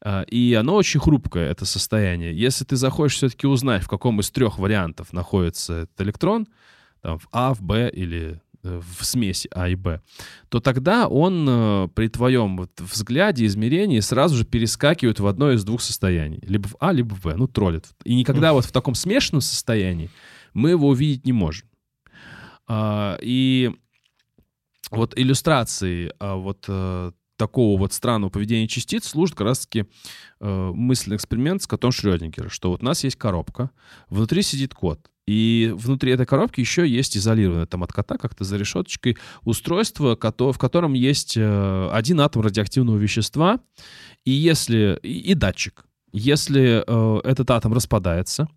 А, 0.00 0.22
и 0.22 0.54
оно 0.54 0.74
очень 0.74 1.00
хрупкое, 1.00 1.50
это 1.50 1.64
состояние. 1.64 2.36
Если 2.36 2.64
ты 2.64 2.76
захочешь 2.76 3.16
все-таки 3.16 3.46
узнать, 3.46 3.82
в 3.82 3.88
каком 3.88 4.20
из 4.20 4.30
трех 4.30 4.58
вариантов 4.58 5.12
находится 5.12 5.82
этот 5.82 6.00
электрон, 6.00 6.48
там, 7.00 7.18
в 7.18 7.28
А, 7.32 7.54
в 7.54 7.62
Б 7.62 7.90
или 7.90 8.40
в 8.80 9.04
смеси 9.04 9.48
А 9.52 9.68
и 9.68 9.74
Б, 9.74 10.00
то 10.48 10.60
тогда 10.60 11.08
он 11.08 11.46
э, 11.48 11.88
при 11.94 12.08
твоем 12.08 12.56
вот 12.56 12.70
взгляде, 12.78 13.46
измерении 13.46 14.00
сразу 14.00 14.36
же 14.36 14.44
перескакивает 14.44 15.20
в 15.20 15.26
одно 15.26 15.52
из 15.52 15.64
двух 15.64 15.80
состояний. 15.80 16.40
Либо 16.42 16.68
в 16.68 16.76
А, 16.80 16.92
либо 16.92 17.14
в 17.14 17.22
Б. 17.22 17.34
Ну, 17.36 17.48
троллит. 17.48 17.86
И 18.04 18.14
никогда 18.14 18.52
вот 18.52 18.64
в 18.64 18.72
таком 18.72 18.94
смешанном 18.94 19.40
состоянии 19.40 20.10
мы 20.54 20.70
его 20.70 20.88
увидеть 20.88 21.24
не 21.24 21.32
можем. 21.32 21.68
А, 22.66 23.18
и 23.22 23.72
вот 24.90 25.18
иллюстрации 25.18 26.12
а, 26.18 26.36
вот 26.36 26.64
э, 26.68 27.12
такого 27.38 27.78
вот 27.78 27.92
странного 27.94 28.30
поведения 28.30 28.68
частиц 28.68 29.06
служит 29.06 29.36
как 29.36 29.46
раз-таки 29.46 29.86
э, 30.40 30.70
мысленный 30.74 31.16
эксперимент 31.16 31.62
с 31.62 31.66
котом 31.66 31.92
Шрёдингера, 31.92 32.50
что 32.50 32.70
вот 32.70 32.82
у 32.82 32.84
нас 32.84 33.04
есть 33.04 33.16
коробка, 33.16 33.70
внутри 34.10 34.42
сидит 34.42 34.74
кот, 34.74 35.10
и 35.28 35.74
внутри 35.76 36.12
этой 36.12 36.24
коробки 36.24 36.60
еще 36.60 36.88
есть 36.88 37.14
изолированное 37.14 37.66
там 37.66 37.82
от 37.82 37.92
кота 37.92 38.16
как-то 38.16 38.44
за 38.44 38.56
решеточкой 38.56 39.18
устройство, 39.44 40.16
в 40.16 40.58
котором 40.58 40.94
есть 40.94 41.36
э, 41.36 41.90
один 41.92 42.20
атом 42.20 42.40
радиоактивного 42.40 42.96
вещества, 42.96 43.60
и 44.24 44.30
если 44.30 44.98
и, 45.02 45.32
и 45.32 45.34
датчик. 45.34 45.84
Если 46.12 46.82
э, 46.86 47.20
этот 47.24 47.50
атом 47.50 47.74
распадается, 47.74 48.48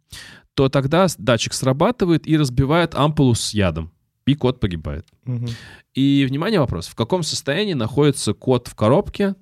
то 0.53 0.69
тогда 0.69 1.07
датчик 1.17 1.51
срабатывает 1.53 2.26
и 2.26 2.38
разбивает 2.38 2.95
ампулу 2.95 3.36
с 3.36 3.53
ядом 3.53 3.91
и 4.26 4.34
кот 4.34 4.61
погибает. 4.61 5.05
Угу. 5.26 5.47
И, 5.95 6.26
внимание, 6.26 6.61
вопрос. 6.61 6.88
В 6.88 6.95
каком 6.95 7.24
состоянии 7.24 7.74
находится 7.74 8.34
кот 8.34 8.69
в 8.69 8.76
коробке 8.76 9.36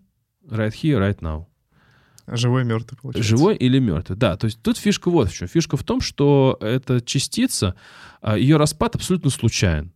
right 0.48 0.74
here, 0.74 0.98
right 0.98 1.20
now? 1.20 1.46
Живой, 2.32 2.64
мертвый, 2.64 2.98
получается. 3.02 3.30
Живой 3.30 3.56
или 3.56 3.80
мертвый, 3.80 4.18
да. 4.18 4.38
То 4.38 4.46
есть 4.46 4.62
тут 4.62 4.78
фишка 4.78 5.10
вот 5.10 5.30
в 5.30 5.34
чем. 5.34 5.48
Фишка 5.48 5.78
в 5.78 5.84
том, 5.84 6.02
что 6.02 6.58
эта 6.62 7.02
частица, 7.02 7.76
а, 8.22 8.38
ее 8.38 8.58
распад 8.58 8.96
абсолютно 8.96 9.30
случайен. 9.30 9.92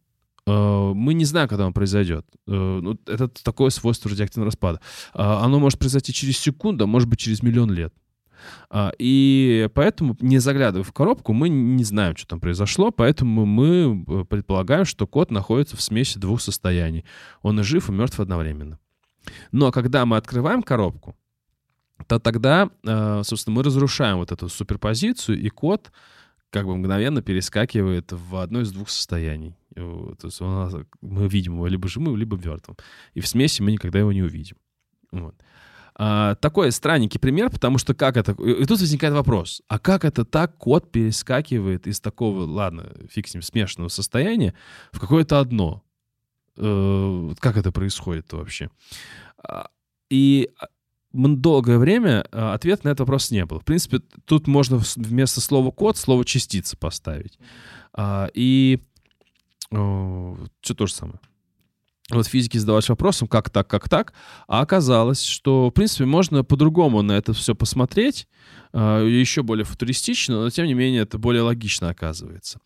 А, 0.46 0.94
мы 0.94 1.14
не 1.14 1.26
знаем, 1.26 1.48
когда 1.48 1.66
он 1.66 1.74
произойдет. 1.74 2.26
А, 2.48 2.80
ну, 2.80 3.00
это 3.06 3.28
такое 3.28 3.70
свойство 3.70 4.10
радиоактивного 4.10 4.48
распада. 4.48 4.82
Оно 5.14 5.60
может 5.60 5.80
произойти 5.80 6.14
через 6.14 6.38
секунду, 6.38 6.86
а 6.86 6.88
может 6.88 7.10
быть 7.10 7.20
через 7.20 7.44
миллион 7.44 7.72
лет. 7.72 7.94
А, 8.70 8.92
и 8.98 9.70
поэтому, 9.74 10.18
не 10.20 10.40
заглядывая 10.40 10.84
в 10.84 10.94
коробку, 10.94 11.34
мы 11.34 11.50
не 11.50 11.84
знаем, 11.84 12.16
что 12.16 12.28
там 12.28 12.40
произошло, 12.40 12.92
поэтому 12.92 13.46
мы 13.46 14.04
э, 14.06 14.26
предполагаем, 14.26 14.86
что 14.86 15.08
кот 15.08 15.32
находится 15.32 15.78
в 15.78 15.82
смеси 15.82 16.18
двух 16.18 16.42
состояний. 16.42 17.06
Он 17.42 17.60
и 17.60 17.64
жив, 17.64 17.90
и 17.90 17.92
мертв 17.92 18.20
одновременно. 18.20 18.80
Но 19.52 19.72
когда 19.72 20.06
мы 20.06 20.18
открываем 20.18 20.62
коробку, 20.64 21.16
то 22.08 22.20
тогда, 22.20 22.70
э, 22.84 23.22
собственно, 23.24 23.56
мы 23.56 23.64
разрушаем 23.64 24.18
вот 24.18 24.32
эту 24.32 24.50
суперпозицию, 24.50 25.40
и 25.40 25.50
кот 25.50 25.92
как 26.50 26.66
бы 26.68 26.78
мгновенно 26.78 27.22
перескакивает 27.22 28.12
в 28.12 28.36
одно 28.38 28.62
из 28.62 28.72
двух 28.72 28.90
состояний. 28.90 29.58
То 29.76 30.16
есть 30.24 30.40
нас, 30.40 30.74
мы 31.02 31.28
видим 31.28 31.54
его 31.54 31.68
либо 31.68 31.88
живым, 31.88 32.16
либо 32.16 32.38
мертвым. 32.38 32.78
И 33.16 33.22
в 33.22 33.28
смеси 33.28 33.64
мы 33.64 33.72
никогда 33.72 34.00
его 34.00 34.12
не 34.14 34.22
увидим. 34.22 34.58
Вот. 35.12 35.36
А, 35.96 36.36
такой 36.36 36.72
странненький 36.72 37.20
пример, 37.20 37.50
потому 37.50 37.78
что 37.78 37.94
как 37.94 38.18
это... 38.18 38.32
И 38.34 38.66
тут 38.66 38.80
возникает 38.80 39.14
вопрос, 39.14 39.62
а 39.68 39.80
как 39.80 40.06
это 40.06 40.26
так 40.26 40.58
кот 40.58 40.92
перескакивает 40.92 41.88
из 41.88 42.00
такого, 42.00 42.46
ладно, 42.46 42.92
фиг 43.10 43.28
с 43.28 43.34
ним, 43.34 43.42
смешанного 43.42 43.90
состояния 43.90 44.54
в 44.92 45.00
какое-то 45.00 45.40
одно? 45.40 45.84
Э, 46.58 47.34
как 47.40 47.58
это 47.58 47.72
происходит 47.72 48.32
вообще? 48.34 48.70
А, 49.38 49.70
и 50.10 50.50
долгое 51.14 51.78
время 51.78 52.26
а, 52.32 52.54
ответ 52.54 52.84
на 52.84 52.90
этот 52.90 53.02
вопрос 53.02 53.32
не 53.32 53.46
был. 53.46 53.60
В 53.60 53.66
принципе, 53.66 54.00
тут 54.26 54.48
можно 54.48 54.82
вместо 54.96 55.42
слова 55.42 55.72
код 55.72 55.98
слово 55.98 56.26
частица 56.26 56.76
поставить. 56.78 57.38
А, 57.94 58.30
и 58.34 58.80
что 59.70 60.76
то 60.76 60.86
же 60.86 60.94
самое 60.94 61.20
вот 62.10 62.28
физики 62.28 62.58
задавались 62.58 62.90
вопросом, 62.90 63.28
как 63.28 63.50
так, 63.50 63.68
как 63.68 63.88
так, 63.88 64.14
а 64.48 64.62
оказалось, 64.62 65.24
что, 65.24 65.70
в 65.70 65.72
принципе, 65.72 66.06
можно 66.06 66.44
по-другому 66.44 67.02
на 67.02 67.14
это 67.14 67.34
все 67.34 67.56
посмотреть, 67.56 68.28
а, 68.74 69.04
еще 69.04 69.44
более 69.44 69.66
футуристично, 69.66 70.42
но, 70.42 70.50
тем 70.50 70.66
не 70.66 70.74
менее, 70.74 71.04
это 71.04 71.18
более 71.18 71.44
логично 71.44 71.90
оказывается. 71.90 72.60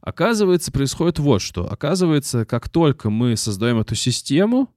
Оказывается, 0.00 0.70
происходит 0.70 1.18
вот 1.18 1.42
что. 1.42 1.70
Оказывается, 1.70 2.44
как 2.44 2.68
только 2.68 3.10
мы 3.10 3.36
создаем 3.36 3.78
эту 3.78 3.94
систему, 3.94 4.70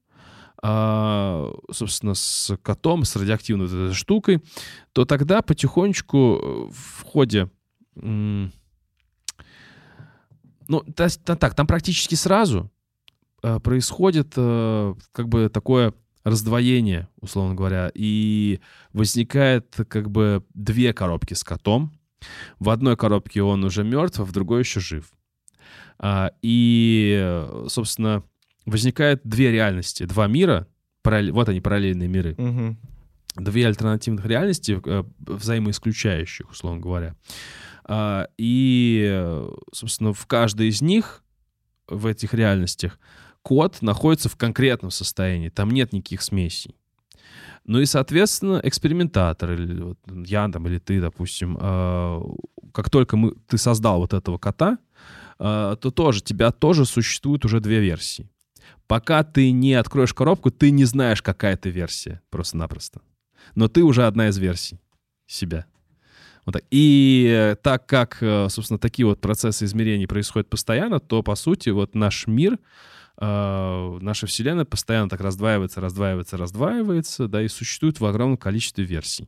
собственно, 0.59 2.13
с 2.13 2.57
котом, 2.63 3.03
с 3.03 3.15
радиоактивной 3.15 3.67
вот 3.67 3.73
этой 3.73 3.93
штукой, 3.93 4.41
то 4.91 5.05
тогда 5.05 5.41
потихонечку 5.41 6.71
в 6.71 7.03
ходе... 7.03 7.49
Ну, 7.95 8.51
так, 10.95 11.55
там 11.55 11.67
практически 11.67 12.15
сразу 12.15 12.71
Э, 13.43 13.59
происходит 13.59 14.33
э, 14.35 14.95
как 15.11 15.29
бы 15.29 15.49
такое 15.49 15.93
раздвоение, 16.23 17.07
условно 17.21 17.55
говоря, 17.55 17.91
и 17.93 18.59
возникает 18.93 19.75
как 19.87 20.09
бы 20.09 20.43
две 20.53 20.93
коробки 20.93 21.33
с 21.33 21.43
котом. 21.43 21.93
В 22.59 22.69
одной 22.69 22.97
коробке 22.97 23.43
он 23.43 23.63
уже 23.63 23.83
мертв, 23.83 24.19
а 24.19 24.25
в 24.25 24.31
другой 24.31 24.61
еще 24.61 24.79
жив. 24.79 25.09
А, 25.99 26.31
и, 26.41 27.45
собственно, 27.69 28.23
возникает 28.67 29.21
две 29.23 29.51
реальности, 29.51 30.03
два 30.03 30.27
мира, 30.27 30.67
параллель, 31.01 31.31
вот 31.31 31.49
они, 31.49 31.61
параллельные 31.61 32.07
миры. 32.07 32.35
Угу. 32.37 32.77
Две 33.43 33.67
альтернативных 33.67 34.25
реальности, 34.25 34.79
э, 34.83 35.03
взаимоисключающих, 35.19 36.51
условно 36.51 36.81
говоря. 36.81 37.15
А, 37.85 38.27
и, 38.37 39.45
собственно, 39.71 40.13
в 40.13 40.25
каждой 40.25 40.67
из 40.67 40.81
них, 40.81 41.23
в 41.87 42.05
этих 42.05 42.33
реальностях, 42.33 42.99
код 43.41 43.81
находится 43.81 44.27
в 44.27 44.35
конкретном 44.35 44.91
состоянии, 44.91 45.49
там 45.49 45.71
нет 45.71 45.93
никаких 45.93 46.21
смесей. 46.21 46.75
Ну 47.63 47.79
и, 47.79 47.85
соответственно, 47.85 48.59
экспериментатор, 48.63 49.53
или 49.53 49.81
вот 49.81 49.99
я 50.25 50.49
там, 50.49 50.67
или 50.67 50.79
ты, 50.79 50.99
допустим, 50.99 51.57
э, 51.59 52.21
как 52.73 52.89
только 52.89 53.15
мы, 53.17 53.35
ты 53.47 53.57
создал 53.57 53.99
вот 53.99 54.13
этого 54.13 54.37
кота, 54.37 54.77
э, 55.39 55.75
то 55.79 55.91
тоже, 55.91 56.21
тебя 56.21 56.51
тоже 56.51 56.85
существует 56.85 57.45
уже 57.45 57.59
две 57.59 57.79
версии. 57.79 58.29
Пока 58.87 59.23
ты 59.23 59.51
не 59.51 59.73
откроешь 59.73 60.13
коробку, 60.13 60.49
ты 60.49 60.71
не 60.71 60.85
знаешь, 60.85 61.21
какая 61.21 61.53
это 61.53 61.69
версия, 61.69 62.21
просто-напросто. 62.29 63.01
Но 63.55 63.67
ты 63.67 63.83
уже 63.83 64.07
одна 64.07 64.29
из 64.29 64.37
версий 64.37 64.79
себя. 65.25 65.65
Вот 66.45 66.53
так. 66.53 66.63
И 66.71 67.55
так 67.61 67.85
как, 67.85 68.17
э, 68.21 68.47
собственно, 68.49 68.79
такие 68.79 69.05
вот 69.05 69.19
процессы 69.19 69.65
измерений 69.65 70.07
происходят 70.07 70.49
постоянно, 70.49 71.01
то, 71.01 71.21
по 71.21 71.35
сути, 71.35 71.69
вот 71.69 71.93
наш 71.93 72.25
мир, 72.25 72.57
э, 73.19 73.97
наша 73.99 74.27
Вселенная 74.27 74.63
постоянно 74.63 75.09
так 75.09 75.19
раздваивается, 75.19 75.81
раздваивается, 75.81 76.37
раздваивается, 76.37 77.27
да, 77.27 77.43
и 77.43 77.49
существует 77.49 77.99
в 77.99 78.05
огромном 78.05 78.37
количестве 78.37 78.85
версий. 78.85 79.27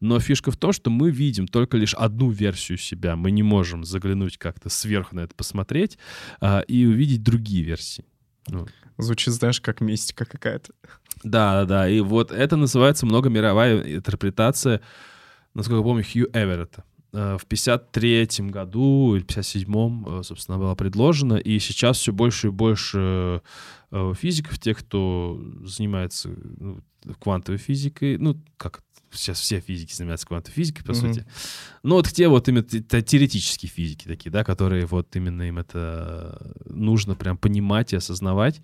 Но 0.00 0.18
фишка 0.18 0.50
в 0.50 0.56
том, 0.56 0.72
что 0.72 0.90
мы 0.90 1.12
видим 1.12 1.46
только 1.46 1.76
лишь 1.76 1.94
одну 1.94 2.30
версию 2.30 2.78
себя. 2.78 3.14
Мы 3.14 3.30
не 3.30 3.44
можем 3.44 3.84
заглянуть 3.84 4.36
как-то 4.36 4.68
сверху 4.68 5.14
на 5.14 5.20
это 5.20 5.36
посмотреть 5.36 5.96
э, 6.40 6.64
и 6.66 6.84
увидеть 6.86 7.22
другие 7.22 7.62
версии. 7.62 8.04
Ну. 8.48 8.66
Звучит, 8.98 9.34
знаешь, 9.34 9.60
как 9.60 9.80
мистика 9.80 10.24
какая-то. 10.24 10.72
Да, 11.22 11.60
да, 11.60 11.64
да. 11.64 11.88
И 11.88 12.00
вот 12.00 12.32
это 12.32 12.56
называется 12.56 13.06
многомировая 13.06 13.96
интерпретация, 13.96 14.80
насколько 15.54 15.78
я 15.78 15.84
помню, 15.84 16.04
Хью 16.04 16.28
Эверетта. 16.32 16.84
Э, 17.12 17.38
в 17.38 17.46
53 17.46 18.50
году 18.50 19.16
или 19.16 19.24
57-м, 19.24 20.20
э, 20.20 20.22
собственно, 20.22 20.58
была 20.58 20.74
предложена, 20.74 21.34
и 21.34 21.58
сейчас 21.58 21.98
все 21.98 22.12
больше 22.12 22.48
и 22.48 22.50
больше 22.50 23.40
э, 23.90 24.14
физиков, 24.14 24.58
тех, 24.58 24.78
кто 24.78 25.40
занимается 25.64 26.28
ну, 26.58 26.82
квантовой 27.18 27.58
физикой, 27.58 28.18
ну, 28.18 28.36
как 28.58 28.82
сейчас 29.12 29.40
все 29.40 29.60
физики 29.60 29.92
занимаются 29.92 30.26
квантовой 30.26 30.54
физикой, 30.54 30.84
по 30.84 30.90
mm-hmm. 30.90 30.94
сути. 30.94 31.26
Ну, 31.82 31.96
вот 31.96 32.08
те 32.08 32.28
вот 32.28 32.48
именно 32.48 32.62
теоретические 32.64 33.70
физики 33.70 34.06
такие, 34.06 34.30
да, 34.30 34.44
которые 34.44 34.86
вот 34.86 35.14
именно 35.16 35.42
им 35.42 35.58
это 35.58 36.54
нужно 36.64 37.14
прям 37.14 37.36
понимать 37.36 37.92
и 37.92 37.96
осознавать, 37.96 38.60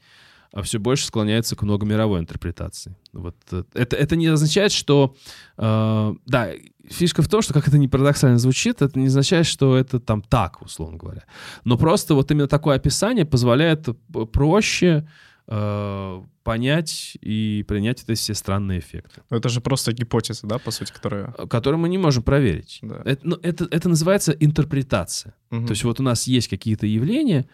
а 0.55 0.63
все 0.63 0.79
больше 0.79 1.07
склоняется 1.07 1.57
к 1.57 1.63
многомировой 1.63 2.21
интерпретации. 2.21 2.97
Вот 3.13 3.37
это, 3.75 3.97
это 3.97 4.15
не 4.15 4.29
означает, 4.29 4.71
что... 4.71 5.17
Э, 5.59 6.15
да, 6.27 6.51
фишка 6.89 7.23
в 7.23 7.29
том, 7.29 7.43
что, 7.43 7.53
как 7.53 7.67
это 7.67 7.77
не 7.77 7.89
парадоксально 7.89 8.39
звучит, 8.39 8.81
это 8.81 8.97
не 8.97 9.07
означает, 9.07 9.47
что 9.47 9.77
это 9.77 9.99
там 9.99 10.23
так, 10.23 10.63
условно 10.63 10.97
говоря. 10.97 11.25
Но 11.65 11.77
просто 11.77 12.15
вот 12.15 12.31
именно 12.31 12.47
такое 12.47 12.77
описание 12.77 13.25
позволяет 13.25 13.89
проще 14.33 15.09
э, 15.49 16.23
понять 16.45 17.17
и 17.21 17.65
принять 17.67 18.05
эти 18.07 18.15
все 18.15 18.35
странные 18.35 18.79
эффекты. 18.79 19.23
Но 19.31 19.39
это 19.39 19.49
же 19.49 19.61
просто 19.61 19.93
гипотеза, 19.93 20.47
да, 20.47 20.59
по 20.59 20.71
сути, 20.71 20.93
которая... 20.93 21.35
Э, 21.37 21.47
которую 21.49 21.81
мы 21.81 21.89
не 21.89 21.99
можем 21.99 22.23
проверить. 22.23 22.79
Да. 22.83 23.01
Это, 23.05 23.27
ну, 23.27 23.37
это, 23.43 23.67
это 23.71 23.89
называется 23.89 24.33
интерпретация. 24.33 25.35
Угу. 25.51 25.67
То 25.67 25.71
есть 25.73 25.85
вот 25.85 25.99
у 26.01 26.03
нас 26.03 26.27
есть 26.27 26.49
какие-то 26.49 26.87
явления, 26.87 27.49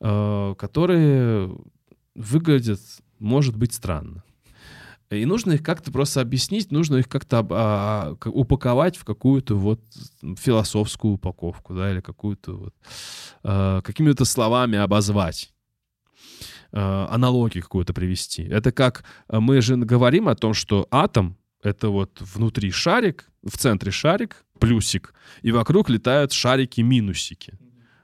э, 0.00 0.54
которые 0.56 1.54
выглядят, 2.14 2.80
может 3.18 3.56
быть, 3.56 3.74
странно. 3.74 4.22
И 5.10 5.24
нужно 5.24 5.52
их 5.52 5.62
как-то 5.62 5.92
просто 5.92 6.20
объяснить, 6.20 6.72
нужно 6.72 6.96
их 6.96 7.08
как-то 7.08 7.46
а, 7.50 8.16
упаковать 8.24 8.96
в 8.96 9.04
какую-то 9.04 9.54
вот 9.54 9.80
философскую 10.36 11.14
упаковку, 11.14 11.74
да, 11.74 11.92
или 11.92 12.00
какую-то 12.00 12.54
вот 12.54 12.74
а, 13.44 13.82
какими-то 13.82 14.24
словами 14.24 14.78
обозвать 14.78 15.52
а, 16.72 17.08
аналогию 17.10 17.62
какую-то 17.62 17.92
привести. 17.92 18.42
Это 18.42 18.72
как 18.72 19.04
а, 19.28 19.40
мы 19.40 19.60
же 19.60 19.76
говорим 19.76 20.28
о 20.28 20.34
том, 20.34 20.54
что 20.54 20.86
атом— 20.90 21.36
это 21.62 21.88
вот 21.88 22.20
внутри 22.20 22.70
шарик, 22.70 23.28
в 23.42 23.56
центре 23.56 23.92
шарик, 23.92 24.44
плюсик, 24.58 25.14
и 25.42 25.52
вокруг 25.52 25.88
летают 25.90 26.32
шарики-минусики. 26.32 27.58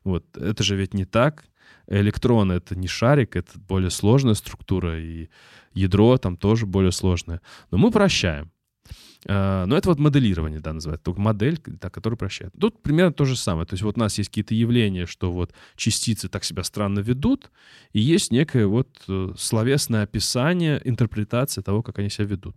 Вот 0.05 0.37
это 0.37 0.63
же 0.63 0.77
ведь 0.77 0.95
не 0.95 1.05
так. 1.05 1.45
Электрон— 1.89 2.51
это 2.53 2.77
не 2.77 2.87
шарик, 2.87 3.37
это 3.37 3.59
более 3.59 3.91
сложная 3.91 4.35
структура, 4.35 5.01
и 5.01 5.29
ядро 5.75 6.17
там 6.19 6.37
тоже 6.37 6.67
более 6.67 6.93
сложное. 6.93 7.41
Но 7.71 7.79
мы 7.79 7.91
прощаем. 7.91 8.52
А, 9.27 9.67
но 9.67 9.77
это 9.77 9.89
вот 9.89 9.99
моделирование, 9.99 10.61
да, 10.61 10.73
называется. 10.73 11.05
Только 11.05 11.21
модель, 11.21 11.61
да, 11.65 11.91
которая 11.91 12.17
прощает. 12.17 12.53
Тут 12.59 12.83
примерно 12.83 13.13
то 13.13 13.25
же 13.25 13.37
самое. 13.37 13.67
То 13.67 13.75
есть 13.75 13.83
вот 13.83 13.97
у 13.97 14.01
нас 14.01 14.19
есть 14.19 14.31
какие-то 14.31 14.55
явления, 14.55 15.07
что 15.07 15.33
вот 15.33 15.53
частицы 15.77 16.29
так 16.29 16.45
себя 16.45 16.65
странно 16.65 17.01
ведут, 17.01 17.51
и 17.93 18.01
есть 18.01 18.33
некое 18.33 18.67
вот 18.67 18.89
э, 19.09 19.33
словесное 19.37 20.03
описание, 20.03 20.81
интерпретация 20.85 21.63
того, 21.63 21.83
как 21.83 21.99
они 21.99 22.11
себя 22.11 22.27
ведут. 22.27 22.57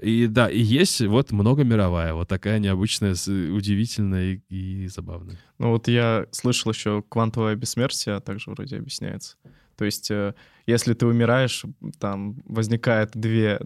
И 0.00 0.26
да, 0.26 0.50
и 0.50 0.60
есть 0.60 1.00
вот 1.02 1.30
многомировая, 1.30 2.14
вот 2.14 2.28
такая 2.28 2.58
необычная, 2.58 3.12
удивительная 3.12 4.42
и, 4.48 4.84
и 4.84 4.88
забавная. 4.88 5.38
Ну 5.58 5.70
вот 5.70 5.86
я 5.86 6.26
слышал 6.32 6.72
еще 6.72 7.02
квантовое 7.08 7.54
бессмертие, 7.54 8.18
также 8.20 8.50
вроде 8.50 8.76
объясняется. 8.76 9.36
То 9.76 9.84
есть 9.84 10.10
э, 10.10 10.34
если 10.66 10.94
ты 10.94 11.06
умираешь, 11.06 11.64
там 11.98 12.36
возникает 12.46 13.10
две, 13.14 13.58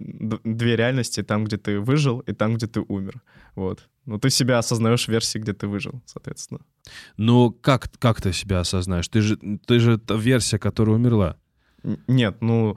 две 0.45 0.77
реальности, 0.77 1.23
там, 1.23 1.45
где 1.45 1.57
ты 1.57 1.79
выжил, 1.79 2.21
и 2.21 2.33
там, 2.33 2.55
где 2.55 2.67
ты 2.67 2.81
умер. 2.81 3.23
Вот. 3.55 3.89
Но 4.07 4.19
ты 4.19 4.31
себя 4.31 4.59
осознаешь 4.59 5.07
в 5.07 5.09
версии, 5.09 5.39
где 5.39 5.53
ты 5.53 5.67
выжил, 5.67 6.03
соответственно. 6.07 6.61
Ну, 7.17 7.51
как, 7.51 7.91
как 7.99 8.21
ты 8.21 8.33
себя 8.33 8.61
осознаешь? 8.61 9.09
Ты 9.09 9.21
же, 9.21 9.37
ты 9.67 9.79
же 9.79 9.99
та 9.99 10.15
версия, 10.15 10.59
которая 10.59 10.97
умерла. 10.97 11.37
Нет, 12.09 12.41
ну, 12.41 12.77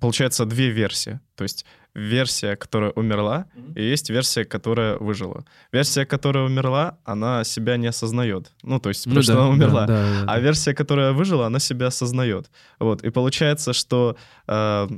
получается 0.00 0.46
две 0.46 0.70
версии. 0.70 1.20
То 1.34 1.44
есть 1.44 1.66
версия, 1.94 2.56
которая 2.56 2.92
умерла, 2.92 3.46
mm-hmm. 3.54 3.74
и 3.74 3.90
есть 3.90 4.10
версия, 4.10 4.44
которая 4.44 4.96
выжила. 4.98 5.44
Версия, 5.72 6.06
которая 6.06 6.44
умерла, 6.44 6.98
она 7.04 7.44
себя 7.44 7.76
не 7.76 7.88
осознает. 7.88 8.52
Ну, 8.62 8.78
то 8.78 8.90
есть, 8.90 9.04
потому 9.04 9.16
ну, 9.16 9.22
что 9.22 9.34
да, 9.34 9.40
она 9.40 9.48
умерла. 9.48 9.86
Да, 9.86 10.02
да, 10.02 10.24
да, 10.24 10.32
а 10.32 10.40
версия, 10.40 10.74
которая 10.74 11.12
выжила, 11.12 11.46
она 11.46 11.58
себя 11.58 11.86
осознает. 11.86 12.50
Вот. 12.78 13.02
И 13.02 13.10
получается, 13.10 13.72
что 13.72 14.16
э, 14.46 14.88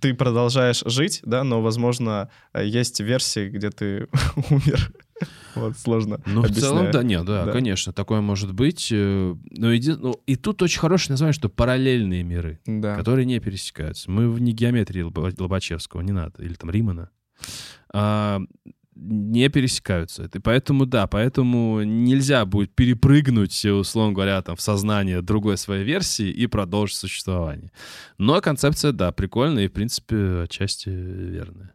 ты 0.00 0.14
продолжаешь 0.14 0.82
жить, 0.86 1.20
да, 1.24 1.44
но, 1.44 1.60
возможно, 1.60 2.28
есть 2.54 3.00
версии, 3.00 3.48
где 3.48 3.70
ты 3.70 4.08
умер. 4.50 4.92
Вот, 5.54 5.76
сложно. 5.76 6.20
Ну, 6.24 6.42
в 6.42 6.50
целом, 6.50 6.90
да, 6.90 7.02
нет, 7.02 7.24
да, 7.24 7.44
да, 7.44 7.52
конечно, 7.52 7.92
такое 7.92 8.20
может 8.20 8.54
быть. 8.54 8.88
Э, 8.90 9.34
но 9.50 9.76
иди, 9.76 9.92
ну, 9.92 10.14
и 10.26 10.36
тут 10.36 10.62
очень 10.62 10.80
хорошее 10.80 11.12
название, 11.12 11.34
что 11.34 11.48
параллельные 11.48 12.22
миры, 12.22 12.58
да. 12.64 12.96
которые 12.96 13.26
не 13.26 13.38
пересекаются. 13.38 14.10
Мы 14.10 14.30
в 14.30 14.40
не 14.40 14.52
геометрии 14.52 15.02
Лобачевского, 15.02 16.00
не 16.00 16.12
надо, 16.12 16.42
или 16.42 16.54
там 16.54 16.70
Римана. 16.70 17.10
А, 17.92 18.40
не 18.94 19.48
пересекаются. 19.48 20.24
И 20.32 20.38
поэтому, 20.38 20.86
да, 20.86 21.06
поэтому 21.06 21.82
нельзя 21.82 22.44
будет 22.44 22.74
перепрыгнуть, 22.74 23.64
условно 23.64 24.12
говоря, 24.12 24.42
там, 24.42 24.56
в 24.56 24.60
сознание 24.60 25.22
другой 25.22 25.56
своей 25.56 25.84
версии 25.84 26.28
и 26.28 26.46
продолжить 26.46 26.96
существование. 26.96 27.72
Но 28.18 28.40
концепция, 28.40 28.92
да, 28.92 29.12
прикольная 29.12 29.64
и, 29.64 29.68
в 29.68 29.72
принципе, 29.72 30.42
отчасти 30.44 30.88
верная. 30.88 31.74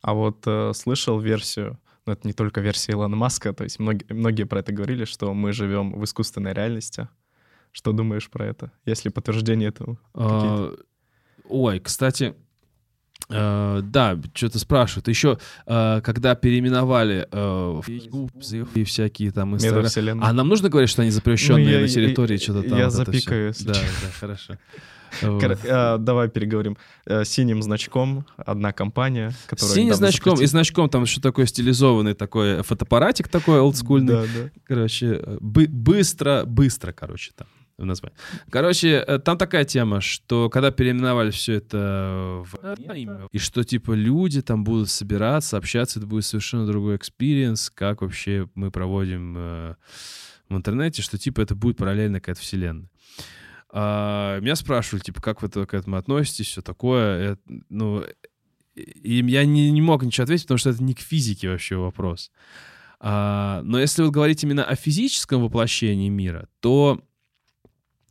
А 0.00 0.14
вот 0.14 0.42
э, 0.46 0.72
слышал 0.74 1.18
версию, 1.18 1.78
но 2.06 2.12
ну, 2.12 2.12
это 2.12 2.26
не 2.26 2.32
только 2.32 2.60
версия 2.60 2.92
Илона 2.92 3.16
Маска, 3.16 3.52
то 3.52 3.64
есть 3.64 3.78
многие, 3.78 4.12
многие 4.12 4.44
про 4.44 4.60
это 4.60 4.72
говорили, 4.72 5.04
что 5.04 5.34
мы 5.34 5.52
живем 5.52 5.92
в 5.92 6.04
искусственной 6.04 6.52
реальности. 6.52 7.08
Что 7.72 7.92
думаешь 7.92 8.30
про 8.30 8.46
это? 8.46 8.72
Есть 8.86 9.04
ли 9.04 9.10
подтверждение 9.10 9.68
этого? 9.68 9.98
А, 10.14 10.74
ой, 11.48 11.80
кстати, 11.80 12.34
Uh, 13.30 13.82
да, 13.82 14.18
что-то 14.32 14.58
спрашивают. 14.58 15.06
Еще, 15.08 15.38
uh, 15.66 16.00
когда 16.00 16.34
переименовали 16.34 17.28
uh, 17.30 18.64
и 18.74 18.84
всякие 18.84 19.32
там 19.32 19.54
Инстаграм... 19.54 20.22
А 20.22 20.32
нам 20.32 20.48
нужно 20.48 20.70
говорить, 20.70 20.88
что 20.88 21.02
они 21.02 21.10
запрещенные 21.10 21.64
ну, 21.64 21.70
я, 21.72 21.80
на 21.80 21.88
территории, 21.88 22.38
что-то 22.38 22.66
там? 22.66 22.78
Я 22.78 22.84
вот 22.86 22.94
запикаю. 22.94 23.52
Да, 23.60 23.74
да, 23.74 24.10
хорошо. 24.18 24.56
Давай 25.22 26.28
переговорим. 26.28 26.76
Синим 27.24 27.62
значком 27.62 28.26
одна 28.36 28.72
компания, 28.72 29.32
которая... 29.46 29.74
Синим 29.74 29.94
значком 29.94 30.40
и 30.40 30.46
значком 30.46 30.88
там 30.88 31.06
что 31.06 31.20
такое 31.20 31.46
стилизованный 31.46 32.14
такой 32.14 32.62
фотоаппаратик 32.62 33.28
такой 33.28 33.60
олдскульный. 33.60 34.50
Короче, 34.64 35.22
быстро, 35.40 36.44
быстро, 36.46 36.92
короче, 36.92 37.32
там 37.36 37.46
в 37.78 37.84
названии. 37.84 38.16
Короче, 38.50 39.04
э, 39.06 39.18
там 39.20 39.38
такая 39.38 39.64
тема, 39.64 40.00
что 40.00 40.50
когда 40.50 40.72
переименовали 40.72 41.30
все 41.30 41.54
это 41.54 42.42
в 42.44 42.56
имя, 42.92 43.28
и 43.30 43.38
что 43.38 43.62
типа 43.62 43.92
люди 43.92 44.42
там 44.42 44.64
будут 44.64 44.90
собираться, 44.90 45.56
общаться, 45.56 46.00
это 46.00 46.08
будет 46.08 46.24
совершенно 46.24 46.66
другой 46.66 46.96
experience, 46.96 47.70
как 47.70 48.02
вообще 48.02 48.48
мы 48.56 48.72
проводим 48.72 49.34
э, 49.38 49.74
в 50.48 50.56
интернете, 50.56 51.02
что 51.02 51.18
типа 51.18 51.40
это 51.40 51.54
будет 51.54 51.76
параллельно 51.76 52.20
какая-то 52.20 52.40
вселенная. 52.40 52.88
А, 53.70 54.40
меня 54.40 54.56
спрашивали, 54.56 55.02
типа, 55.02 55.20
как 55.20 55.42
вы 55.42 55.48
к 55.48 55.74
этому 55.74 55.96
относитесь, 55.96 56.46
все 56.46 56.62
такое. 56.62 57.32
Это, 57.32 57.40
ну, 57.68 58.04
и 58.74 59.24
я 59.26 59.44
не, 59.44 59.70
не 59.70 59.82
мог 59.82 60.02
ничего 60.02 60.24
ответить, 60.24 60.44
потому 60.44 60.58
что 60.58 60.70
это 60.70 60.82
не 60.82 60.94
к 60.94 61.00
физике 61.00 61.48
вообще 61.48 61.76
вопрос. 61.76 62.30
А, 63.00 63.60
но 63.64 63.78
если 63.78 64.02
вы 64.02 64.10
говорите 64.10 64.46
именно 64.46 64.64
о 64.64 64.74
физическом 64.74 65.42
воплощении 65.42 66.08
мира, 66.08 66.48
то 66.60 67.00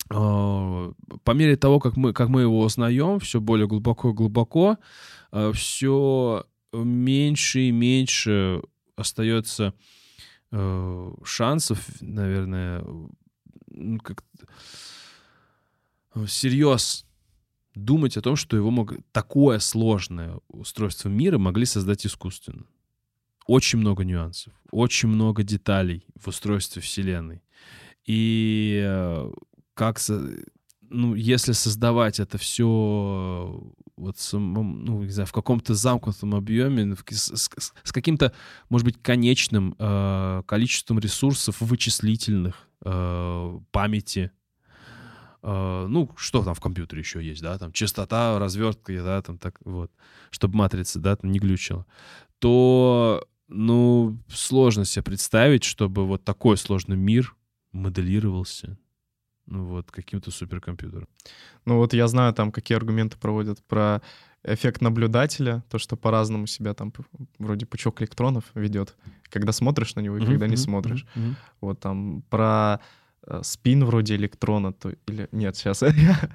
а, 0.09 0.91
по 1.23 1.31
мере 1.31 1.55
того, 1.55 1.79
как 1.79 1.97
мы, 1.97 2.13
как 2.13 2.29
мы 2.29 2.41
его 2.41 2.61
узнаем, 2.61 3.19
все 3.19 3.41
более 3.41 3.67
глубоко 3.67 4.11
и 4.11 4.13
глубоко, 4.13 4.77
а, 5.31 5.51
все 5.53 6.45
меньше 6.73 7.61
и 7.61 7.71
меньше 7.71 8.61
остается 8.95 9.73
э, 10.51 11.11
шансов, 11.23 11.79
наверное, 12.01 12.83
ну, 13.67 13.99
как 13.99 14.23
всерьез 16.25 17.05
думать 17.75 18.17
о 18.17 18.21
том, 18.21 18.35
что 18.35 18.57
его 18.57 18.71
мог... 18.71 18.93
такое 19.11 19.59
сложное 19.59 20.39
устройство 20.47 21.09
мира 21.09 21.37
могли 21.37 21.65
создать 21.65 22.05
искусственно. 22.05 22.65
Очень 23.45 23.79
много 23.79 24.03
нюансов, 24.03 24.53
очень 24.71 25.09
много 25.09 25.43
деталей 25.43 26.05
в 26.19 26.27
устройстве 26.27 26.81
Вселенной. 26.81 27.41
И 28.05 28.81
э, 28.83 29.31
как, 29.73 29.99
ну, 30.89 31.15
если 31.15 31.53
создавать 31.53 32.19
это 32.19 32.37
все 32.37 33.73
вот 33.97 34.17
самом, 34.19 34.85
ну, 34.85 35.03
не 35.03 35.09
знаю, 35.09 35.27
в 35.27 35.31
каком-то 35.31 35.73
замкнутом 35.73 36.35
объеме, 36.35 36.95
с, 37.09 37.49
каким-то, 37.91 38.33
может 38.69 38.85
быть, 38.85 39.01
конечным 39.01 39.75
э, 39.79 40.43
количеством 40.45 40.99
ресурсов 40.99 41.61
вычислительных, 41.61 42.67
э, 42.85 43.59
памяти, 43.71 44.31
э, 44.33 44.36
ну, 45.41 46.09
что 46.17 46.43
там 46.43 46.53
в 46.53 46.59
компьютере 46.59 47.01
еще 47.01 47.23
есть, 47.23 47.41
да, 47.41 47.57
там 47.57 47.71
частота, 47.71 48.39
развертка, 48.39 48.93
да, 49.03 49.21
там 49.21 49.37
так 49.37 49.59
вот, 49.63 49.91
чтобы 50.29 50.57
матрица, 50.57 50.99
да, 50.99 51.15
там 51.15 51.31
не 51.31 51.39
глючила, 51.39 51.85
то, 52.39 53.25
ну, 53.47 54.17
сложно 54.29 54.85
себе 54.85 55.03
представить, 55.03 55.63
чтобы 55.63 56.05
вот 56.05 56.23
такой 56.23 56.57
сложный 56.57 56.97
мир 56.97 57.35
моделировался, 57.71 58.77
ну 59.45 59.65
вот, 59.65 59.91
каким-то 59.91 60.31
суперкомпьютером. 60.31 61.07
Ну 61.65 61.77
вот 61.77 61.93
я 61.93 62.07
знаю 62.07 62.33
там, 62.33 62.51
какие 62.51 62.75
аргументы 62.75 63.17
проводят 63.17 63.63
про 63.63 64.01
эффект 64.43 64.81
наблюдателя, 64.81 65.63
то, 65.69 65.77
что 65.77 65.95
по-разному 65.95 66.47
себя 66.47 66.73
там 66.73 66.93
вроде 67.37 67.65
пучок 67.65 68.01
электронов 68.01 68.45
ведет, 68.53 68.95
когда 69.29 69.51
смотришь 69.51 69.95
на 69.95 69.99
него 69.99 70.17
и 70.17 70.21
mm-hmm, 70.21 70.25
когда 70.25 70.47
не 70.47 70.57
смотришь. 70.57 71.05
Mm-hmm. 71.15 71.35
Вот 71.61 71.79
там 71.79 72.21
про 72.29 72.79
Э, 72.79 73.06
спин 73.41 73.85
вроде 73.85 74.15
электрона, 74.15 74.73
то 74.73 74.93
или 75.07 75.27
нет, 75.31 75.55
сейчас. 75.55 75.83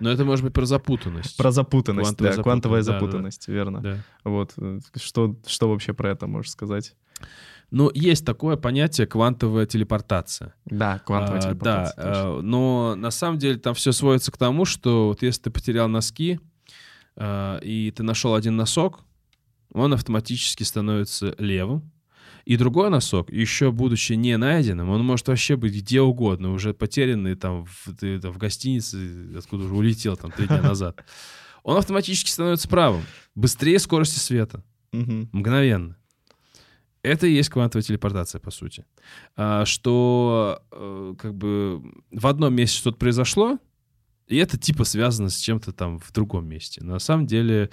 Но 0.01 0.11
это 0.11 0.25
может 0.25 0.45
быть 0.45 0.53
про 0.53 0.67
запутанность. 0.67 1.37
Про 1.37 1.51
запутанность, 1.51 2.17
квантовая 2.17 2.37
да, 2.37 2.43
квантовая 2.43 2.83
запутанность, 2.83 3.47
да, 3.47 3.53
верно. 3.53 3.81
Да. 3.81 3.99
Вот 4.25 4.53
э, 4.57 4.81
что 4.97 5.37
что 5.47 5.69
вообще 5.71 5.93
про 5.93 6.11
это 6.11 6.27
можешь 6.27 6.51
сказать? 6.51 6.95
Ну, 7.71 7.91
есть 7.95 8.27
такое 8.27 8.57
понятие 8.57 9.07
квантовая 9.07 9.65
телепортация. 9.65 10.55
Да, 10.67 10.99
квантовая 10.99 11.41
а, 11.41 11.43
телепортация. 11.43 12.05
Да, 12.05 12.13
а, 12.25 12.41
но 12.43 12.95
на 12.97 13.11
самом 13.11 13.39
деле 13.39 13.59
там 13.59 13.73
все 13.75 13.93
сводится 13.93 14.31
к 14.31 14.37
тому, 14.37 14.67
что 14.67 15.09
вот 15.09 15.23
если 15.23 15.45
ты 15.45 15.51
потерял 15.51 15.89
носки, 15.89 16.39
а, 17.17 17.59
и 17.61 17.91
ты 17.91 18.03
нашел 18.03 18.35
один 18.35 18.57
носок, 18.57 19.01
он 19.73 19.95
автоматически 19.95 20.65
становится 20.65 21.35
левым, 21.39 21.91
и 22.45 22.57
другой 22.57 22.91
носок, 22.91 23.31
еще 23.31 23.71
будучи 23.71 24.15
не 24.15 24.37
найденным, 24.37 24.91
он 24.91 25.05
может 25.05 25.29
вообще 25.29 25.57
быть 25.57 25.75
где 25.75 26.01
угодно, 26.01 26.53
уже 26.53 26.75
потерянный 26.75 27.35
там 27.35 27.65
в, 27.65 27.95
ты, 27.95 28.21
там, 28.21 28.33
в 28.33 28.39
гостинице, 28.39 29.37
откуда 29.37 29.65
уже 29.65 29.75
улетел 29.75 30.17
там 30.17 30.33
три 30.33 30.47
дня 30.47 30.63
назад. 30.63 31.05
Он 31.63 31.77
автоматически 31.77 32.31
становится 32.31 32.69
правым, 32.69 33.03
быстрее 33.35 33.79
скорости 33.79 34.19
света, 34.19 34.65
мгновенно. 34.93 35.97
Это 37.03 37.27
и 37.27 37.33
есть 37.33 37.49
квантовая 37.49 37.83
телепортация, 37.83 38.41
по 38.41 38.53
сути. 38.53 38.85
А, 39.37 39.65
что 39.65 40.63
э, 40.71 41.15
как 41.19 41.35
бы 41.35 41.83
в 42.13 42.27
одном 42.29 42.55
месте 42.55 42.79
что-то 42.79 42.97
произошло, 42.97 43.59
и 44.29 44.37
это 44.37 44.57
типа 44.59 44.85
связано 44.85 45.29
с 45.29 45.37
чем-то 45.37 45.73
там 45.73 45.99
в 45.99 46.13
другом 46.13 46.47
месте. 46.47 46.83
На 46.83 46.99
самом 46.99 47.27
деле, 47.27 47.71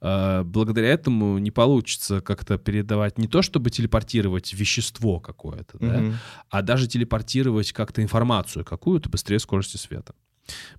э, 0.00 0.42
благодаря 0.44 0.88
этому 0.88 1.38
не 1.38 1.50
получится 1.50 2.20
как-то 2.20 2.58
передавать 2.58 3.18
не 3.18 3.28
то, 3.28 3.42
чтобы 3.42 3.70
телепортировать 3.70 4.52
вещество 4.52 5.20
какое-то, 5.20 5.78
mm-hmm. 5.78 6.10
да, 6.10 6.18
а 6.50 6.62
даже 6.62 6.86
телепортировать 6.88 7.72
как-то 7.72 8.02
информацию 8.02 8.64
какую-то 8.64 9.08
быстрее 9.08 9.38
скорости 9.38 9.76
света. 9.76 10.14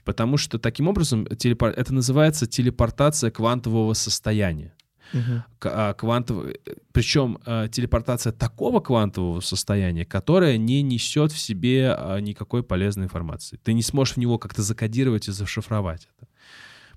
Потому 0.04 0.38
что 0.38 0.60
таким 0.60 0.88
образом 0.88 1.26
телепор... 1.26 1.72
это 1.72 1.94
называется 1.94 2.46
телепортация 2.46 3.32
квантового 3.32 3.94
состояния. 3.94 4.75
Uh-huh. 5.14 5.94
Квантов... 5.96 6.46
Причем 6.92 7.40
а, 7.46 7.68
телепортация 7.68 8.32
такого 8.34 8.80
квантового 8.80 9.40
состояния, 9.42 10.06
которое 10.06 10.58
не 10.58 10.82
несет 10.82 11.32
в 11.32 11.38
себе 11.38 11.96
а, 11.98 12.20
никакой 12.20 12.64
полезной 12.64 13.06
информации. 13.06 13.60
Ты 13.64 13.74
не 13.74 13.82
сможешь 13.82 14.16
в 14.16 14.18
него 14.18 14.38
как-то 14.38 14.62
закодировать 14.62 15.28
и 15.28 15.32
зашифровать 15.32 16.08
это. 16.18 16.28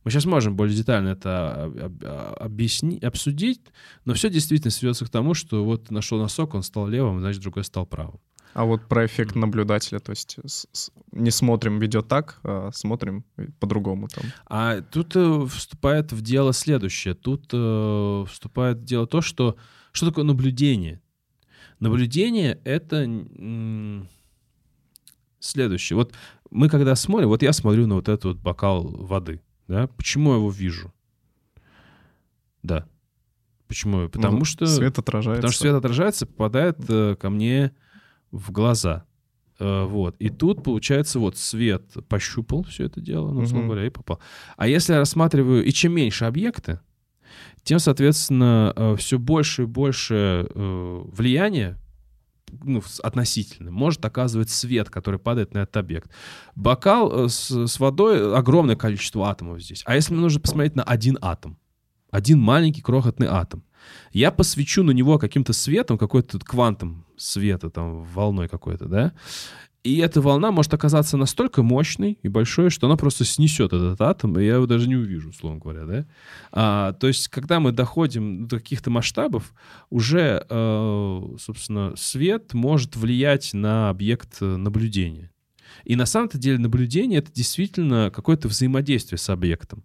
Мы 0.05 0.11
сейчас 0.11 0.27
можем 0.27 0.57
более 0.57 0.77
детально 0.77 1.09
это 1.09 2.35
объяснить, 2.39 3.03
обсудить, 3.03 3.61
но 4.05 4.15
все 4.15 4.31
действительно 4.31 4.71
сведется 4.71 5.05
к 5.05 5.11
тому, 5.11 5.35
что 5.35 5.65
вот 5.65 5.91
нашел 5.91 6.19
носок, 6.19 6.55
он 6.55 6.63
стал 6.63 6.87
левым, 6.87 7.21
значит, 7.21 7.43
другой 7.43 7.65
стал 7.65 7.85
правым. 7.85 8.21
А 8.55 8.65
вот 8.65 8.89
про 8.89 9.07
эффект 9.07 9.35
наблюдателя, 9.35 10.01
то 10.01 10.11
есть 10.11 10.39
с, 10.45 10.67
с, 10.73 10.91
не 11.13 11.31
смотрим 11.31 11.79
видео 11.79 12.03
так, 12.03 12.41
а 12.43 12.71
смотрим 12.73 13.25
по-другому 13.61 14.09
там. 14.09 14.25
А 14.47 14.81
тут 14.81 15.15
э, 15.15 15.47
вступает 15.47 16.13
в 16.13 16.23
дело 16.23 16.53
следующее. 16.53 17.15
Тут 17.15 17.51
э, 17.53 18.25
вступает 18.29 18.79
в 18.79 18.85
дело 18.85 19.07
то, 19.07 19.21
что 19.21 19.57
что 19.93 20.07
такое 20.07 20.25
наблюдение. 20.25 21.01
Наблюдение— 21.81 22.61
это 22.65 23.05
м- 23.05 24.09
следующее. 25.39 25.97
Вот 25.97 26.13
мы 26.51 26.69
когда 26.69 26.95
смотрим, 26.97 27.29
вот 27.29 27.43
я 27.43 27.53
смотрю 27.53 27.87
на 27.87 27.97
вот 27.97 28.09
этот 28.09 28.25
вот 28.25 28.37
бокал 28.39 28.83
воды, 28.83 29.41
да, 29.69 29.87
почему 29.87 30.31
я 30.31 30.37
его 30.37 30.51
вижу? 30.51 30.93
Да. 32.63 32.89
Почему? 33.69 34.09
Потому 34.09 34.39
ну, 34.39 34.45
что... 34.45 34.67
Свет 34.67 34.99
отражается. 34.99 35.43
Потому 35.43 35.53
что 35.53 35.61
свет 35.61 35.75
отражается, 35.75 36.27
попадает 36.27 36.79
э, 36.89 37.17
ко 37.17 37.29
мне 37.29 37.73
в 38.31 38.51
глаза. 38.51 39.05
Э, 39.59 39.85
вот. 39.85 40.17
И 40.19 40.29
тут, 40.29 40.63
получается, 40.63 41.19
вот 41.19 41.37
свет 41.37 41.83
пощупал 42.09 42.65
все 42.65 42.85
это 42.85 43.01
дело, 43.01 43.33
ну, 43.33 43.41
условно 43.41 43.67
говоря, 43.67 43.87
и 43.87 43.91
попал. 43.91 44.21
А 44.57 44.69
если 44.69 44.93
я 44.93 44.99
рассматриваю, 44.99 45.65
и 45.65 45.73
чем 45.73 45.93
меньше 45.93 46.25
объекты, 46.25 46.81
тем, 47.63 47.79
соответственно, 47.79 48.73
э, 48.75 48.97
все 48.97 49.19
больше 49.19 49.63
и 49.65 49.67
больше 49.67 50.49
э, 50.55 51.03
влияния 51.13 51.79
ну, 52.63 52.83
относительно, 53.03 53.71
может 53.71 54.03
оказывать 54.05 54.49
свет, 54.49 54.89
который 54.89 55.19
падает 55.19 55.53
на 55.53 55.59
этот 55.59 55.77
объект. 55.77 56.11
Бокал 56.55 57.29
с, 57.29 57.51
с 57.51 57.79
водой, 57.79 58.35
огромное 58.35 58.77
количество 58.77 59.29
атомов 59.29 59.61
здесь. 59.63 59.83
А 59.85 59.95
если 59.95 60.15
мне 60.15 60.23
нужно 60.23 60.41
посмотреть 60.41 60.75
на 60.75 60.83
один 60.83 61.19
атом, 61.21 61.59
один 62.11 62.41
маленький 62.41 62.81
крохотный 62.81 63.27
атом, 63.27 63.65
я 64.13 64.31
посвечу 64.31 64.83
на 64.83 64.93
него 64.93 65.19
каким-то 65.19 65.53
светом, 65.53 65.99
какой-то 65.99 66.39
квантом 66.39 67.05
света, 67.17 67.71
там, 67.71 68.03
волной 68.05 68.49
какой-то, 68.49 68.87
да, 68.87 69.13
и 69.85 69.99
эта 69.99 70.21
волна 70.21 70.51
может 70.51 70.75
оказаться 70.75 71.17
настолько 71.17 71.63
мощной 71.63 72.19
и 72.23 72.29
большой, 72.29 72.69
что 72.69 72.89
она 72.89 72.97
просто 72.97 73.25
снесет 73.25 73.73
этот 73.73 74.01
атом, 74.01 74.39
и 74.39 74.45
я 74.45 74.57
его 74.57 74.67
даже 74.67 74.89
не 74.89 74.97
увижу, 74.97 75.31
условно 75.31 75.61
говоря, 75.61 75.87
да. 75.87 76.07
А, 76.53 76.93
то 76.95 77.07
есть, 77.07 77.29
когда 77.29 77.61
мы 77.61 77.73
доходим 77.73 78.49
до 78.49 78.59
каких-то 78.59 78.91
масштабов, 78.91 79.55
уже, 79.89 80.45
э, 80.49 81.37
собственно, 81.39 81.95
свет 81.97 82.55
может 82.55 82.97
влиять 82.97 83.55
на 83.55 83.89
объект 83.89 84.41
наблюдения. 84.41 85.31
И 85.85 85.97
на 85.97 86.07
самом-то 86.07 86.39
деле 86.39 86.59
наблюдение— 86.59 87.19
это 87.21 87.33
действительно 87.33 88.11
какое-то 88.15 88.49
взаимодействие 88.49 89.19
с 89.19 89.31
объектом. 89.31 89.85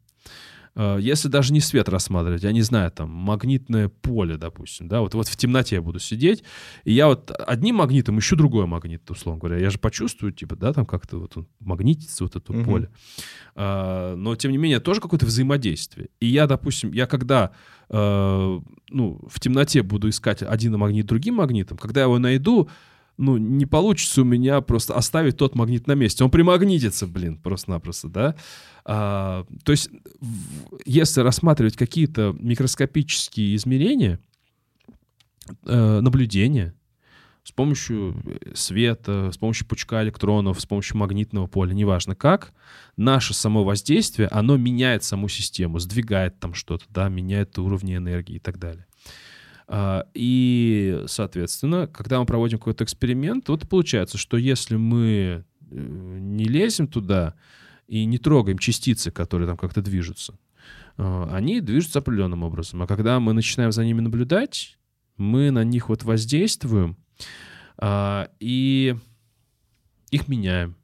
Э, 0.75 0.97
если 0.99 1.27
даже 1.27 1.53
не 1.53 1.59
свет 1.59 1.89
рассматривать, 1.89 2.43
я 2.43 2.51
не 2.51 2.61
знаю, 2.61 2.91
там, 2.91 3.09
магнитное 3.09 3.89
поле, 3.89 4.37
допустим, 4.37 4.87
да, 4.87 5.01
вот, 5.01 5.13
вот 5.13 5.27
в 5.27 5.35
темноте 5.35 5.75
я 5.75 5.81
буду 5.81 5.99
сидеть, 5.99 6.43
и 6.83 6.93
я 6.93 7.07
вот 7.07 7.31
одним 7.31 7.75
магнитом 7.75 8.19
ищу 8.19 8.35
другой 8.35 8.65
магнит, 8.65 9.09
условно 9.09 9.39
говоря, 9.39 9.57
я 9.57 9.69
же 9.69 9.77
почувствую, 9.77 10.31
типа, 10.31 10.55
да, 10.55 10.73
там 10.73 10.85
как-то 10.85 11.17
вот 11.19 11.37
он 11.37 11.47
магнитится, 11.59 12.23
вот 12.23 12.35
это 12.35 12.51
угу. 12.51 12.63
поле. 12.63 12.89
А, 13.55 14.15
но, 14.15 14.35
тем 14.35 14.51
не 14.51 14.57
менее, 14.57 14.79
тоже 14.79 14.99
какое-то 14.99 15.25
взаимодействие. 15.25 16.09
И 16.19 16.27
я, 16.27 16.47
допустим, 16.47 16.91
я 16.91 17.05
когда, 17.05 17.51
э, 17.89 18.59
ну, 18.89 19.21
в 19.27 19.39
темноте 19.39 19.83
буду 19.83 20.09
искать 20.09 20.41
один 20.41 20.77
магнит 20.77 21.05
другим 21.05 21.35
магнитом, 21.35 21.77
когда 21.77 22.01
я 22.01 22.05
его 22.05 22.17
найду, 22.17 22.69
ну, 23.17 23.37
не 23.37 23.65
получится 23.65 24.21
у 24.21 24.25
меня 24.25 24.61
просто 24.61 24.95
оставить 24.95 25.37
тот 25.37 25.55
магнит 25.55 25.87
на 25.87 25.93
месте. 25.93 26.23
Он 26.23 26.31
примагнитится, 26.31 27.07
блин, 27.07 27.37
просто-напросто, 27.37 28.09
да. 28.09 28.35
А, 28.85 29.45
то 29.63 29.71
есть, 29.71 29.89
если 30.85 31.21
рассматривать 31.21 31.77
какие-то 31.77 32.35
микроскопические 32.39 33.55
измерения, 33.55 34.19
э, 35.65 35.99
наблюдения, 35.99 36.73
с 37.43 37.51
помощью 37.51 38.15
света, 38.53 39.31
с 39.33 39.37
помощью 39.37 39.67
пучка 39.67 40.01
электронов, 40.01 40.61
с 40.61 40.65
помощью 40.65 40.97
магнитного 40.97 41.47
поля, 41.47 41.73
неважно 41.73 42.15
как, 42.15 42.53
наше 42.95 43.33
само 43.33 43.63
воздействие, 43.65 44.29
оно 44.29 44.55
меняет 44.55 45.03
саму 45.03 45.27
систему, 45.27 45.79
сдвигает 45.79 46.39
там 46.39 46.53
что-то, 46.53 46.85
да, 46.89 47.09
меняет 47.09 47.57
уровни 47.59 47.97
энергии 47.97 48.37
и 48.37 48.39
так 48.39 48.59
далее. 48.59 48.85
А, 49.67 50.05
и, 50.13 51.03
соответственно, 51.07 51.87
когда 51.87 52.19
мы 52.19 52.25
проводим 52.25 52.57
какой-то 52.57 52.83
эксперимент, 52.83 53.49
вот 53.49 53.67
получается, 53.67 54.17
что 54.17 54.37
если 54.37 54.75
мы 54.75 55.45
э, 55.71 55.75
не 56.19 56.45
лезем 56.45 56.87
туда 56.87 57.35
и 57.87 58.05
не 58.05 58.17
трогаем 58.17 58.57
частицы, 58.57 59.11
которые 59.11 59.47
там 59.47 59.57
как-то 59.57 59.81
движутся, 59.81 60.37
а, 60.97 61.29
они 61.33 61.61
движутся 61.61 61.99
определенным 61.99 62.43
образом. 62.43 62.81
А 62.81 62.87
когда 62.87 63.19
мы 63.19 63.33
начинаем 63.33 63.71
за 63.71 63.85
ними 63.85 64.01
наблюдать, 64.01 64.77
мы 65.17 65.51
на 65.51 65.63
них 65.63 65.89
вот 65.89 66.03
воздействуем 66.03 66.97
а, 67.77 68.29
и 68.39 68.95
их 70.11 70.27
меняем. 70.27 70.75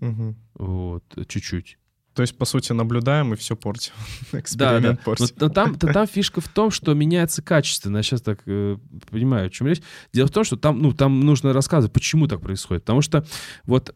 Угу. 0.00 0.34
Вот, 0.54 1.04
чуть-чуть. 1.28 1.78
То 2.16 2.22
есть, 2.22 2.36
по 2.38 2.46
сути, 2.46 2.72
наблюдаем 2.72 3.34
и 3.34 3.36
все 3.36 3.56
портим. 3.56 3.92
Эксперимент 4.32 4.82
да, 4.82 4.90
да. 4.92 4.98
портим. 5.04 5.26
Но, 5.38 5.46
но 5.46 5.52
там, 5.52 5.74
то, 5.74 5.92
там 5.92 6.06
фишка 6.06 6.40
в 6.40 6.48
том, 6.48 6.70
что 6.70 6.94
меняется 6.94 7.42
качественно. 7.42 7.98
Я 7.98 8.02
сейчас 8.02 8.22
так 8.22 8.40
э, 8.46 8.78
понимаю, 9.10 9.48
о 9.48 9.50
чем 9.50 9.66
речь. 9.66 9.82
Дело 10.14 10.26
в 10.26 10.30
том, 10.30 10.42
что 10.42 10.56
там, 10.56 10.80
ну, 10.80 10.92
там 10.92 11.20
нужно 11.20 11.52
рассказывать, 11.52 11.92
почему 11.92 12.26
так 12.26 12.40
происходит. 12.40 12.84
Потому 12.84 13.02
что 13.02 13.26
вот 13.64 13.94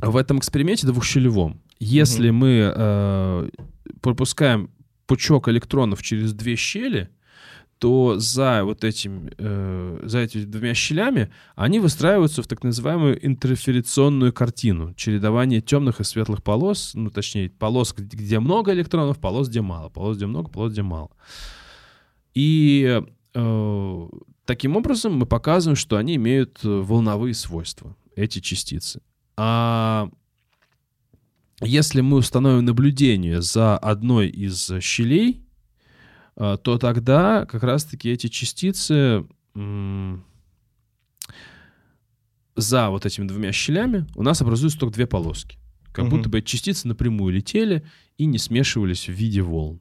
в 0.00 0.16
этом 0.18 0.38
эксперименте 0.38 0.86
двухщелевом, 0.86 1.62
если 1.80 2.28
угу. 2.28 2.36
мы 2.36 2.72
э, 2.76 3.48
пропускаем 4.02 4.70
пучок 5.06 5.48
электронов 5.48 6.02
через 6.02 6.34
две 6.34 6.56
щели, 6.56 7.08
то 7.82 8.16
за 8.16 8.62
вот 8.62 8.84
этим, 8.84 9.28
э, 9.36 10.02
за 10.04 10.20
этими 10.20 10.44
двумя 10.44 10.72
щелями 10.72 11.32
они 11.56 11.80
выстраиваются 11.80 12.40
в 12.40 12.46
так 12.46 12.62
называемую 12.62 13.18
интерферационную 13.26 14.32
картину. 14.32 14.94
Чередование 14.94 15.60
темных 15.60 16.00
и 16.00 16.04
светлых 16.04 16.44
полос, 16.44 16.92
ну, 16.94 17.10
точнее, 17.10 17.50
полос, 17.50 17.92
где 17.92 18.38
много 18.38 18.72
электронов, 18.72 19.18
полос, 19.18 19.48
где 19.48 19.62
мало, 19.62 19.88
полос, 19.88 20.16
где 20.16 20.26
много, 20.26 20.48
полос, 20.48 20.70
где 20.70 20.82
мало. 20.82 21.10
И 22.34 23.02
э, 23.34 24.08
таким 24.44 24.76
образом 24.76 25.14
мы 25.14 25.26
показываем, 25.26 25.74
что 25.74 25.96
они 25.96 26.14
имеют 26.14 26.60
э, 26.62 26.68
волновые 26.68 27.34
свойства, 27.34 27.96
эти 28.14 28.38
частицы. 28.38 29.00
А 29.36 30.08
если 31.60 32.00
мы 32.00 32.18
установим 32.18 32.64
наблюдение 32.64 33.42
за 33.42 33.76
одной 33.76 34.28
из 34.28 34.70
щелей, 34.80 35.42
то 36.34 36.78
тогда 36.78 37.46
как 37.46 37.62
раз-таки 37.62 38.10
эти 38.10 38.28
частицы 38.28 39.26
за 42.56 42.90
вот 42.90 43.06
этими 43.06 43.26
двумя 43.26 43.52
щелями 43.52 44.06
у 44.14 44.22
нас 44.22 44.40
образуются 44.42 44.78
только 44.78 44.94
две 44.94 45.06
полоски. 45.06 45.58
Как 45.92 46.06
угу. 46.06 46.16
будто 46.16 46.28
бы 46.28 46.38
эти 46.38 46.46
частицы 46.46 46.88
напрямую 46.88 47.34
летели 47.34 47.84
и 48.16 48.24
не 48.24 48.38
смешивались 48.38 49.08
в 49.08 49.12
виде 49.12 49.42
волн. 49.42 49.80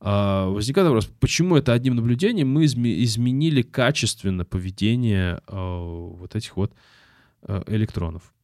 А, 0.00 0.48
возникает 0.48 0.86
вопрос, 0.86 1.06
почему 1.18 1.56
это 1.56 1.72
одним 1.72 1.96
наблюдением 1.96 2.50
мы 2.50 2.66
изменили 2.66 3.62
качественно 3.62 4.44
поведение 4.44 5.40
а, 5.46 5.80
вот 5.80 6.36
этих 6.36 6.56
вот 6.56 6.72
электронов? 7.66 8.34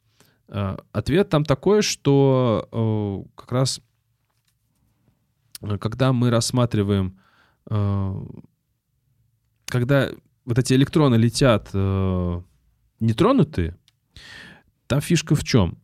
Ответ 0.48 1.30
там 1.30 1.44
такой, 1.44 1.82
что 1.82 3.26
как 3.34 3.53
раз 3.53 3.80
когда 5.80 6.12
мы 6.12 6.30
рассматриваем 6.30 7.18
когда 9.66 10.10
вот 10.44 10.58
эти 10.58 10.74
электроны 10.74 11.16
летят 11.16 11.70
э, 11.72 12.42
нетронутые, 13.00 13.76
там 14.86 15.00
фишка 15.00 15.34
в 15.34 15.44
чем? 15.44 15.78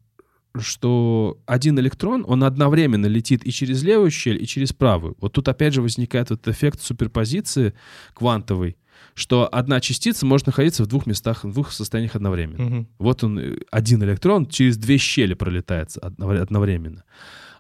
Что 0.59 1.39
один 1.47 1.79
электрон, 1.79 2.25
он 2.27 2.43
одновременно 2.43 3.07
летит 3.07 3.47
и 3.47 3.53
через 3.53 3.83
левую 3.83 4.11
щель, 4.11 4.43
и 4.43 4.47
через 4.47 4.73
правую. 4.73 5.17
Вот 5.21 5.33
тут 5.33 5.49
опять 5.49 5.75
же 5.75 5.83
возникает 5.83 6.31
этот 6.31 6.49
эффект 6.49 6.81
суперпозиции 6.81 7.75
квантовый, 8.15 8.77
что 9.15 9.49
одна 9.51 9.81
частица 9.81 10.27
может 10.27 10.47
находиться 10.47 10.83
в 10.83 10.87
двух 10.87 11.07
местах, 11.07 11.45
в 11.45 11.53
двух 11.53 11.71
состояниях 11.71 12.17
одновременно. 12.17 12.67
Угу. 12.79 12.87
Вот 12.99 13.25
он, 13.25 13.39
э, 13.39 13.59
один 13.71 14.03
электрон 14.03 14.47
через 14.47 14.77
две 14.77 14.99
щели 14.99 15.35
пролетает 15.35 15.97
одновременно. 15.97 17.05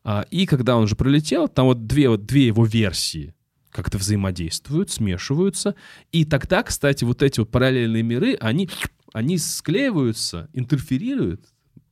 А, 0.04 0.26
и 0.30 0.46
когда 0.46 0.76
он 0.76 0.84
уже 0.84 0.96
пролетел, 0.96 1.48
там 1.48 1.66
вот 1.66 1.86
две, 1.86 2.08
вот 2.08 2.26
две 2.26 2.46
его 2.46 2.64
версии 2.64 3.34
как-то 3.78 3.96
взаимодействуют, 3.96 4.90
смешиваются. 4.90 5.76
И 6.10 6.24
тогда, 6.24 6.64
кстати, 6.64 7.04
вот 7.04 7.22
эти 7.22 7.38
вот 7.38 7.52
параллельные 7.52 8.02
миры, 8.02 8.36
они, 8.40 8.68
они 9.12 9.38
склеиваются, 9.38 10.50
интерферируют, 10.52 11.46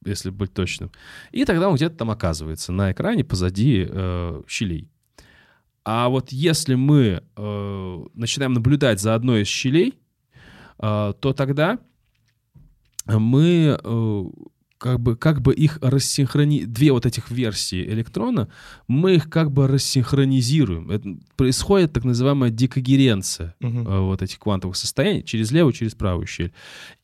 если 0.05 0.31
быть 0.31 0.53
точным. 0.53 0.91
И 1.31 1.45
тогда 1.45 1.69
он 1.69 1.77
где-то 1.77 1.97
там 1.97 2.11
оказывается 2.11 2.73
на 2.73 2.91
экране 2.91 3.23
позади 3.23 3.87
э, 3.89 4.43
щелей. 4.49 4.91
А 5.85 6.09
вот 6.09 6.33
если 6.33 6.75
мы 6.75 7.23
э, 7.37 8.05
начинаем 8.15 8.55
наблюдать 8.55 9.01
за 9.01 9.15
одной 9.15 9.43
из 9.43 9.47
щелей, 9.47 9.95
э, 10.81 11.13
то 11.21 11.33
тогда 11.35 11.79
мы 13.07 13.79
э, 13.81 14.25
как 14.79 15.01
бы, 15.01 15.17
как 15.17 15.41
бы 15.41 15.55
их 15.55 15.79
рассинхрони... 15.81 16.65
Две 16.65 16.93
вот 16.93 17.07
этих 17.07 17.31
версии 17.31 17.83
электрона, 17.85 18.49
мы 18.89 19.15
их 19.15 19.31
как 19.31 19.51
бы 19.51 19.67
рассинхронизируем. 19.67 20.91
Это 20.91 21.17
происходит 21.37 21.93
так 21.93 22.05
называемая 22.05 22.51
декогеренция 22.51 23.55
угу. 23.61 24.07
вот 24.07 24.23
этих 24.23 24.39
квантовых 24.39 24.77
состояний 24.77 25.25
через 25.25 25.51
левую, 25.51 25.73
через 25.73 25.95
правую 25.95 26.27
щель. 26.27 26.53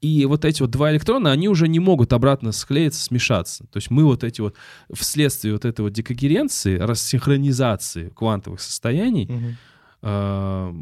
И 0.01 0.25
вот 0.27 0.45
эти 0.45 0.63
вот 0.63 0.71
два 0.71 0.93
электрона, 0.93 1.33
они 1.33 1.49
уже 1.49 1.69
не 1.69 1.79
могут 1.79 2.13
обратно 2.13 2.53
склеиться, 2.53 3.03
смешаться. 3.03 3.65
То 3.73 3.79
есть 3.79 3.91
мы 3.91 4.05
вот 4.05 4.25
эти 4.25 4.41
вот 4.41 4.57
вследствие 4.93 5.55
вот 5.55 5.65
этой 5.65 5.83
вот 5.83 5.93
декогеренции, 5.93 6.77
рассинхронизации 6.77 8.11
квантовых 8.11 8.61
состояний, 8.61 9.25
угу. 9.25 9.57
э, 10.03 10.75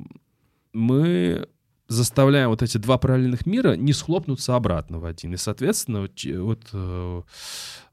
мы 0.72 1.47
заставляем 1.91 2.51
вот 2.51 2.62
эти 2.62 2.78
два 2.78 2.99
параллельных 2.99 3.47
мира 3.47 3.74
не 3.74 3.93
схлопнуться 3.93 4.55
обратно 4.55 5.01
в 5.01 5.05
один. 5.05 5.34
И, 5.34 5.36
соответственно, 5.36 6.03
вот, 6.03 6.24
вот 6.24 6.68
э, 6.72 7.22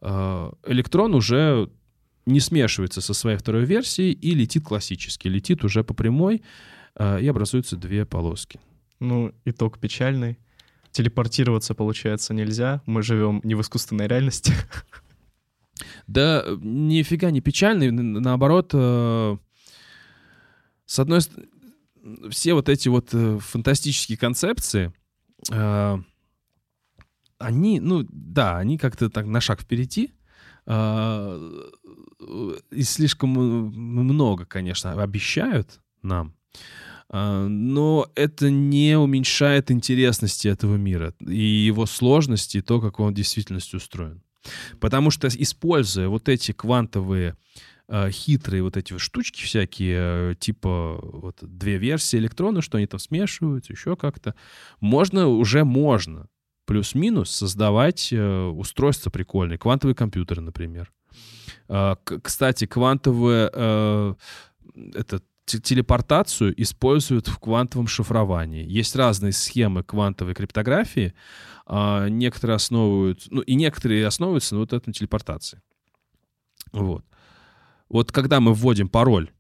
э, 0.02 0.52
электрон 0.68 1.16
уже 1.16 1.70
не 2.28 2.40
смешивается 2.40 3.02
со 3.02 3.16
своей 3.16 3.38
второй 3.38 3.66
версией 3.66 4.12
и 4.12 4.36
летит 4.36 4.64
классически. 4.64 5.28
Летит 5.28 5.64
уже 5.64 5.84
по 5.84 5.96
прямой, 5.96 6.44
э, 6.96 7.22
и 7.22 7.28
образуются 7.28 7.76
две 7.76 8.06
полоски. 8.06 8.60
Ну, 9.00 9.34
итог 9.46 9.80
печальный. 9.80 10.38
Телепортироваться, 10.92 11.74
получается, 11.74 12.36
нельзя. 12.36 12.84
Мы 12.86 13.02
живем 13.02 13.42
не 13.44 13.56
в 13.56 13.62
искусственной 13.62 14.08
реальности. 14.08 14.54
Да, 16.08 16.44
нифига 16.62 17.30
не 17.30 17.40
печальный. 17.40 17.92
Наоборот, 17.92 18.72
э, 18.74 19.38
с 20.88 21.00
одной 21.00 21.22
стороны, 21.22 21.50
все 22.30 22.54
вот 22.54 22.70
эти 22.70 22.88
вот 22.90 23.10
э, 23.14 23.40
фантастические 23.40 24.18
концепции, 24.18 24.94
э, 25.52 25.98
они, 27.38 27.80
ну 27.80 28.06
да, 28.10 28.58
они 28.58 28.78
как-то 28.78 29.10
так 29.10 29.26
на 29.26 29.42
шаг 29.42 29.62
впереди, 29.62 30.12
э, 30.66 31.62
и 32.72 32.84
слишком 32.84 33.30
много, 33.30 34.46
конечно, 34.46 35.02
обещают 35.02 35.80
нам, 36.02 36.34
но 37.10 38.10
это 38.16 38.50
не 38.50 38.98
уменьшает 38.98 39.72
интересности 39.72 40.50
этого 40.50 40.76
мира 40.76 41.14
и 41.20 41.38
его 41.38 41.86
сложности, 41.86 42.58
и 42.58 42.62
то, 42.62 42.82
как 42.82 43.00
он 43.00 43.14
в 43.14 43.16
действительности 43.16 43.78
устроен. 43.78 44.22
Потому 44.80 45.12
что, 45.12 45.28
используя 45.28 46.08
вот 46.08 46.30
эти 46.30 46.52
квантовые 46.52 47.30
э, 47.32 47.36
хитрые 48.12 48.64
вот 48.64 48.78
эти 48.78 48.98
штучки 48.98 49.44
всякие, 49.44 50.32
э, 50.32 50.36
типа 50.38 51.00
вот 51.02 51.38
две 51.42 51.78
версии 51.78 52.18
электрона, 52.18 52.62
что 52.62 52.78
они 52.78 52.88
там 52.88 53.00
смешиваются, 53.00 53.74
еще 53.74 53.96
как-то, 53.96 54.36
можно, 54.80 55.28
уже 55.28 55.64
можно 55.64 56.28
плюс-минус 56.66 57.32
создавать 57.32 58.12
э, 58.12 58.46
устройства 58.46 59.10
прикольные, 59.10 59.58
квантовые 59.58 59.96
компьютеры, 59.96 60.42
например. 60.42 60.92
Э, 61.70 61.96
кстати, 62.22 62.66
квантовые 62.66 63.50
э, 63.54 64.14
это 64.94 65.22
телепортацию 65.46 66.62
используют 66.62 67.30
в 67.30 67.40
квантовом 67.40 67.88
шифровании. 67.88 68.66
Есть 68.68 68.96
разные 68.98 69.32
схемы 69.32 69.82
квантовой 69.82 70.34
криптографии. 70.34 71.14
А, 71.66 72.08
некоторые 72.08 72.56
основывают, 72.56 73.28
ну 73.30 73.42
и 73.42 73.56
некоторые 73.56 74.06
основываются 74.06 74.56
на 74.56 74.60
вот 74.60 74.74
этом 74.74 74.92
телепортации. 74.92 75.62
Вот. 76.74 77.06
Вот 77.90 78.12
когда 78.12 78.40
мы 78.40 78.54
вводим 78.54 78.90
пароль 78.90 79.32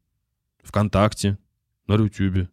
ВКонтакте, 0.63 1.37
на 1.87 1.93
Ютубе, 1.95 2.49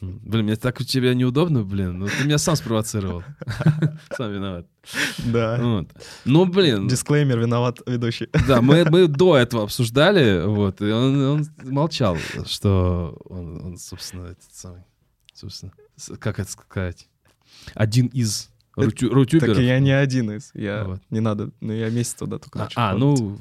Блин, 0.00 0.44
мне 0.44 0.56
так 0.56 0.80
у 0.80 0.84
тебя 0.84 1.14
неудобно, 1.14 1.62
блин. 1.62 1.98
Ну, 1.98 2.06
ты 2.06 2.24
меня 2.24 2.38
сам 2.38 2.56
спровоцировал. 2.56 3.22
Сам 4.16 4.32
виноват. 4.32 4.66
Да. 5.24 5.58
Вот. 5.60 5.88
Ну, 6.24 6.46
блин. 6.46 6.88
Дисклеймер, 6.88 7.38
виноват 7.38 7.80
ведущий. 7.86 8.28
Да, 8.46 8.60
мы, 8.60 8.84
мы 8.90 9.08
до 9.08 9.36
этого 9.36 9.64
обсуждали, 9.64 10.44
вот, 10.46 10.80
и 10.80 10.90
он, 10.90 11.20
он 11.22 11.46
молчал, 11.64 12.16
что 12.46 13.16
он, 13.24 13.64
он 13.64 13.78
собственно, 13.78 14.26
этот 14.26 14.52
самый, 14.52 14.82
собственно, 15.32 15.72
как 16.18 16.40
это 16.40 16.50
сказать? 16.50 17.08
один 17.74 18.06
из 18.08 18.50
рутю, 18.74 19.12
рутюберов. 19.12 19.56
Так 19.56 19.64
я 19.64 19.78
не 19.78 19.92
один 19.92 20.30
из. 20.32 20.50
Я 20.54 20.84
вот. 20.84 21.00
не 21.10 21.20
надо, 21.20 21.50
ну 21.60 21.72
я 21.72 21.90
месяц 21.90 22.14
туда 22.14 22.38
только 22.38 22.58
начал. 22.58 22.80
А, 22.80 22.90
а 22.90 22.96
ну... 22.96 23.38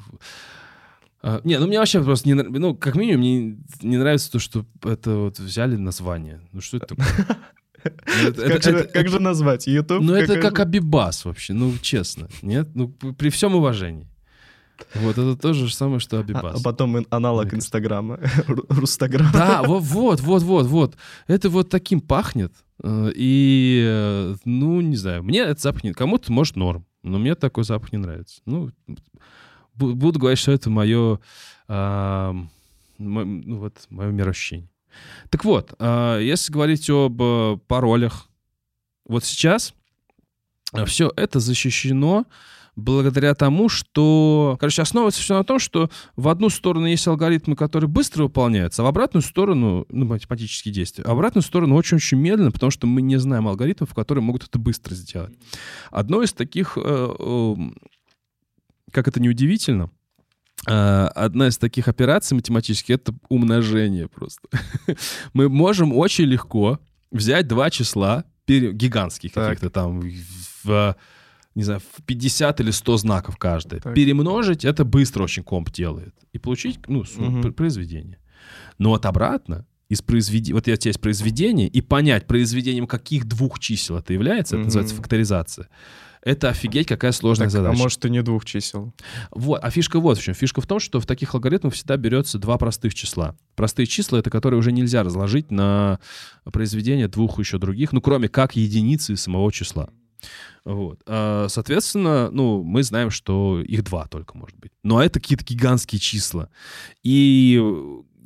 А, 1.28 1.42
не, 1.44 1.58
ну 1.58 1.66
мне 1.66 1.80
вообще 1.80 2.04
просто 2.04 2.30
не 2.30 2.36
ну 2.36 2.76
как 2.76 2.94
минимум 2.94 3.22
мне 3.22 3.58
не 3.82 3.98
нравится 3.98 4.32
то, 4.32 4.38
что 4.38 4.64
это 4.84 5.16
вот 5.16 5.40
взяли 5.40 5.76
название. 5.76 6.40
Ну 6.52 6.62
что 6.62 6.78
это 6.78 6.96
такое? 6.96 7.08
Ну, 7.84 8.84
как 8.94 9.08
же 9.08 9.20
назвать? 9.20 9.66
YouTube? 9.66 10.04
Ну 10.04 10.14
это 10.14 10.40
как 10.40 10.60
Абибас 10.60 11.26
вообще, 11.26 11.54
ну 11.54 11.74
честно. 11.82 12.30
Нет? 12.44 12.70
Ну 12.76 12.90
при 12.90 13.30
всем 13.30 13.56
уважении. 13.56 14.08
Вот 14.94 15.18
это 15.18 15.36
то 15.36 15.54
же 15.54 15.74
самое, 15.74 16.00
что 16.00 16.20
Абибас. 16.20 16.60
А, 16.60 16.64
потом 16.64 17.06
аналог 17.10 17.52
Инстаграма, 17.56 18.20
Рустаграм. 18.70 19.32
Да, 19.34 19.64
вот, 19.64 19.82
вот, 19.84 20.20
вот, 20.20 20.44
вот, 20.44 20.66
вот. 20.68 20.96
Это 21.26 21.50
вот 21.50 21.70
таким 21.70 22.02
пахнет. 22.02 22.54
Э, 22.84 23.10
и, 23.16 23.84
э, 23.88 24.36
ну, 24.44 24.82
не 24.82 24.98
знаю, 24.98 25.24
мне 25.24 25.40
этот 25.40 25.62
запах 25.62 25.84
не... 25.86 25.94
Кому-то, 25.94 26.32
может, 26.32 26.56
норм, 26.56 26.86
но 27.04 27.18
мне 27.18 27.36
такой 27.36 27.64
запах 27.64 27.94
не 27.94 28.00
нравится. 28.00 28.42
Ну, 28.46 28.72
буду 29.76 30.20
говорить, 30.20 30.40
что 30.40 30.52
это 30.52 30.70
мое, 30.70 31.20
а, 31.68 32.36
ну, 32.98 33.58
вот, 33.58 33.86
мое 33.90 34.12
мироощущение. 34.12 34.70
Так 35.30 35.44
вот, 35.44 35.74
а, 35.80 36.20
если 36.20 36.54
говорить 36.54 36.90
об 36.90 37.22
э, 37.22 37.58
паролях, 37.68 38.30
вот 39.06 39.24
сейчас 39.24 39.74
все 40.86 41.12
это 41.16 41.40
защищено 41.40 42.26
благодаря 42.76 43.34
тому, 43.34 43.70
что... 43.70 44.58
Короче, 44.60 44.82
основывается 44.82 45.22
все 45.22 45.36
на 45.36 45.44
том, 45.44 45.60
что 45.60 45.90
в 46.16 46.28
одну 46.28 46.50
сторону 46.50 46.86
есть 46.86 47.08
алгоритмы, 47.08 47.56
которые 47.56 47.90
быстро 47.90 48.24
выполняются, 48.24 48.82
а 48.82 48.86
в 48.86 48.88
обратную 48.88 49.24
сторону, 49.24 49.86
ну, 49.90 50.06
математические 50.06 50.74
действия, 50.74 51.04
а 51.06 51.10
в 51.10 51.14
обратную 51.14 51.44
сторону 51.44 51.76
очень-очень 51.76 52.18
медленно, 52.18 52.52
потому 52.52 52.72
что 52.72 52.88
мы 52.88 53.02
не 53.02 53.18
знаем 53.18 53.48
алгоритмов, 53.48 53.94
которые 53.94 54.24
могут 54.24 54.44
это 54.44 54.60
быстро 54.60 54.94
сделать. 54.94 55.34
Одно 55.92 56.22
из 56.22 56.34
таких, 56.34 56.78
э, 56.78 56.82
э, 57.18 57.56
как 58.96 59.08
это 59.08 59.22
неудивительно, 59.22 59.92
Uh, 60.68 61.08
одна 61.10 61.50
из 61.50 61.58
таких 61.58 61.90
операций 61.90 62.34
математических— 62.34 62.96
это 62.96 63.14
умножение 63.30 64.08
просто. 64.08 64.48
Мы 65.34 65.48
можем 65.48 65.94
очень 65.94 66.24
легко 66.24 66.80
взять 67.12 67.48
два 67.48 67.70
числа, 67.70 68.24
гигантских 68.48 69.34
каких-то 69.34 69.70
там, 69.70 70.02
в 70.64 70.96
не 71.56 71.64
знаю, 71.64 71.82
в 71.82 72.04
50 72.04 72.62
или 72.62 72.72
100 72.72 72.98
знаков 72.98 73.38
каждое. 73.38 73.80
Так. 73.80 73.94
Перемножить 73.94 74.66
это 74.66 74.86
быстро 74.86 75.24
очень 75.24 75.44
комп 75.44 75.72
делает. 75.72 76.16
И 76.34 76.40
получить, 76.40 76.80
ну, 76.88 77.04
угу. 77.18 77.52
произведение. 77.52 78.18
Но 78.78 78.90
вот 78.90 79.06
обратно, 79.06 79.66
из 79.88 80.02
произведения, 80.02 80.56
вот 80.56 80.68
я 80.68 80.78
тебе 80.78 80.90
есть 80.90 81.02
произведение, 81.02 81.68
и 81.68 81.82
понять, 81.82 82.28
произведением 82.28 82.88
каких 82.88 83.26
двух 83.26 83.60
чисел 83.60 83.98
это 83.98 84.14
является, 84.14 84.56
угу. 84.56 84.62
это 84.62 84.68
называется 84.68 84.96
факторизация. 84.96 85.68
Это 86.26 86.50
офигеть, 86.50 86.88
какая 86.88 87.12
сложная 87.12 87.48
так, 87.48 87.54
а 87.54 87.58
задача. 87.58 87.76
А 87.76 87.78
может, 87.78 88.04
и 88.04 88.10
не 88.10 88.24
двух 88.24 88.46
чисел. 88.46 88.94
Вот, 89.30 89.60
а 89.62 89.70
фишка 89.70 90.00
вот 90.00 90.18
в 90.18 90.24
чем. 90.24 90.34
Фишка 90.34 90.60
в 90.60 90.66
том, 90.66 90.80
что 90.80 91.00
в 91.00 91.06
таких 91.06 91.36
алгоритмах 91.36 91.76
всегда 91.76 91.98
берется 91.98 92.40
два 92.40 92.58
простых 92.58 92.96
числа. 92.96 93.38
Простые 93.56 93.86
числа— 93.86 94.18
это 94.20 94.32
которые 94.32 94.58
уже 94.58 94.72
нельзя 94.72 95.04
разложить 95.04 95.52
на 95.52 96.00
произведение 96.52 97.08
двух 97.08 97.40
еще 97.40 97.60
других, 97.60 97.92
ну, 97.92 98.02
кроме 98.02 98.28
как 98.28 98.56
единицы 98.56 99.16
самого 99.16 99.52
числа. 99.52 99.90
Вот. 100.66 101.00
А, 101.06 101.46
соответственно, 101.48 102.32
ну, 102.32 102.64
мы 102.64 102.82
знаем, 102.82 103.12
что 103.12 103.62
их 103.62 103.84
два 103.84 104.08
только 104.08 104.36
может 104.36 104.58
быть. 104.58 104.72
Но 104.84 105.04
это 105.04 105.20
какие-то 105.20 105.46
гигантские 105.46 106.00
числа. 106.00 106.50
И 107.04 107.62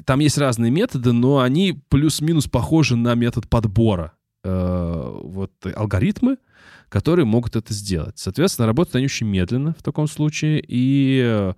там 0.05 0.21
есть 0.21 0.37
разные 0.37 0.71
методы, 0.71 1.11
но 1.11 1.39
они 1.39 1.81
плюс-минус 1.89 2.47
похожи 2.47 2.95
на 2.95 3.13
метод 3.15 3.49
подбора. 3.49 4.13
Э, 4.45 5.19
вот 5.21 5.51
алгоритмы, 5.75 6.37
которые 6.89 7.25
могут 7.25 7.55
это 7.55 7.73
сделать. 7.73 8.17
Соответственно, 8.17 8.67
работают 8.67 8.95
они 8.95 9.05
очень 9.05 9.27
медленно 9.27 9.73
в 9.77 9.83
таком 9.83 10.07
случае, 10.07 10.63
и 10.67 11.53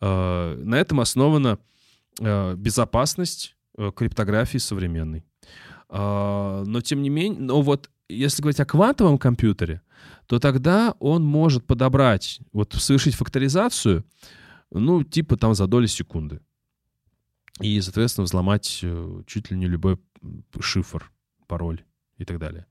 э, 0.00 0.54
на 0.64 0.74
этом 0.74 1.00
основана 1.00 1.58
э, 2.18 2.54
безопасность 2.56 3.56
криптографии 3.96 4.58
современной. 4.58 5.24
Но 5.88 6.80
тем 6.84 7.02
не 7.02 7.08
менее, 7.08 7.40
но 7.40 7.62
вот 7.62 7.88
если 8.08 8.42
говорить 8.42 8.60
о 8.60 8.66
квантовом 8.66 9.16
компьютере, 9.16 9.80
то 10.26 10.38
тогда 10.38 10.94
он 11.00 11.24
может 11.24 11.66
подобрать, 11.66 12.40
вот 12.52 12.72
совершить 12.74 13.14
факторизацию, 13.14 14.04
ну, 14.70 15.02
типа 15.02 15.36
там 15.36 15.54
за 15.54 15.66
доли 15.66 15.86
секунды. 15.86 16.40
И, 17.60 17.80
соответственно, 17.80 18.24
взломать 18.24 18.80
э, 18.82 19.22
чуть 19.26 19.50
ли 19.50 19.56
не 19.56 19.66
любой 19.66 19.98
шифр, 20.60 21.10
пароль 21.46 21.82
и 22.20 22.24
так 22.24 22.38
далее. 22.38 22.66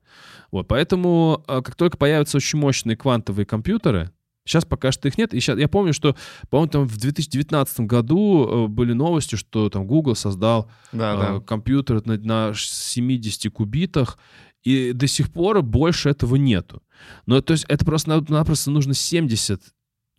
Вот, 0.50 0.68
поэтому, 0.68 1.44
а, 1.46 1.62
как 1.62 1.74
только 1.76 1.96
появятся 1.96 2.38
очень 2.38 2.58
мощные 2.58 2.96
квантовые 2.96 3.46
компьютеры, 3.46 4.10
Сейчас 4.46 4.64
пока 4.64 4.90
что 4.90 5.06
их 5.06 5.18
нет. 5.18 5.34
И 5.34 5.38
сейчас, 5.38 5.58
я 5.58 5.68
помню, 5.68 5.92
что, 5.92 6.16
по-моему, 6.48 6.70
там 6.70 6.84
в 6.84 6.96
2019 6.96 7.80
году 7.80 8.46
э, 8.46 8.66
были 8.68 8.94
новости, 8.94 9.36
что 9.36 9.68
там 9.68 9.86
Google 9.86 10.16
создал 10.16 10.68
да, 10.92 11.14
э, 11.14 11.18
да. 11.18 11.40
компьютер 11.40 12.04
на, 12.06 12.16
на 12.16 12.52
70 12.54 13.52
кубитах, 13.52 14.18
и 14.62 14.92
до 14.92 15.06
сих 15.06 15.30
пор 15.30 15.62
больше 15.62 16.08
этого 16.08 16.36
нету. 16.36 16.82
Но 17.26 17.40
то 17.40 17.52
есть 17.52 17.64
это 17.68 17.84
просто-напросто 17.84 18.70
нужно 18.70 18.94
70 18.94 19.62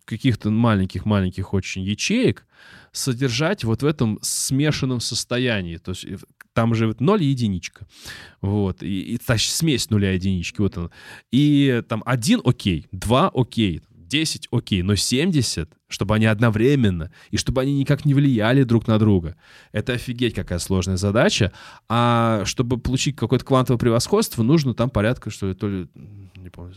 каких-то 0.04 0.50
маленьких-маленьких 0.50 1.52
очень 1.52 1.82
ячеек 1.82 2.46
содержать 2.90 3.64
вот 3.64 3.82
в 3.82 3.86
этом 3.86 4.18
смешанном 4.22 5.00
состоянии. 5.00 5.76
То 5.76 5.92
есть 5.92 6.06
там 6.52 6.74
же 6.74 6.94
0 6.98 7.22
и 7.22 7.26
единичка. 7.26 7.86
Вот. 8.40 8.82
И, 8.82 9.14
и 9.14 9.18
та 9.18 9.38
смесь 9.38 9.90
нуля 9.90 10.12
и 10.12 10.14
единички. 10.14 10.60
Вот 10.60 10.76
он. 10.78 10.90
И 11.30 11.82
там 11.88 12.02
один 12.06 12.40
окей, 12.44 12.86
два 12.92 13.30
окей, 13.34 13.80
10 14.12 14.48
окей, 14.50 14.82
но 14.82 14.94
70, 14.94 15.70
чтобы 15.88 16.14
они 16.14 16.26
одновременно, 16.26 17.10
и 17.30 17.38
чтобы 17.38 17.62
они 17.62 17.78
никак 17.78 18.04
не 18.04 18.12
влияли 18.12 18.62
друг 18.62 18.86
на 18.86 18.98
друга. 18.98 19.36
Это 19.72 19.94
офигеть 19.94 20.34
какая 20.34 20.58
сложная 20.58 20.98
задача. 20.98 21.52
А 21.88 22.44
чтобы 22.44 22.78
получить 22.78 23.16
какое-то 23.16 23.44
квантовое 23.46 23.78
превосходство, 23.78 24.42
нужно 24.42 24.74
там 24.74 24.90
порядка, 24.90 25.30
что 25.30 25.48
ли, 25.48 25.54
то 25.54 25.66
ли, 25.66 25.88
не 26.36 26.50
помню, 26.50 26.74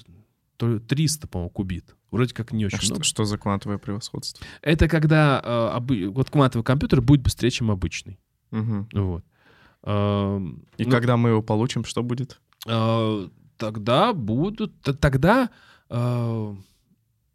то 0.56 0.70
ли 0.70 0.80
300, 0.80 1.28
по-моему, 1.28 1.50
кубит. 1.50 1.96
Вроде 2.10 2.34
как 2.34 2.54
не 2.54 2.66
очень 2.66 2.78
а 2.78 2.86
много. 2.86 3.04
Что, 3.04 3.10
что 3.10 3.26
за 3.26 3.38
квантовое 3.38 3.80
превосходство? 3.80 4.46
Это 4.62 4.88
когда 4.88 5.42
э, 5.44 5.76
обы... 5.76 6.08
вот 6.08 6.30
квантовый 6.30 6.64
компьютер 6.64 7.02
будет 7.02 7.22
быстрее, 7.22 7.52
чем 7.52 7.70
обычный. 7.70 8.18
Угу. 8.52 8.88
Вот. 8.94 9.26
Э, 9.86 10.40
и 10.78 10.86
ну, 10.86 10.92
когда 10.92 11.18
мы 11.18 11.30
его 11.30 11.42
получим, 11.42 11.86
что 11.86 12.04
будет? 12.04 12.40
Э, 12.68 13.28
тогда 13.58 14.14
будут... 14.14 14.74
Тогда... 15.00 15.50
Э, 15.90 16.56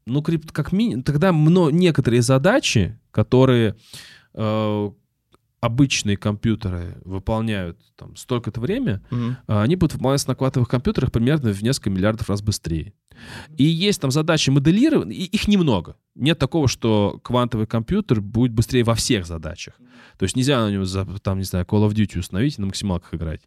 ну, 0.07 0.23
крипт 0.23 0.51
как 0.51 0.73
минимум, 0.73 1.05
тогда 1.05 1.33
мно, 1.33 1.71
некоторые 1.71 2.23
задачи, 2.23 2.99
которые 3.13 3.77
э, 4.35 4.91
обычные 5.61 6.17
компьютеры 6.17 6.97
выполняют 7.05 7.79
там 7.97 8.17
столько-то 8.17 8.61
время, 8.61 9.03
mm-hmm. 9.11 9.35
они 9.47 9.77
будут 9.77 9.95
выполняться 9.95 10.29
на 10.29 10.35
квантовых 10.35 10.69
компьютерах 10.69 11.13
примерно 11.13 11.53
в 11.53 11.63
несколько 11.63 11.91
миллиардов 11.91 12.29
раз 12.31 12.41
быстрее. 12.41 12.95
И 13.57 13.65
есть 13.65 14.01
там 14.01 14.11
задачи 14.11 14.49
моделирования, 14.49 15.15
и 15.15 15.25
их 15.25 15.49
немного. 15.49 15.97
Нет 16.15 16.39
такого, 16.39 16.69
что 16.69 17.21
квантовый 17.23 17.67
компьютер 17.67 18.23
будет 18.23 18.53
быстрее 18.53 18.83
во 18.85 18.95
всех 18.95 19.27
задачах. 19.27 19.75
То 20.19 20.25
есть 20.25 20.37
нельзя 20.37 20.65
на 20.65 20.71
него, 20.71 20.85
там, 21.19 21.39
не 21.39 21.45
знаю, 21.45 21.67
Call 21.67 21.87
of 21.87 21.93
Duty 21.93 22.19
установить 22.19 22.59
и 22.59 22.61
на 22.61 22.67
максималках 22.67 23.15
играть. 23.15 23.43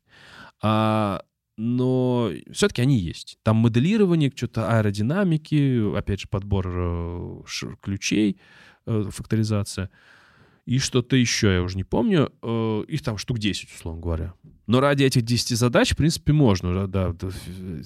А 0.61 1.24
но 1.55 2.32
все-таки 2.51 2.82
они 2.82 2.97
есть. 2.97 3.38
Там 3.43 3.57
моделирование, 3.57 4.32
что-то 4.36 4.76
аэродинамики, 4.76 5.95
опять 5.95 6.22
же, 6.22 6.28
подбор 6.28 6.68
э, 6.68 7.41
ключей, 7.82 8.39
э, 8.88 9.09
факторизация 9.11 9.91
и 10.66 10.80
что-то 10.80 11.16
еще, 11.16 11.53
я 11.53 11.61
уже 11.61 11.76
не 11.76 11.84
помню. 11.84 12.32
Э, 12.41 12.84
их 12.88 13.01
там 13.01 13.18
штук 13.18 13.39
10, 13.39 13.70
условно 13.76 14.01
говоря. 14.01 14.34
Но 14.66 14.80
ради 14.80 15.03
этих 15.03 15.24
10 15.24 15.57
задач, 15.57 15.91
в 15.91 15.97
принципе, 15.97 16.32
можно 16.32 16.88
да, 16.88 17.14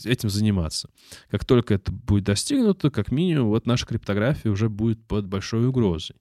этим 0.05 0.29
заниматься. 0.29 0.89
Как 1.31 1.43
только 1.43 1.73
это 1.73 1.91
будет 1.91 2.25
достигнуто, 2.25 2.91
как 2.91 3.11
минимум, 3.11 3.49
вот 3.49 3.65
наша 3.65 3.87
криптография 3.87 4.51
уже 4.51 4.69
будет 4.69 5.03
под 5.07 5.25
большой 5.25 5.67
угрозой. 5.67 6.17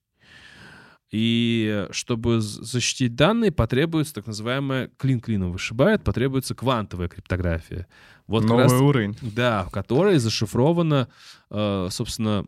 И 1.12 1.86
чтобы 1.90 2.40
защитить 2.40 3.14
данные, 3.14 3.52
потребуется 3.52 4.14
так 4.14 4.26
называемая 4.26 4.90
клин 4.96 5.20
клином 5.20 5.52
вышибает, 5.52 6.02
потребуется 6.02 6.54
квантовая 6.54 7.08
криптография. 7.08 7.86
Вот 8.26 8.44
Новый 8.44 8.64
раз, 8.64 8.72
уровень. 8.72 9.16
Да, 9.22 9.64
в 9.64 9.70
которой 9.70 10.18
зашифровано, 10.18 11.08
э, 11.50 11.88
собственно, 11.90 12.46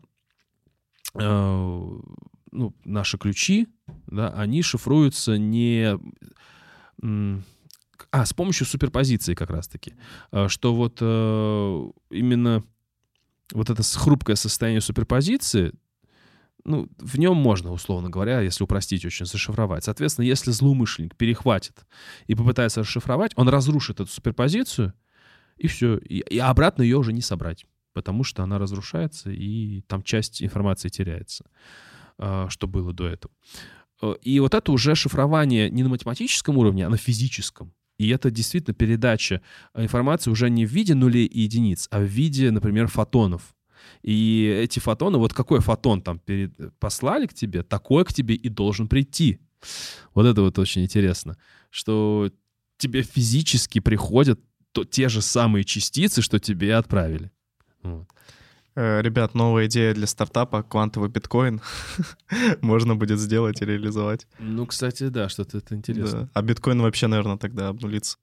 э, 1.13 1.99
ну, 2.51 2.75
наши 2.83 3.17
ключи, 3.17 3.67
да, 4.09 4.29
они 4.29 4.61
шифруются 4.61 5.37
не... 5.37 5.97
А, 8.11 8.25
с 8.25 8.33
помощью 8.33 8.65
суперпозиции 8.65 9.35
как 9.35 9.49
раз-таки. 9.49 9.93
Э, 10.31 10.47
что 10.47 10.73
вот 10.73 10.99
именно 11.01 12.63
вот 13.53 13.69
это 13.69 13.83
хрупкое 13.83 14.35
состояние 14.35 14.81
суперпозиции 14.81 15.73
ну, 16.65 16.87
в 16.97 17.17
нем 17.17 17.37
можно, 17.37 17.71
условно 17.71 18.09
говоря, 18.09 18.41
если 18.41 18.63
упростить 18.63 19.05
очень, 19.05 19.25
зашифровать. 19.25 19.83
Соответственно, 19.85 20.25
если 20.25 20.51
злоумышленник 20.51 21.15
перехватит 21.15 21.85
и 22.27 22.35
попытается 22.35 22.81
расшифровать, 22.81 23.31
он 23.35 23.49
разрушит 23.49 23.99
эту 23.99 24.11
суперпозицию, 24.11 24.93
И 25.57 25.67
все. 25.67 25.97
И, 25.97 26.37
обратно 26.37 26.83
ее 26.83 26.97
уже 26.97 27.13
не 27.13 27.21
собрать, 27.21 27.65
потому 27.93 28.23
что 28.23 28.43
она 28.43 28.59
разрушается, 28.59 29.31
и 29.31 29.81
там 29.87 30.03
часть 30.03 30.43
информации 30.43 30.89
теряется, 30.89 31.45
э, 32.17 32.47
что 32.49 32.67
было 32.67 32.93
до 32.93 33.07
этого. 33.07 33.33
Э, 34.01 34.15
и 34.21 34.39
вот 34.39 34.53
это 34.53 34.71
уже 34.71 34.95
шифрование 34.95 35.69
не 35.69 35.83
на 35.83 35.89
математическом 35.89 36.57
уровне, 36.57 36.85
а 36.85 36.89
на 36.89 36.97
физическом. 36.97 37.73
И 37.97 38.09
это 38.09 38.31
действительно 38.31 38.73
передача 38.73 39.41
информации 39.75 40.31
уже 40.31 40.49
не 40.49 40.65
в 40.65 40.71
виде 40.71 40.95
нулей 40.95 41.25
и 41.25 41.41
единиц, 41.41 41.87
а 41.91 41.99
в 41.99 42.03
виде, 42.03 42.49
например, 42.49 42.87
фотонов. 42.87 43.55
И 44.01 44.45
эти 44.63 44.79
фотоны, 44.79 45.17
вот 45.17 45.33
какой 45.33 45.59
фотон 45.59 46.01
там 46.01 46.19
перед, 46.19 46.53
послали 46.79 47.27
к 47.27 47.33
тебе, 47.33 47.63
такой 47.63 48.05
к 48.05 48.13
тебе 48.13 48.35
и 48.35 48.47
должен 48.49 48.87
прийти. 48.87 49.39
Вот 50.13 50.25
это 50.25 50.41
вот 50.41 50.57
очень 50.59 50.83
интересно, 50.83 51.37
что 51.69 52.31
тебе 52.77 53.03
физически 53.03 53.79
приходят 53.79 54.39
то, 54.71 54.85
те 54.85 55.09
же 55.09 55.21
самые 55.21 55.65
частицы, 55.65 56.21
что 56.21 56.39
тебе 56.39 56.75
отправили. 56.75 57.31
Вот. 57.83 58.07
Э, 58.79 59.01
ребят, 59.01 59.35
новая 59.35 59.65
идея 59.65 59.93
для 59.93 60.07
стартапа— 60.07 60.63
квантовый 60.69 61.09
биткоин. 61.09 61.59
Можно 62.61 62.95
будет 62.95 63.19
сделать 63.19 63.61
и 63.61 63.65
реализовать. 63.65 64.25
Ну, 64.39 64.65
кстати, 64.65 65.09
да, 65.09 65.27
что-то 65.27 65.57
это 65.57 65.75
интересно. 65.75 66.21
Да. 66.21 66.29
А 66.33 66.41
биткоин 66.41 66.81
вообще, 66.81 67.07
наверное, 67.07 67.35
тогда 67.35 67.67
обнулится. 67.67 68.17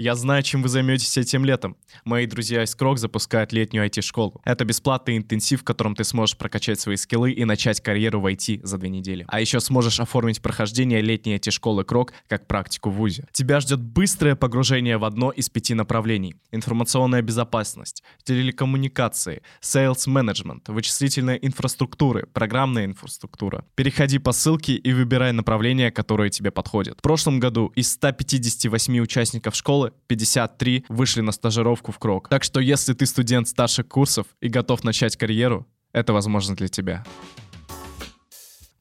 Я 0.00 0.14
знаю, 0.14 0.44
чем 0.44 0.62
вы 0.62 0.68
займетесь 0.68 1.18
этим 1.18 1.44
летом. 1.44 1.76
Мои 2.04 2.26
друзья 2.26 2.62
из 2.62 2.72
Крок 2.76 2.98
запускают 2.98 3.52
летнюю 3.52 3.84
IT-школу. 3.84 4.40
Это 4.44 4.64
бесплатный 4.64 5.16
интенсив, 5.16 5.62
в 5.62 5.64
котором 5.64 5.96
ты 5.96 6.04
сможешь 6.04 6.36
прокачать 6.36 6.78
свои 6.78 6.94
скиллы 6.94 7.32
и 7.32 7.44
начать 7.44 7.80
карьеру 7.80 8.20
в 8.20 8.26
IT 8.26 8.60
за 8.62 8.78
две 8.78 8.90
недели. 8.90 9.24
А 9.26 9.40
еще 9.40 9.58
сможешь 9.58 9.98
оформить 9.98 10.40
прохождение 10.40 11.00
летней 11.00 11.34
IT-школы 11.34 11.82
Крок 11.82 12.12
как 12.28 12.46
практику 12.46 12.90
в 12.90 12.94
ВУЗе. 12.94 13.26
Тебя 13.32 13.58
ждет 13.58 13.80
быстрое 13.80 14.36
погружение 14.36 14.98
в 14.98 15.04
одно 15.04 15.32
из 15.32 15.50
пяти 15.50 15.74
направлений. 15.74 16.36
Информационная 16.52 17.22
безопасность, 17.22 18.04
телекоммуникации, 18.22 19.42
sales 19.60 20.06
management, 20.06 20.62
вычислительная 20.68 21.34
инфраструктура, 21.34 22.24
программная 22.32 22.84
инфраструктура. 22.84 23.64
Переходи 23.74 24.20
по 24.20 24.30
ссылке 24.30 24.74
и 24.74 24.92
выбирай 24.92 25.32
направление, 25.32 25.90
которое 25.90 26.30
тебе 26.30 26.52
подходит. 26.52 27.00
В 27.00 27.02
прошлом 27.02 27.40
году 27.40 27.72
из 27.74 27.90
158 27.90 29.00
участников 29.00 29.56
школы 29.56 29.87
53 30.06 30.86
вышли 30.88 31.20
на 31.20 31.32
стажировку 31.32 31.92
в 31.92 31.98
Крок. 31.98 32.28
Так 32.28 32.44
что 32.44 32.60
если 32.60 32.94
ты 32.94 33.06
студент 33.06 33.48
старших 33.48 33.88
курсов 33.88 34.26
и 34.40 34.48
готов 34.48 34.84
начать 34.84 35.16
карьеру, 35.16 35.66
это 35.92 36.12
возможно 36.12 36.54
для 36.54 36.68
тебя. 36.68 37.04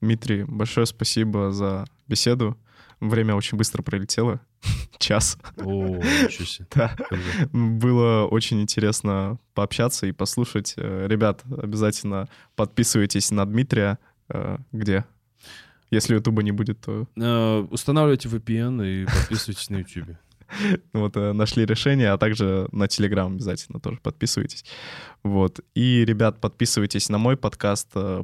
Дмитрий, 0.02 0.44
большое 0.44 0.86
спасибо 0.86 1.52
за 1.52 1.86
беседу. 2.08 2.58
Время 3.00 3.36
очень 3.36 3.58
быстро 3.58 3.84
пролетело. 3.84 4.42
Час. 4.98 5.38
О, 5.58 5.98
ничего 5.98 6.66
Да. 6.76 6.96
Было 7.52 8.26
очень 8.26 8.62
интересно 8.62 9.38
пообщаться 9.54 10.08
и 10.08 10.12
послушать. 10.12 10.74
Э, 10.78 11.08
ребят, 11.08 11.44
обязательно 11.46 12.28
подписывайтесь 12.56 13.32
на 13.32 13.46
Дмитрия. 13.46 14.00
Э, 14.30 14.58
где? 14.72 15.06
Если 15.92 16.16
Ютуба 16.16 16.44
не 16.44 16.52
будет, 16.52 16.82
то... 16.82 17.08
Э, 17.16 17.68
устанавливайте 17.70 18.30
VPN 18.30 18.86
и 18.86 19.06
подписывайтесь 19.06 19.70
на 19.70 19.78
YouTube. 19.78 20.18
вот, 20.94 21.18
э, 21.18 21.34
нашли 21.34 21.66
решение, 21.66 22.12
а 22.12 22.18
также 22.18 22.68
на 22.72 22.88
Телеграм 22.88 23.34
обязательно 23.34 23.80
тоже 23.80 24.00
подписывайтесь. 24.02 24.66
Вот. 25.24 25.60
И, 25.76 26.06
ребят, 26.06 26.40
подписывайтесь 26.40 27.10
на 27.10 27.18
мой 27.18 27.38
подкаст, 27.38 27.90
э, 27.96 28.24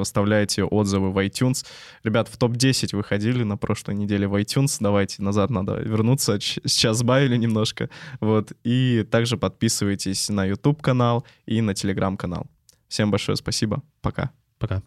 оставляйте 0.00 0.64
отзывы 0.64 1.12
в 1.12 1.18
iTunes. 1.18 1.64
Ребят, 2.04 2.28
в 2.28 2.36
топ-10 2.36 2.96
выходили 2.96 3.42
на 3.42 3.56
прошлой 3.56 3.94
неделе 3.94 4.26
в 4.26 4.34
iTunes. 4.34 4.76
Давайте 4.80 5.22
назад 5.22 5.50
надо 5.50 5.76
вернуться. 5.76 6.38
Сейчас 6.40 6.98
сбавили 6.98 7.36
немножко. 7.36 7.88
Вот. 8.20 8.52
И 8.64 9.06
также 9.10 9.36
подписывайтесь 9.36 10.28
на 10.28 10.44
YouTube-канал 10.44 11.26
и 11.46 11.60
на 11.60 11.74
Телеграм-канал. 11.74 12.46
Всем 12.88 13.10
большое 13.10 13.36
спасибо. 13.36 13.82
Пока. 14.00 14.30
Пока. 14.58 14.82